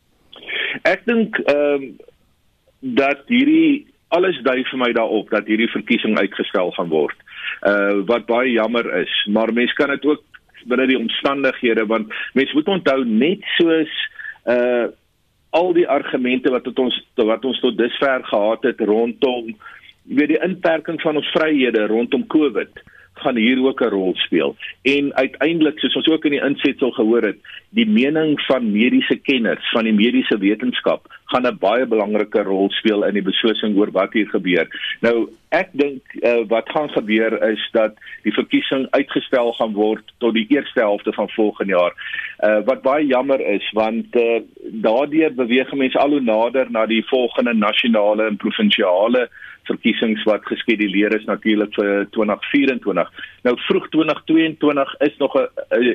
Ek 0.83 1.03
dink 1.05 1.37
ehm 1.39 1.83
um, 1.83 1.97
dat 2.83 3.23
hierdie 3.27 3.87
alles 4.09 4.37
dui 4.43 4.65
vir 4.69 4.79
my 4.79 4.93
daarop 4.93 5.31
dat 5.31 5.47
hierdie 5.47 5.71
verkiesing 5.73 6.19
uitgestel 6.19 6.73
gaan 6.77 6.89
word. 6.89 7.17
Uh 7.63 8.03
wat 8.07 8.27
baie 8.27 8.51
jammer 8.51 8.85
is, 9.01 9.13
maar 9.31 9.53
mense 9.53 9.75
kan 9.75 9.89
dit 9.95 10.05
ook 10.05 10.23
binne 10.67 10.87
die 10.87 10.99
omstandighede 10.99 11.87
want 11.87 12.13
mense 12.35 12.55
moet 12.55 12.69
onthou 12.69 13.05
net 13.05 13.47
soos 13.59 13.95
uh 14.45 14.91
al 15.53 15.73
die 15.77 15.89
argumente 15.89 16.51
wat 16.51 16.65
tot 16.65 16.79
ons 16.81 16.97
wat 17.21 17.45
ons 17.45 17.61
tot 17.61 17.77
dusver 17.79 18.25
gehad 18.25 18.65
het 18.69 18.81
rondom 18.81 19.53
weet 20.03 20.33
die 20.35 20.43
inperking 20.43 21.01
van 21.05 21.21
ons 21.21 21.31
vryhede 21.35 21.87
rondom 21.91 22.27
Covid 22.27 22.83
gaan 23.15 23.37
hier 23.37 23.65
ook 23.65 23.81
'n 23.81 23.89
rol 23.89 24.15
speel. 24.15 24.57
En 24.83 25.15
uiteindelik, 25.15 25.79
soos 25.79 25.95
ons 25.95 26.09
ook 26.09 26.25
in 26.25 26.31
die 26.31 26.45
insetsel 26.45 26.91
gehoor 26.91 27.23
het, 27.23 27.39
die 27.69 27.89
mening 27.89 28.41
van 28.41 28.73
mediese 28.73 29.17
kenners, 29.17 29.71
van 29.71 29.85
die 29.85 29.93
mediese 29.93 30.39
wetenskap, 30.39 31.07
gaan 31.25 31.47
'n 31.47 31.59
baie 31.59 31.87
belangrike 31.87 32.43
rol 32.43 32.71
speel 32.71 33.05
in 33.05 33.15
die 33.15 33.23
beslissing 33.23 33.77
oor 33.77 33.91
wat 33.91 34.13
hier 34.13 34.29
gebeur. 34.29 34.67
Nou, 35.01 35.29
ek 35.49 35.69
dink 35.73 36.01
uh, 36.21 36.45
wat 36.49 36.69
gaan 36.71 36.91
gebeur 36.91 37.51
is 37.51 37.69
dat 37.73 37.95
die 38.23 38.33
verkiesing 38.33 38.87
uitgestel 38.91 39.53
gaan 39.53 39.73
word 39.73 40.05
tot 40.19 40.35
die 40.35 40.47
eerste 40.49 40.81
helfte 40.81 41.13
van 41.13 41.29
volgende 41.29 41.73
jaar. 41.73 41.95
Uh, 42.41 42.65
wat 42.65 42.83
baie 42.83 43.07
jammer 43.07 43.41
is 43.41 43.71
want 43.73 44.17
uh, 44.17 44.41
daardeur 44.85 45.35
beweeg 45.35 45.73
mense 45.73 45.99
al 45.99 46.11
hoe 46.11 46.21
nader 46.21 46.71
na 46.71 46.87
die 46.87 47.05
volgende 47.07 47.55
nasionale 47.55 48.27
en 48.27 48.37
provinsiale 48.37 49.29
verkiesings 49.69 50.23
wat 50.29 50.47
geskeduleer 50.47 51.15
is 51.17 51.25
natuurlik 51.25 51.75
vir 51.75 52.07
2024. 52.11 53.11
Nou 53.47 53.55
vroeg 53.67 53.89
2022 53.95 54.95
is 55.09 55.17
nog 55.19 55.35
'n 55.37 55.49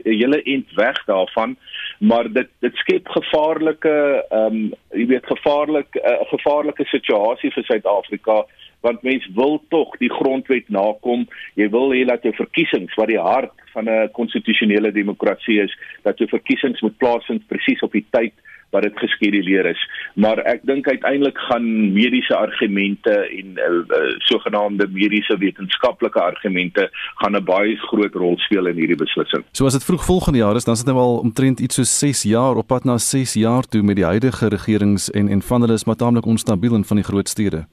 hele 0.03 0.41
end 0.43 0.71
weg 0.75 1.03
daarvan, 1.05 1.57
maar 1.99 2.31
dit 2.31 2.47
dit 2.59 2.75
skep 2.75 3.07
gevaarlike 3.07 4.25
ehm 4.29 4.55
um, 4.55 4.73
jy 4.91 5.05
weet 5.07 5.25
gevaarlik 5.25 5.95
'n 5.95 6.05
uh, 6.05 6.27
gevaarlike 6.29 6.85
situasie 6.85 7.51
vir 7.51 7.63
Suid-Afrika 7.63 8.45
want 8.81 9.01
mens 9.01 9.29
wil 9.33 9.63
tog 9.69 9.97
die 9.97 10.11
grondwet 10.11 10.69
nakom. 10.69 11.27
Jy 11.55 11.69
wil 11.69 11.91
hê 11.91 12.05
dat 12.05 12.23
jou 12.23 12.33
verkiesings 12.35 12.93
wat 12.99 13.07
die 13.07 13.19
hart 13.19 13.53
van 13.73 13.89
'n 13.89 14.11
konstitusionele 14.11 14.91
demokrasie 14.91 15.61
is, 15.61 15.73
dat 16.03 16.17
jou 16.17 16.29
verkiesings 16.29 16.81
moet 16.81 16.97
plaasvind 16.97 17.47
presies 17.47 17.81
op 17.81 17.91
die 17.91 18.05
tyd 18.09 18.33
wat 18.69 18.83
dit 18.83 18.99
geskeduleer 18.99 19.65
is. 19.65 19.81
Maar 20.15 20.37
ek 20.37 20.65
dink 20.67 20.87
uiteindelik 20.87 21.37
gaan 21.37 21.93
mediese 21.93 22.35
argumente 22.35 23.11
en 23.11 23.53
uh, 23.55 23.69
uh, 23.97 24.15
sogenaamde 24.29 24.87
mediese 24.91 25.37
wetenskaplike 25.37 26.19
argumente 26.21 26.89
gaan 27.21 27.35
'n 27.35 27.43
baie 27.43 27.75
groot 27.75 28.13
rol 28.13 28.37
speel 28.37 28.67
in 28.67 28.75
hierdie 28.75 28.99
beslissing. 28.99 29.43
So 29.51 29.65
as 29.65 29.73
dit 29.73 29.85
vroeg 29.85 30.05
volgende 30.05 30.39
jaar 30.39 30.55
is, 30.55 30.63
dan 30.63 30.73
is 30.73 30.83
dit 30.83 30.93
nou 30.93 30.99
al 30.99 31.17
omtrent 31.17 31.59
iets 31.59 31.75
so 31.75 31.83
6 31.83 32.23
jaar 32.23 32.55
op 32.55 32.67
pad 32.67 32.83
na 32.83 32.97
6 32.97 33.33
jaar 33.33 33.63
toe 33.63 33.81
met 33.81 33.95
die 33.95 34.05
huidige 34.05 34.47
regerings 34.47 35.11
en 35.11 35.27
en 35.27 35.41
van 35.41 35.61
hulle 35.61 35.73
is 35.73 35.85
maar 35.85 35.95
taamlik 35.95 36.25
onstabiel 36.25 36.75
in 36.75 36.85
van 36.85 36.95
die 36.95 37.05
groot 37.05 37.29
stede. 37.29 37.65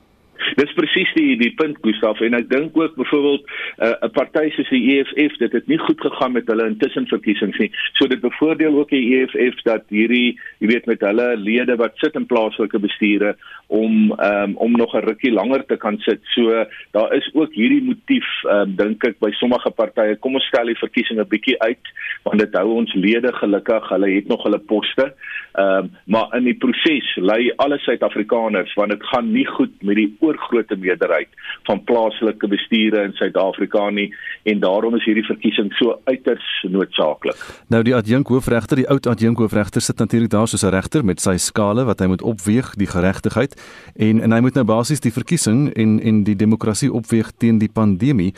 Dis 0.59 0.73
presies 0.79 1.11
die 1.17 1.37
die 1.41 1.53
punt 1.59 1.79
Gustaf 1.83 2.21
en 2.25 2.37
ek 2.39 2.49
dink 2.51 2.77
ook 2.79 2.95
byvoorbeeld 2.99 3.45
eh, 3.79 3.89
'n 3.89 4.07
uh, 4.07 4.11
party 4.15 4.51
soos 4.55 4.71
die 4.71 4.99
EFF 4.99 5.37
dit 5.43 5.53
het 5.53 5.67
nie 5.67 5.79
goed 5.79 6.01
gegaan 6.01 6.33
met 6.33 6.47
hulle 6.47 6.67
intussen 6.67 7.07
verkiesings 7.07 7.59
nie. 7.59 7.71
So 7.99 8.07
dit 8.07 8.21
bevoordeel 8.21 8.79
ook 8.79 8.91
die 8.91 9.19
EFF 9.19 9.63
dat 9.65 9.85
hierdie 9.89 10.39
jy 10.61 10.69
weet 10.69 10.87
met 10.87 11.01
hulle 11.01 11.37
lede 11.37 11.77
wat 11.77 11.99
sit 12.03 12.15
in 12.15 12.27
plaaslike 12.27 12.79
bestuure 12.79 13.35
om 13.67 14.13
um, 14.13 14.57
om 14.57 14.73
nog 14.73 14.95
'n 14.95 15.07
rukkie 15.09 15.33
langer 15.33 15.67
te 15.67 15.77
kan 15.77 15.99
sit. 15.99 16.21
So 16.35 16.67
daar 16.93 17.15
is 17.15 17.31
ook 17.35 17.53
hierdie 17.53 17.83
motief 17.83 18.27
um, 18.45 18.77
dink 18.77 19.05
ek 19.05 19.19
by 19.19 19.31
sommige 19.31 19.71
partye. 19.71 20.17
Kom 20.17 20.35
ons 20.35 20.47
stel 20.47 20.67
die 20.67 20.79
verkiesing 20.79 21.19
'n 21.19 21.29
bietjie 21.29 21.59
uit 21.63 21.87
want 22.23 22.39
dit 22.39 22.55
hou 22.55 22.69
ons 22.79 22.95
lede 22.95 23.33
gelukkig. 23.33 23.89
Hulle 23.89 24.11
het 24.11 24.29
nog 24.29 24.43
hulle 24.43 24.59
poste. 24.59 25.15
Ehm 25.55 25.79
um, 25.79 25.91
maar 26.05 26.37
in 26.37 26.45
die 26.45 26.55
proses 26.59 27.17
lei 27.17 27.53
alle 27.57 27.79
Suid-Afrikaners 27.79 28.75
want 28.75 28.91
dit 28.91 29.05
gaan 29.07 29.33
nie 29.33 29.47
goed 29.47 29.83
met 29.83 29.97
die 29.97 30.17
oorgrootste 30.45 30.77
meerderheid 30.77 31.29
van 31.63 31.85
plaaslike 31.85 32.49
bestuure 32.49 33.03
in 33.05 33.13
Suid-Afrika 33.13 33.91
nie 33.91 34.15
en 34.45 34.61
daarom 34.61 34.95
is 34.95 35.05
hierdie 35.05 35.25
verkiesing 35.25 35.73
so 35.79 36.01
uiters 36.05 36.67
noodsaaklik. 36.69 37.37
Nou 37.69 37.83
die 37.83 37.95
adjunk 37.95 38.29
hoofregter, 38.29 38.77
die 38.77 38.89
oud 38.89 39.07
adjunk 39.07 39.39
hoofregter 39.39 39.81
sit 39.81 39.99
natuurlik 39.99 40.31
daar 40.31 40.49
soos 40.49 40.65
'n 40.65 40.75
regter 40.75 41.05
met 41.05 41.21
sy 41.21 41.37
skale 41.37 41.85
wat 41.85 42.01
hy 42.01 42.07
moet 42.07 42.23
opweeg 42.23 42.75
die 42.75 42.87
geregtigheid 42.87 43.55
en 43.97 44.21
en 44.21 44.33
hy 44.33 44.41
moet 44.41 44.55
nou 44.55 44.65
basies 44.65 45.01
die 45.01 45.13
verkiesing 45.13 45.73
en 45.75 46.01
en 46.01 46.25
die 46.25 46.37
demokrasie 46.37 46.93
opweeg 46.93 47.33
teen 47.39 47.59
die 47.59 47.73
pandemie. 47.73 48.35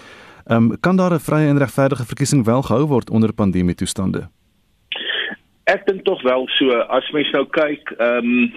Ehm 0.47 0.71
um, 0.71 0.81
kan 0.81 0.97
daar 0.97 1.13
'n 1.13 1.21
vrye 1.21 1.49
en 1.49 1.59
regverdige 1.59 2.05
verkiesing 2.05 2.45
wel 2.45 2.63
gehou 2.63 2.87
word 2.87 3.11
onder 3.11 3.33
pandemie 3.33 3.75
toestande? 3.75 4.29
Ek 5.65 5.87
dink 5.87 6.05
tog 6.05 6.23
wel 6.23 6.47
so 6.49 6.71
as 6.71 7.11
mens 7.11 7.31
nou 7.31 7.47
kyk, 7.51 7.91
ehm 7.99 8.25
um, 8.25 8.53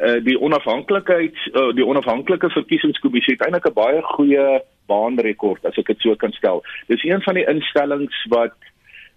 uh, 0.00 0.24
die 0.24 0.38
onafhanklikheid 0.40 1.36
uh, 1.52 1.72
die 1.74 1.86
onafhanklike 1.86 2.50
verkiesingskommissie 2.50 3.34
het 3.34 3.44
eintlik 3.46 3.68
'n 3.70 3.78
baie 3.80 4.02
goeie 4.02 4.46
baanrekord 4.86 5.64
as 5.64 5.78
ek 5.78 5.86
dit 5.86 6.00
so 6.00 6.14
kan 6.14 6.32
stel. 6.32 6.62
Dis 6.88 7.04
een 7.04 7.22
van 7.22 7.34
die 7.34 7.48
instellings 7.48 8.26
wat 8.28 8.56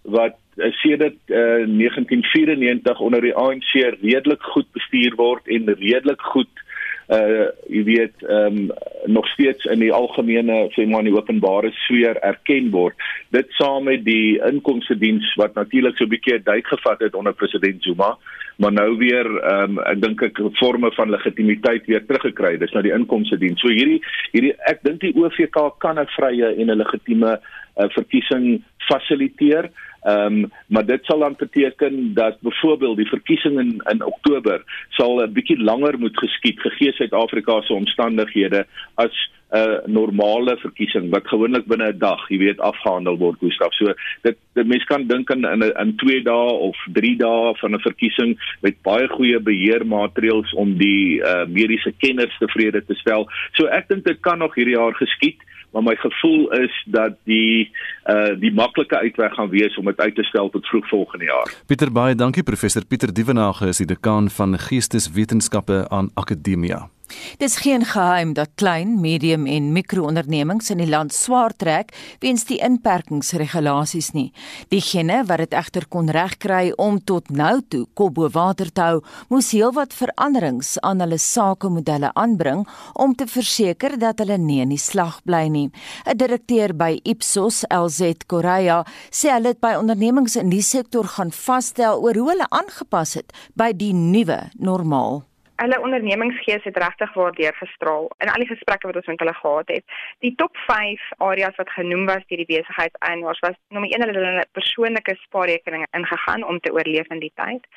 wat 0.04 0.38
uh, 0.56 0.72
sedert 0.82 1.20
uh, 1.28 1.66
1994 1.68 3.00
onder 3.00 3.22
die 3.22 3.36
ANC 3.36 3.72
redelik 4.02 4.42
goed 4.42 4.72
bestuur 4.72 5.16
word 5.16 5.48
en 5.48 5.68
redelik 5.68 6.22
goed 6.22 6.64
uh 7.10 7.46
jy 7.70 7.84
weet 7.84 8.26
ehm 8.28 8.58
um, 8.58 8.72
nog 9.06 9.28
steeds 9.34 9.66
in 9.66 9.80
die 9.80 9.94
algemene 9.94 10.68
sê 10.76 10.86
maar 10.86 11.02
in 11.06 11.10
die 11.10 11.18
openbare 11.18 11.72
sfeer 11.86 12.20
erken 12.22 12.70
word. 12.72 12.96
Dit 13.34 13.50
saam 13.58 13.88
met 13.90 14.04
die 14.06 14.38
inkomste 14.46 14.98
diens 14.98 15.26
wat 15.42 15.56
natuurlik 15.56 15.98
so 15.98 16.06
'n 16.06 16.14
bietjie 16.14 16.44
duik 16.44 16.68
gevat 16.68 17.00
het 17.00 17.16
onder 17.16 17.34
president 17.34 17.84
Zuma 17.84 18.18
maar 18.60 18.74
nou 18.74 18.98
weer 18.98 19.28
ehm 19.40 19.78
um, 19.78 19.80
ek 19.88 20.02
dink 20.02 20.22
ek 20.22 20.40
forme 20.60 20.92
van 20.92 21.10
legitimiteit 21.10 21.86
weer 21.86 22.06
teruggekry. 22.06 22.58
Dis 22.60 22.74
nou 22.76 22.84
die 22.84 22.94
inkomste 22.94 23.38
diens 23.40 23.62
so 23.64 23.72
hierdie 23.72 24.02
hierdie 24.34 24.54
ek 24.68 24.84
dink 24.84 25.00
die 25.02 25.14
OVK 25.16 25.58
kan 25.80 26.00
'n 26.00 26.12
vrye 26.18 26.50
en 26.56 26.68
'n 26.72 26.82
legitieme 26.82 27.40
uh, 27.80 27.90
verkiesing 27.96 28.64
fasiliteer 28.90 29.72
Ehm 30.02 30.44
um, 30.44 30.52
maar 30.68 30.86
dit 30.86 31.06
sal 31.06 31.20
dan 31.20 31.36
beteken 31.38 32.14
dat 32.14 32.40
byvoorbeeld 32.42 32.98
die 32.98 33.08
verkiesing 33.08 33.60
in 33.60 33.82
in 33.92 34.06
Oktober 34.06 34.64
sal 34.90 35.22
'n 35.22 35.34
bietjie 35.34 35.58
langer 35.58 36.00
moet 36.00 36.18
geskied 36.18 36.60
gegee 36.60 36.92
Suid-Afrika 36.92 37.62
se 37.62 37.74
omstandighede 37.74 38.66
as 38.96 39.12
'n 39.52 39.58
uh, 39.58 39.78
normale 39.86 40.58
verkiesing 40.58 41.10
wat 41.10 41.28
gewoonlik 41.28 41.66
binne 41.66 41.92
'n 41.92 41.98
dag, 41.98 42.30
jy 42.30 42.38
weet, 42.38 42.60
afgehandel 42.60 43.18
word, 43.18 43.40
Gustaf. 43.40 43.74
So 43.74 43.94
dit 44.22 44.38
die 44.54 44.64
mens 44.64 44.84
kan 44.84 45.08
dink 45.08 45.30
in 45.30 45.44
in 45.44 45.62
in 45.62 45.96
2 45.96 46.24
dae 46.24 46.52
of 46.70 46.78
3 46.94 47.16
dae 47.18 47.54
van 47.56 47.74
'n 47.74 47.80
verkiesing 47.80 48.58
met 48.62 48.82
baie 48.82 49.08
goeie 49.08 49.40
beheermaatreëls 49.40 50.54
om 50.54 50.78
die 50.78 51.20
uh, 51.20 51.46
mediese 51.46 51.94
kenners 51.98 52.38
tevrede 52.38 52.86
te 52.86 52.96
stel. 52.96 53.28
So 53.52 53.66
ek 53.66 53.88
dink 53.88 54.06
dit 54.06 54.20
kan 54.20 54.38
nog 54.38 54.56
hierdie 54.56 54.78
jaar 54.78 54.96
geskied 54.96 55.44
maar 55.72 55.84
my 55.84 55.96
gevoel 55.96 56.52
is 56.52 56.84
dat 56.86 57.18
die 57.24 57.72
uh 58.06 58.40
die 58.40 58.54
maklike 58.54 58.98
uitweg 58.98 59.34
gaan 59.34 59.50
wees 59.50 59.78
om 59.78 59.86
dit 59.86 60.00
uit 60.00 60.16
te 60.16 60.24
stel 60.24 60.50
tot 60.50 60.68
vroeg 60.68 60.88
volgende 60.88 61.26
jaar. 61.26 61.54
Pieter 61.66 61.92
baie 61.92 62.16
dankie 62.16 62.44
professor 62.44 62.86
Pieter 62.86 63.14
Dievenage 63.14 63.68
is 63.68 63.78
die 63.78 63.88
dekaan 63.88 64.30
van 64.30 64.58
Geesteswetenskappe 64.60 65.86
aan 65.90 66.10
Akademia. 66.14 66.90
Dis 67.38 67.56
geen 67.64 67.86
geheim 67.86 68.34
dat 68.34 68.50
klein, 68.56 69.00
medium 69.02 69.46
en 69.48 69.72
mikroondernemings 69.74 70.70
in 70.70 70.82
die 70.82 70.90
land 70.90 71.14
swaar 71.14 71.54
trek 71.56 71.94
weens 72.20 72.46
die 72.50 72.60
inperkingsregulasies 72.64 74.12
nie. 74.14 74.30
Diegene 74.74 75.22
wat 75.30 75.44
dit 75.44 75.56
egter 75.58 75.88
kon 75.88 76.10
regkry 76.14 76.72
om 76.78 77.00
tot 77.04 77.30
nou 77.30 77.60
toe 77.68 77.86
kop 77.94 78.16
bo 78.18 78.30
water 78.34 78.72
te 78.72 78.82
hou, 78.82 79.02
moes 79.30 79.52
heelwat 79.56 79.94
veranderings 79.94 80.76
aan 80.86 81.04
hulle 81.04 81.20
sakemodelle 81.22 82.12
aanbring 82.16 82.66
om 82.94 83.16
te 83.16 83.28
verseker 83.30 83.98
dat 84.00 84.20
hulle 84.24 84.38
nie 84.38 84.60
in 84.64 84.74
die 84.74 84.82
slag 84.82 85.22
bly 85.24 85.48
nie. 85.48 85.70
'n 86.06 86.18
Direkteur 86.18 86.74
by 86.76 87.00
Ipsos, 87.04 87.64
LZ 87.70 88.26
Korea, 88.28 88.84
sê 89.12 89.32
hulle 89.32 89.54
het 89.54 89.62
by 89.62 89.76
ondernemings 89.80 90.36
in 90.36 90.50
die 90.50 90.62
sektor 90.62 91.06
gaan 91.06 91.32
vasstel 91.32 92.02
oor 92.02 92.16
hoe 92.16 92.30
hulle 92.32 92.50
aangepas 92.50 93.14
het 93.14 93.34
by 93.56 93.72
die 93.74 93.94
nuwe 93.94 94.50
normaal 94.60 95.29
hulle 95.60 95.80
ondernemingsgees 95.86 96.64
het 96.64 96.78
regtig 96.78 97.14
waardeur 97.14 97.56
gestraal 97.56 98.06
in 98.24 98.32
al 98.32 98.44
die 98.44 98.52
gesprekke 98.52 98.88
wat 98.88 99.00
ons 99.00 99.10
met 99.12 99.24
hulle 99.24 99.34
gehad 99.34 99.74
het. 99.76 99.98
Die 100.26 100.34
top 100.42 100.58
5 100.68 101.08
areas 101.18 101.56
wat 101.62 101.74
genoem 101.78 102.06
was 102.12 102.24
deur 102.28 102.42
die 102.44 102.52
besigheidseienaars 102.52 103.42
was 103.46 103.58
nommer 103.76 103.92
1 103.92 104.06
hulle 104.06 104.26
hulle 104.28 104.46
persoonlike 104.60 105.16
spaarrekeninge 105.26 105.90
ingegaan 106.00 106.46
om 106.52 106.60
te 106.60 106.74
oorleef 106.74 107.12
in 107.16 107.24
die 107.26 107.34
tyd. 107.42 107.68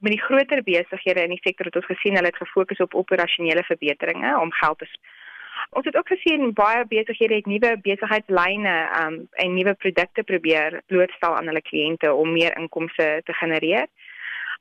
Met 0.00 0.12
die 0.16 0.22
groter 0.26 0.62
besighede 0.62 1.24
in 1.24 1.34
die 1.36 1.42
sektor 1.46 1.70
het 1.70 1.80
ons 1.80 1.90
gesien 1.92 2.20
hulle 2.20 2.32
het 2.32 2.44
gefokus 2.44 2.84
op 2.86 2.94
operasionele 3.04 3.64
verbeteringe 3.72 4.36
om 4.40 4.52
geld 4.62 4.78
te 4.78 4.88
Ons 5.70 5.86
het 5.86 5.96
ook 5.96 6.08
gesien 6.08 6.52
baie 6.52 6.84
besighede 6.88 7.34
het 7.34 7.46
nuwe 7.46 7.76
besigheidslyne 7.84 8.74
um, 9.00 9.18
en 9.30 9.54
nuwe 9.54 9.74
produkte 9.74 10.22
probeer 10.22 10.80
blootstel 10.86 11.36
aan 11.36 11.46
hulle 11.46 11.62
kliënte 11.62 12.12
om 12.12 12.32
meer 12.32 12.56
inkomste 12.58 13.20
te 13.24 13.32
genereer. 13.32 13.86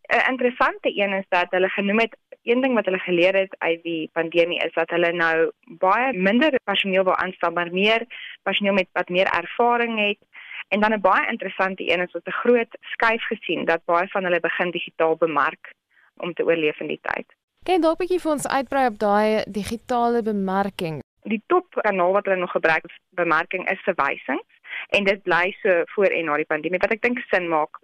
'n 0.09 0.30
interessante 0.30 0.89
een 1.01 1.13
is 1.13 1.25
dat 1.30 1.47
hulle 1.49 1.69
genoem 1.69 1.99
het 1.99 2.15
een 2.43 2.61
ding 2.61 2.73
wat 2.73 2.85
hulle 2.85 2.99
geleer 2.99 3.35
het 3.35 3.55
uit 3.57 3.83
die 3.83 4.09
pandemie 4.13 4.59
is 4.65 4.73
dat 4.73 4.89
hulle 4.89 5.11
nou 5.11 5.51
baie 5.81 6.13
minder 6.13 6.59
personeel 6.63 7.03
wil 7.03 7.15
aanstel 7.15 7.51
maar 7.51 7.71
meer 7.71 8.05
personeel 8.43 8.73
met 8.73 8.89
wat 8.93 9.09
meer 9.09 9.27
ervaring 9.27 9.99
het 9.99 10.21
en 10.69 10.79
dan 10.79 10.93
'n 10.93 11.01
baie 11.01 11.27
interessante 11.27 11.91
een 11.91 12.01
is 12.01 12.11
wat 12.11 12.27
'n 12.27 12.39
groot 12.43 12.77
skuif 12.81 13.23
gesien 13.23 13.65
dat 13.65 13.85
baie 13.85 14.07
van 14.07 14.23
hulle 14.23 14.39
begin 14.39 14.71
digitaal 14.71 15.15
bemark 15.15 15.73
om 16.17 16.33
te 16.33 16.43
oorleef 16.43 16.79
in 16.79 16.87
die 16.87 17.01
tyd. 17.01 17.27
Kan 17.63 17.75
jy 17.75 17.81
dalk 17.81 17.99
'n 17.99 18.03
bietjie 18.03 18.23
vir 18.23 18.31
ons 18.31 18.47
uitbrei 18.47 18.85
op 18.87 18.99
daai 18.99 19.43
digitale 19.59 20.21
bemarking? 20.23 21.01
Die 21.21 21.43
top 21.47 21.67
kanaal 21.81 22.11
wat 22.11 22.25
hulle 22.25 22.39
nog 22.39 22.51
gebruik 22.51 22.81
vir 22.81 22.99
bemarking 23.23 23.69
is 23.69 23.81
verwysings 23.89 24.51
en 24.89 25.03
dit 25.03 25.23
bly 25.23 25.55
so 25.61 25.81
voor 25.85 26.05
en 26.05 26.25
na 26.25 26.35
die 26.35 26.51
pandemie 26.53 26.79
wat 26.79 26.91
ek 26.91 27.01
dink 27.01 27.19
sin 27.19 27.47
maak 27.49 27.79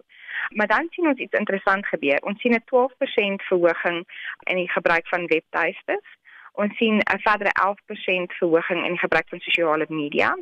Maar 0.48 0.66
dan 0.66 0.86
sien 0.90 1.06
ons 1.06 1.18
iets 1.18 1.38
interessant 1.38 1.86
gebeur. 1.86 2.18
Ons 2.22 2.40
sien 2.40 2.54
'n 2.54 2.64
12% 2.64 3.42
verhoging 3.42 4.04
in 4.42 4.56
die 4.56 4.70
gebruik 4.70 5.08
van 5.08 5.26
webtuistes. 5.26 6.06
Ons 6.52 6.76
sien 6.76 6.96
'n 6.98 7.20
verdere 7.20 7.52
11% 7.52 8.32
verhoging 8.32 8.84
in 8.84 8.90
die 8.90 8.98
gebruik 8.98 9.28
van 9.28 9.40
sosiale 9.40 9.86
media. 9.88 10.38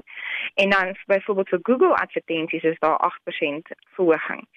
En 0.55 0.71
dan 0.71 0.97
byvoorbeeld 1.07 1.49
vir 1.49 1.59
Google 1.63 1.95
advertensies 1.95 2.63
is 2.63 2.79
daar 2.79 2.97
8% 2.97 3.69
verhoging. 3.95 4.49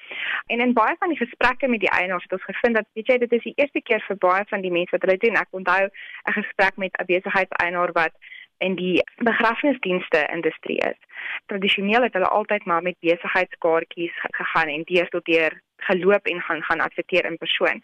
En 0.45 0.60
in 0.60 0.74
baie 0.74 0.95
van 1.00 1.10
die 1.10 1.18
gesprekke 1.18 1.68
met 1.68 1.80
die 1.80 1.89
eienaars 1.89 2.24
het 2.24 2.32
ons 2.32 2.43
gevind 2.43 2.76
dat 2.76 2.86
weet 2.93 3.08
jy 3.08 3.18
dit 3.18 3.32
is 3.32 3.43
die 3.43 3.56
eerste 3.56 3.82
keer 3.82 4.04
vir 4.08 4.18
baie 4.18 4.43
van 4.48 4.62
die 4.62 4.72
mense 4.72 4.91
wat 4.91 5.02
hulle 5.02 5.18
doen. 5.18 5.36
Ek 5.36 5.48
onthou 5.52 5.84
'n 5.84 6.38
gesprek 6.39 6.76
met 6.76 6.98
'n 6.98 7.06
besigheidseienaar 7.06 7.91
wat 7.91 8.14
in 8.58 8.76
die 8.76 9.03
begrafnisdienste 9.16 10.28
industrie 10.34 10.78
is. 10.78 10.99
Tradisioneel 11.45 12.01
het 12.01 12.14
hulle 12.14 12.28
altyd 12.39 12.66
maar 12.66 12.82
met 12.82 12.99
besigheidskaartjies 12.99 14.14
gegaan 14.22 14.68
en 14.68 14.84
deur 14.84 15.10
tot 15.10 15.26
deur 15.26 15.62
geloop 15.78 16.26
en 16.26 16.41
gaan 16.41 16.64
gaan 16.64 16.80
adverteer 16.80 17.26
in 17.26 17.38
persoon. 17.38 17.82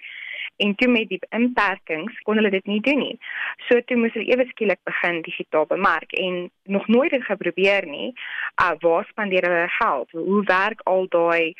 En 0.55 0.75
toe 0.75 0.87
met 0.87 1.09
die 1.09 1.19
inperkings 1.29 2.19
kon 2.21 2.35
hulle 2.35 2.49
dit 2.49 2.65
nie 2.65 2.81
doen 2.81 2.99
nie. 2.99 3.15
So 3.67 3.81
toe 3.81 3.97
moes 3.97 4.13
hulle 4.13 4.29
ewe 4.29 4.45
skielik 4.49 4.79
begin 4.89 5.21
digitaal 5.25 5.65
bemark 5.65 6.11
en 6.11 6.51
nog 6.63 6.87
nooit 6.87 7.11
het 7.11 7.25
geprobeer 7.25 7.87
nie. 7.89 8.13
Uh 8.61 8.73
waar 8.79 9.05
spandeer 9.09 9.47
hulle 9.49 9.69
geld? 9.79 10.11
Hoe 10.11 10.43
werk 10.43 10.81
al 10.83 11.07
daai 11.09 11.53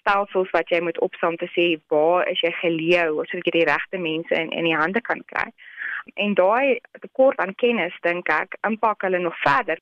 stelsels 0.00 0.50
wat 0.52 0.70
jy 0.70 0.80
moet 0.80 0.98
opsom 1.00 1.36
te 1.36 1.48
sê 1.56 1.66
waar 1.92 2.28
is 2.30 2.40
jy 2.42 2.52
geleë 2.60 3.08
sodat 3.28 3.46
jy 3.48 3.58
die 3.58 3.68
regte 3.68 3.98
mense 3.98 4.34
in 4.34 4.52
in 4.52 4.68
die 4.68 4.78
hande 4.78 5.00
kan 5.00 5.22
kry? 5.26 5.50
en 6.14 6.34
daai 6.34 6.80
tekort 7.00 7.38
aan 7.38 7.54
kennis 7.54 7.96
dink 8.06 8.28
ek 8.28 8.56
impak 8.66 9.02
hulle 9.06 9.18
nog 9.22 9.38
verder. 9.42 9.80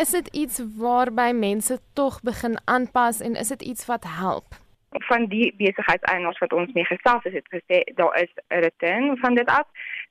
Is 0.00 0.14
dit 0.16 0.28
iets 0.32 0.60
waarby 0.78 1.30
mense 1.34 1.78
tog 1.92 2.20
begin 2.24 2.56
aanpas 2.64 3.20
en 3.20 3.36
is 3.36 3.52
dit 3.56 3.62
iets 3.62 3.86
wat 3.86 4.04
help? 4.04 4.56
Van 4.90 5.26
die 5.28 5.54
besigheidseienaars 5.56 6.38
wat 6.38 6.52
ons 6.52 6.72
mee 6.72 6.84
gesels 6.84 7.24
het, 7.24 7.34
het 7.34 7.48
gesê 7.56 7.94
daar 7.94 8.14
is 8.22 8.32
'n 8.48 8.60
return 8.64 9.16
van 9.16 9.34
dit 9.34 9.48
af 9.48 9.66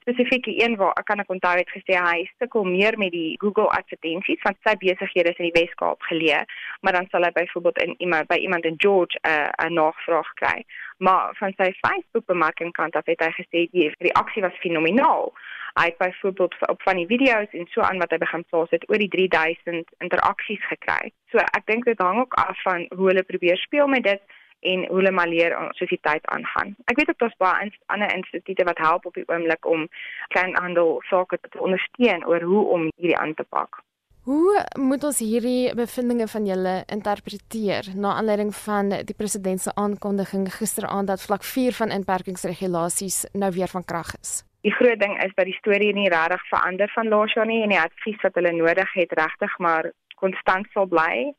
spesifiek 0.07 0.45
een 0.47 0.75
waar 0.75 0.93
ek 0.95 1.05
kan 1.05 1.19
ek 1.19 1.29
onthou 1.29 1.55
het 1.57 1.69
gesê 1.75 1.97
hy 1.99 2.29
sukkel 2.39 2.63
meer 2.63 2.95
met 2.97 3.11
die 3.11 3.35
Google 3.43 3.67
advertensies 3.75 4.43
want 4.45 4.57
sy 4.63 4.75
besighede 4.79 5.33
is 5.33 5.41
in 5.41 5.49
die 5.49 5.59
Weskaap 5.59 6.01
geleë, 6.09 6.45
maar 6.81 6.95
dan 6.95 7.07
sal 7.11 7.27
hy 7.27 7.31
byvoorbeeld 7.35 7.81
in 7.83 7.95
iemand 7.97 8.29
by 8.31 8.37
iemand 8.39 8.65
in 8.65 8.77
George 8.77 9.19
'n 9.19 9.65
uh, 9.65 9.69
navraag 9.79 10.31
kry. 10.39 10.63
Maar 10.97 11.35
van 11.35 11.53
sy 11.57 11.71
Facebook 11.81 12.25
bemarking 12.25 12.71
kant 12.71 12.95
af 12.95 13.05
het 13.05 13.19
hy 13.19 13.31
gesê 13.41 13.67
die 13.71 13.91
reaksie 13.99 14.41
was 14.41 14.61
fenomenaal. 14.63 15.33
Hy 15.73 15.85
het 15.85 15.97
byvoorbeeld 15.97 16.55
op 16.69 16.81
van 16.81 16.95
die 16.95 17.07
video's 17.07 17.51
en 17.51 17.67
so 17.69 17.81
aan 17.81 17.99
wat 17.99 18.11
hy 18.11 18.17
begin 18.17 18.45
plaas 18.49 18.69
het 18.69 18.89
oor 18.89 18.97
die 18.97 19.09
3000 19.09 19.91
interaksies 19.99 20.63
gekry. 20.71 21.11
So 21.31 21.37
ek 21.37 21.65
dink 21.65 21.85
dit 21.85 21.99
hang 21.99 22.19
ook 22.19 22.33
af 22.33 22.61
van 22.61 22.87
hoe 22.95 23.07
hulle 23.07 23.23
probeer 23.23 23.57
speel 23.57 23.87
met 23.87 24.03
dit 24.03 24.21
en 24.59 24.85
hoe 24.87 24.99
hulle 24.99 25.11
maar 25.11 25.27
leer 25.27 25.55
soos 25.77 25.89
die 25.89 26.01
tyd 26.01 26.25
aangaan. 26.33 26.75
Ek 26.85 26.97
weet 26.97 27.09
ook 27.09 27.19
daar's 27.19 27.37
baie 27.41 27.71
ander 27.85 28.15
instituie 28.15 28.65
wat 28.65 28.77
help 28.77 29.05
op 29.05 29.13
die 29.13 29.27
oomblik 29.27 29.65
om 29.65 29.87
kleinhandel 30.33 30.97
sake 31.09 31.37
te 31.41 31.59
ondersteun 31.59 32.25
oor 32.25 32.41
hoe 32.41 32.63
om 32.65 32.89
hierdie 32.95 33.17
aan 33.17 33.33
te 33.33 33.45
pak. 33.49 33.81
Hoe 34.27 34.59
moet 34.75 35.03
ons 35.07 35.19
hierdie 35.23 35.71
bevindinge 35.75 36.25
van 36.27 36.47
julle 36.49 36.71
interpreteer 36.91 37.93
na 37.95 38.17
aanleiding 38.19 38.49
van 38.55 38.89
die 38.89 39.15
president 39.15 39.61
se 39.63 39.71
aankondiging 39.75 40.49
gisteraand 40.51 41.07
dat 41.07 41.23
vlak 41.23 41.47
4 41.47 41.77
van 41.77 41.93
inperkingsregulasies 41.95 43.21
nou 43.31 43.51
weer 43.55 43.71
van 43.71 43.85
krag 43.85 44.11
is? 44.19 44.43
Die 44.67 44.73
groot 44.75 44.99
ding 44.99 45.15
is 45.23 45.31
dat 45.35 45.47
die 45.47 45.55
storie 45.61 45.93
nie 45.95 46.09
regtig 46.11 46.43
verander 46.49 46.91
van 46.95 47.07
laas 47.07 47.33
jaar 47.39 47.47
nie 47.47 47.61
en 47.63 47.71
die 47.71 47.79
advies 47.79 48.19
wat 48.25 48.35
hulle 48.35 48.51
nodig 48.51 48.91
het 48.99 49.15
regtig 49.15 49.57
maar 49.63 49.91
konstant 50.19 50.67
sal 50.73 50.91
bly 50.91 51.31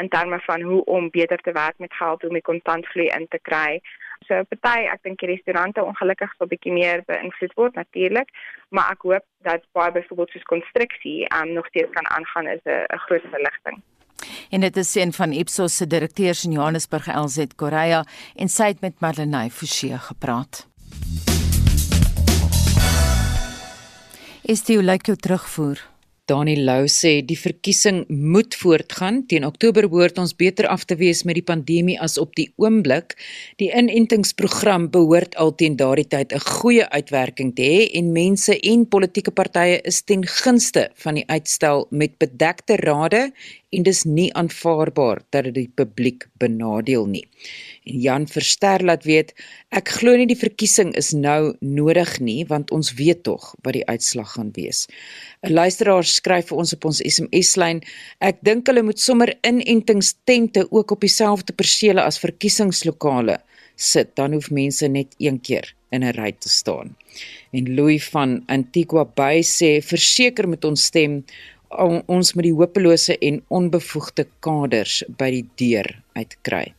in 0.00 0.08
terme 0.08 0.40
van 0.40 0.62
hoe 0.62 0.84
om 0.84 1.10
beter 1.10 1.38
te 1.38 1.52
werk 1.52 1.78
met 1.78 1.94
geld, 1.94 2.20
hoe 2.20 2.28
om 2.28 2.38
die 2.38 2.48
kontantvloei 2.48 3.08
in 3.08 3.26
te 3.28 3.38
kry. 3.42 3.80
So 4.28 4.42
party, 4.48 4.86
ek 4.86 5.02
dink 5.02 5.20
die 5.20 5.32
restaurante 5.32 5.82
ongelukkig 5.84 6.34
sal 6.38 6.50
bietjie 6.50 6.72
meer 6.72 7.02
beïnvloed 7.06 7.54
word 7.58 7.74
natuurlik, 7.74 8.30
maar 8.70 8.92
ek 8.94 9.06
hoop 9.08 9.26
dat 9.48 9.64
baie 9.76 9.92
byvoorbeeld 9.92 10.30
soos 10.30 10.50
konstruksie 10.50 11.26
um, 11.34 11.52
nog 11.58 11.66
steeds 11.72 11.90
kan 11.96 12.06
aangaan 12.16 12.46
is 12.54 12.62
'n 12.64 13.02
groot 13.06 13.26
verligting. 13.30 13.82
En 14.50 14.60
dit 14.60 14.76
is 14.76 14.94
een 14.94 15.12
van 15.12 15.32
Ipsos 15.32 15.76
se 15.76 15.86
direkteurs 15.86 16.44
in 16.44 16.52
Johannesburg 16.52 17.06
LZ 17.06 17.46
Korea 17.56 18.04
en 18.36 18.48
sy 18.48 18.66
het 18.72 18.80
met 18.80 19.00
Marlenae 19.00 19.50
Forsie 19.50 19.98
gepraat. 19.98 20.68
Is 24.42 24.64
dit 24.64 24.76
hoe 24.76 24.84
lyk 24.84 25.06
jou 25.06 25.16
terugvoer? 25.16 25.91
Dani 26.32 26.54
Lou 26.64 26.86
sê 26.88 27.18
die 27.28 27.36
verkiesing 27.36 28.06
moet 28.08 28.54
voortgaan. 28.56 29.18
Teen 29.28 29.44
Oktober 29.44 29.84
behoort 29.92 30.16
ons 30.22 30.32
beter 30.32 30.64
af 30.72 30.86
te 30.88 30.96
wees 30.96 31.20
met 31.28 31.36
die 31.36 31.44
pandemie 31.44 31.98
as 32.00 32.16
op 32.22 32.32
die 32.38 32.46
oomblik. 32.62 33.18
Die 33.60 33.68
inentingsprogram 33.68 34.88
behoort 34.94 35.36
al 35.42 35.52
teen 35.60 35.76
daardie 35.76 36.08
tyd 36.08 36.32
'n 36.32 36.40
goeie 36.40 36.86
uitwerking 36.88 37.52
te 37.56 37.62
hê 37.62 37.80
en 37.98 38.12
mense 38.12 38.56
en 38.72 38.88
politieke 38.88 39.30
partye 39.30 39.80
is 39.84 40.00
ten 40.02 40.24
gunste 40.24 40.88
van 41.04 41.14
die 41.20 41.28
uitstel 41.28 41.86
met 41.90 42.16
bedekte 42.18 42.76
rade 42.80 43.32
en 43.72 43.86
dis 43.86 44.02
nie 44.04 44.28
aanvaarbaar 44.36 45.22
dat 45.32 45.48
dit 45.48 45.54
die 45.56 45.70
publiek 45.80 46.26
benadeel 46.42 47.06
nie. 47.08 47.24
En 47.88 48.00
Jan 48.04 48.26
Verster 48.28 48.84
laat 48.84 49.06
weet, 49.08 49.32
ek 49.72 49.94
glo 49.98 50.16
nie 50.16 50.28
die 50.28 50.38
verkiesing 50.38 50.92
is 50.98 51.12
nou 51.16 51.54
nodig 51.60 52.18
nie 52.20 52.42
want 52.50 52.72
ons 52.76 52.92
weet 52.98 53.24
tog 53.28 53.48
wat 53.64 53.76
die 53.78 53.86
uitslag 53.88 54.34
gaan 54.36 54.52
wees. 54.58 54.86
'n 55.42 55.52
Luisteraar 55.52 56.04
skryf 56.04 56.50
vir 56.52 56.58
ons 56.58 56.72
op 56.76 56.84
ons 56.84 57.00
SMS-lyn, 57.00 57.82
ek 58.20 58.38
dink 58.42 58.66
hulle 58.68 58.82
moet 58.82 59.00
sommer 59.00 59.34
inentingstente 59.42 60.66
ook 60.70 60.90
op 60.90 61.00
dieselfde 61.00 61.52
persele 61.52 62.02
as 62.02 62.20
verkiesingslokale 62.20 63.40
sit, 63.76 64.16
dan 64.16 64.32
hoef 64.32 64.50
mense 64.50 64.86
net 64.88 65.14
een 65.18 65.40
keer 65.40 65.74
in 65.90 66.04
'n 66.04 66.14
ry 66.16 66.32
te 66.32 66.48
staan. 66.48 66.96
En 67.52 67.74
Louis 67.74 68.04
van 68.08 68.42
Antigua 68.46 69.04
Bay 69.04 69.42
sê 69.42 69.82
verseker 69.82 70.48
met 70.48 70.64
ons 70.64 70.84
stem 70.84 71.24
ons 71.80 72.34
met 72.34 72.44
die 72.44 72.54
hopelose 72.54 73.16
en 73.18 73.40
onbevoegde 73.48 74.26
kaders 74.44 75.02
by 75.18 75.30
die 75.30 75.44
deur 75.56 75.88
uitkry. 76.18 76.72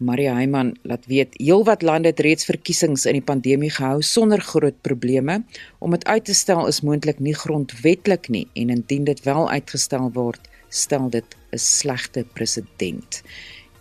Maria 0.00 0.32
Heiman 0.32 0.72
laat 0.88 1.04
weet 1.12 1.34
heelwat 1.36 1.82
lande 1.84 2.08
het 2.08 2.22
reeds 2.24 2.46
verkiesings 2.48 3.04
in 3.04 3.18
die 3.18 3.24
pandemie 3.24 3.68
gehou 3.70 4.00
sonder 4.00 4.40
groot 4.40 4.78
probleme. 4.80 5.42
Om 5.78 5.92
dit 5.92 6.06
uit 6.08 6.24
te 6.24 6.34
stel 6.34 6.64
is 6.70 6.80
moontlik 6.80 7.20
nie 7.20 7.36
grondwetlik 7.36 8.30
nie 8.32 8.46
en 8.56 8.72
indien 8.72 9.04
dit 9.04 9.20
wel 9.28 9.50
uitgestel 9.50 10.08
word, 10.16 10.40
stel 10.70 11.10
dit 11.10 11.36
'n 11.52 11.58
slegte 11.58 12.24
presedent. 12.32 13.22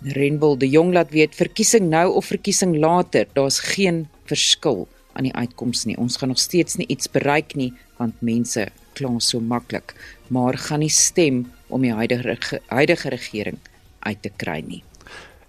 Renwil 0.04 0.58
de 0.58 0.70
Jong 0.70 0.94
laat 0.94 1.12
weet 1.12 1.36
verkiesing 1.36 1.90
nou 1.90 2.14
of 2.14 2.26
verkiesing 2.26 2.76
later, 2.78 3.28
daar's 3.34 3.60
geen 3.60 4.08
verskil 4.26 4.88
aan 5.14 5.24
die 5.24 5.36
uitkoms 5.36 5.86
nie. 5.86 5.98
Ons 5.98 6.18
gaan 6.18 6.30
nog 6.30 6.40
steeds 6.40 6.76
nie 6.76 6.88
iets 6.88 7.08
bereik 7.08 7.56
nie 7.56 7.74
want 7.98 8.22
mense 8.22 8.68
kla 9.00 9.16
so 9.24 9.40
maklik, 9.40 9.96
maar 10.28 10.58
gaan 10.58 10.84
nie 10.84 10.92
stem 10.94 11.46
om 11.68 11.82
die 11.86 11.94
huidige 11.94 12.60
huidige 12.68 13.10
regering 13.16 13.58
uit 14.00 14.22
te 14.22 14.32
kry 14.36 14.60
nie. 14.68 14.84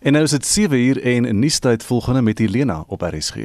En 0.01 0.17
nou 0.17 0.25
is 0.25 0.37
dit 0.37 0.47
7 0.47 0.79
uur 0.79 1.03
en 1.03 1.27
'n 1.27 1.39
nuustyd 1.39 1.85
volgende 1.85 2.23
met 2.23 2.39
Helena 2.39 2.85
op 2.87 3.03
RSG. 3.03 3.37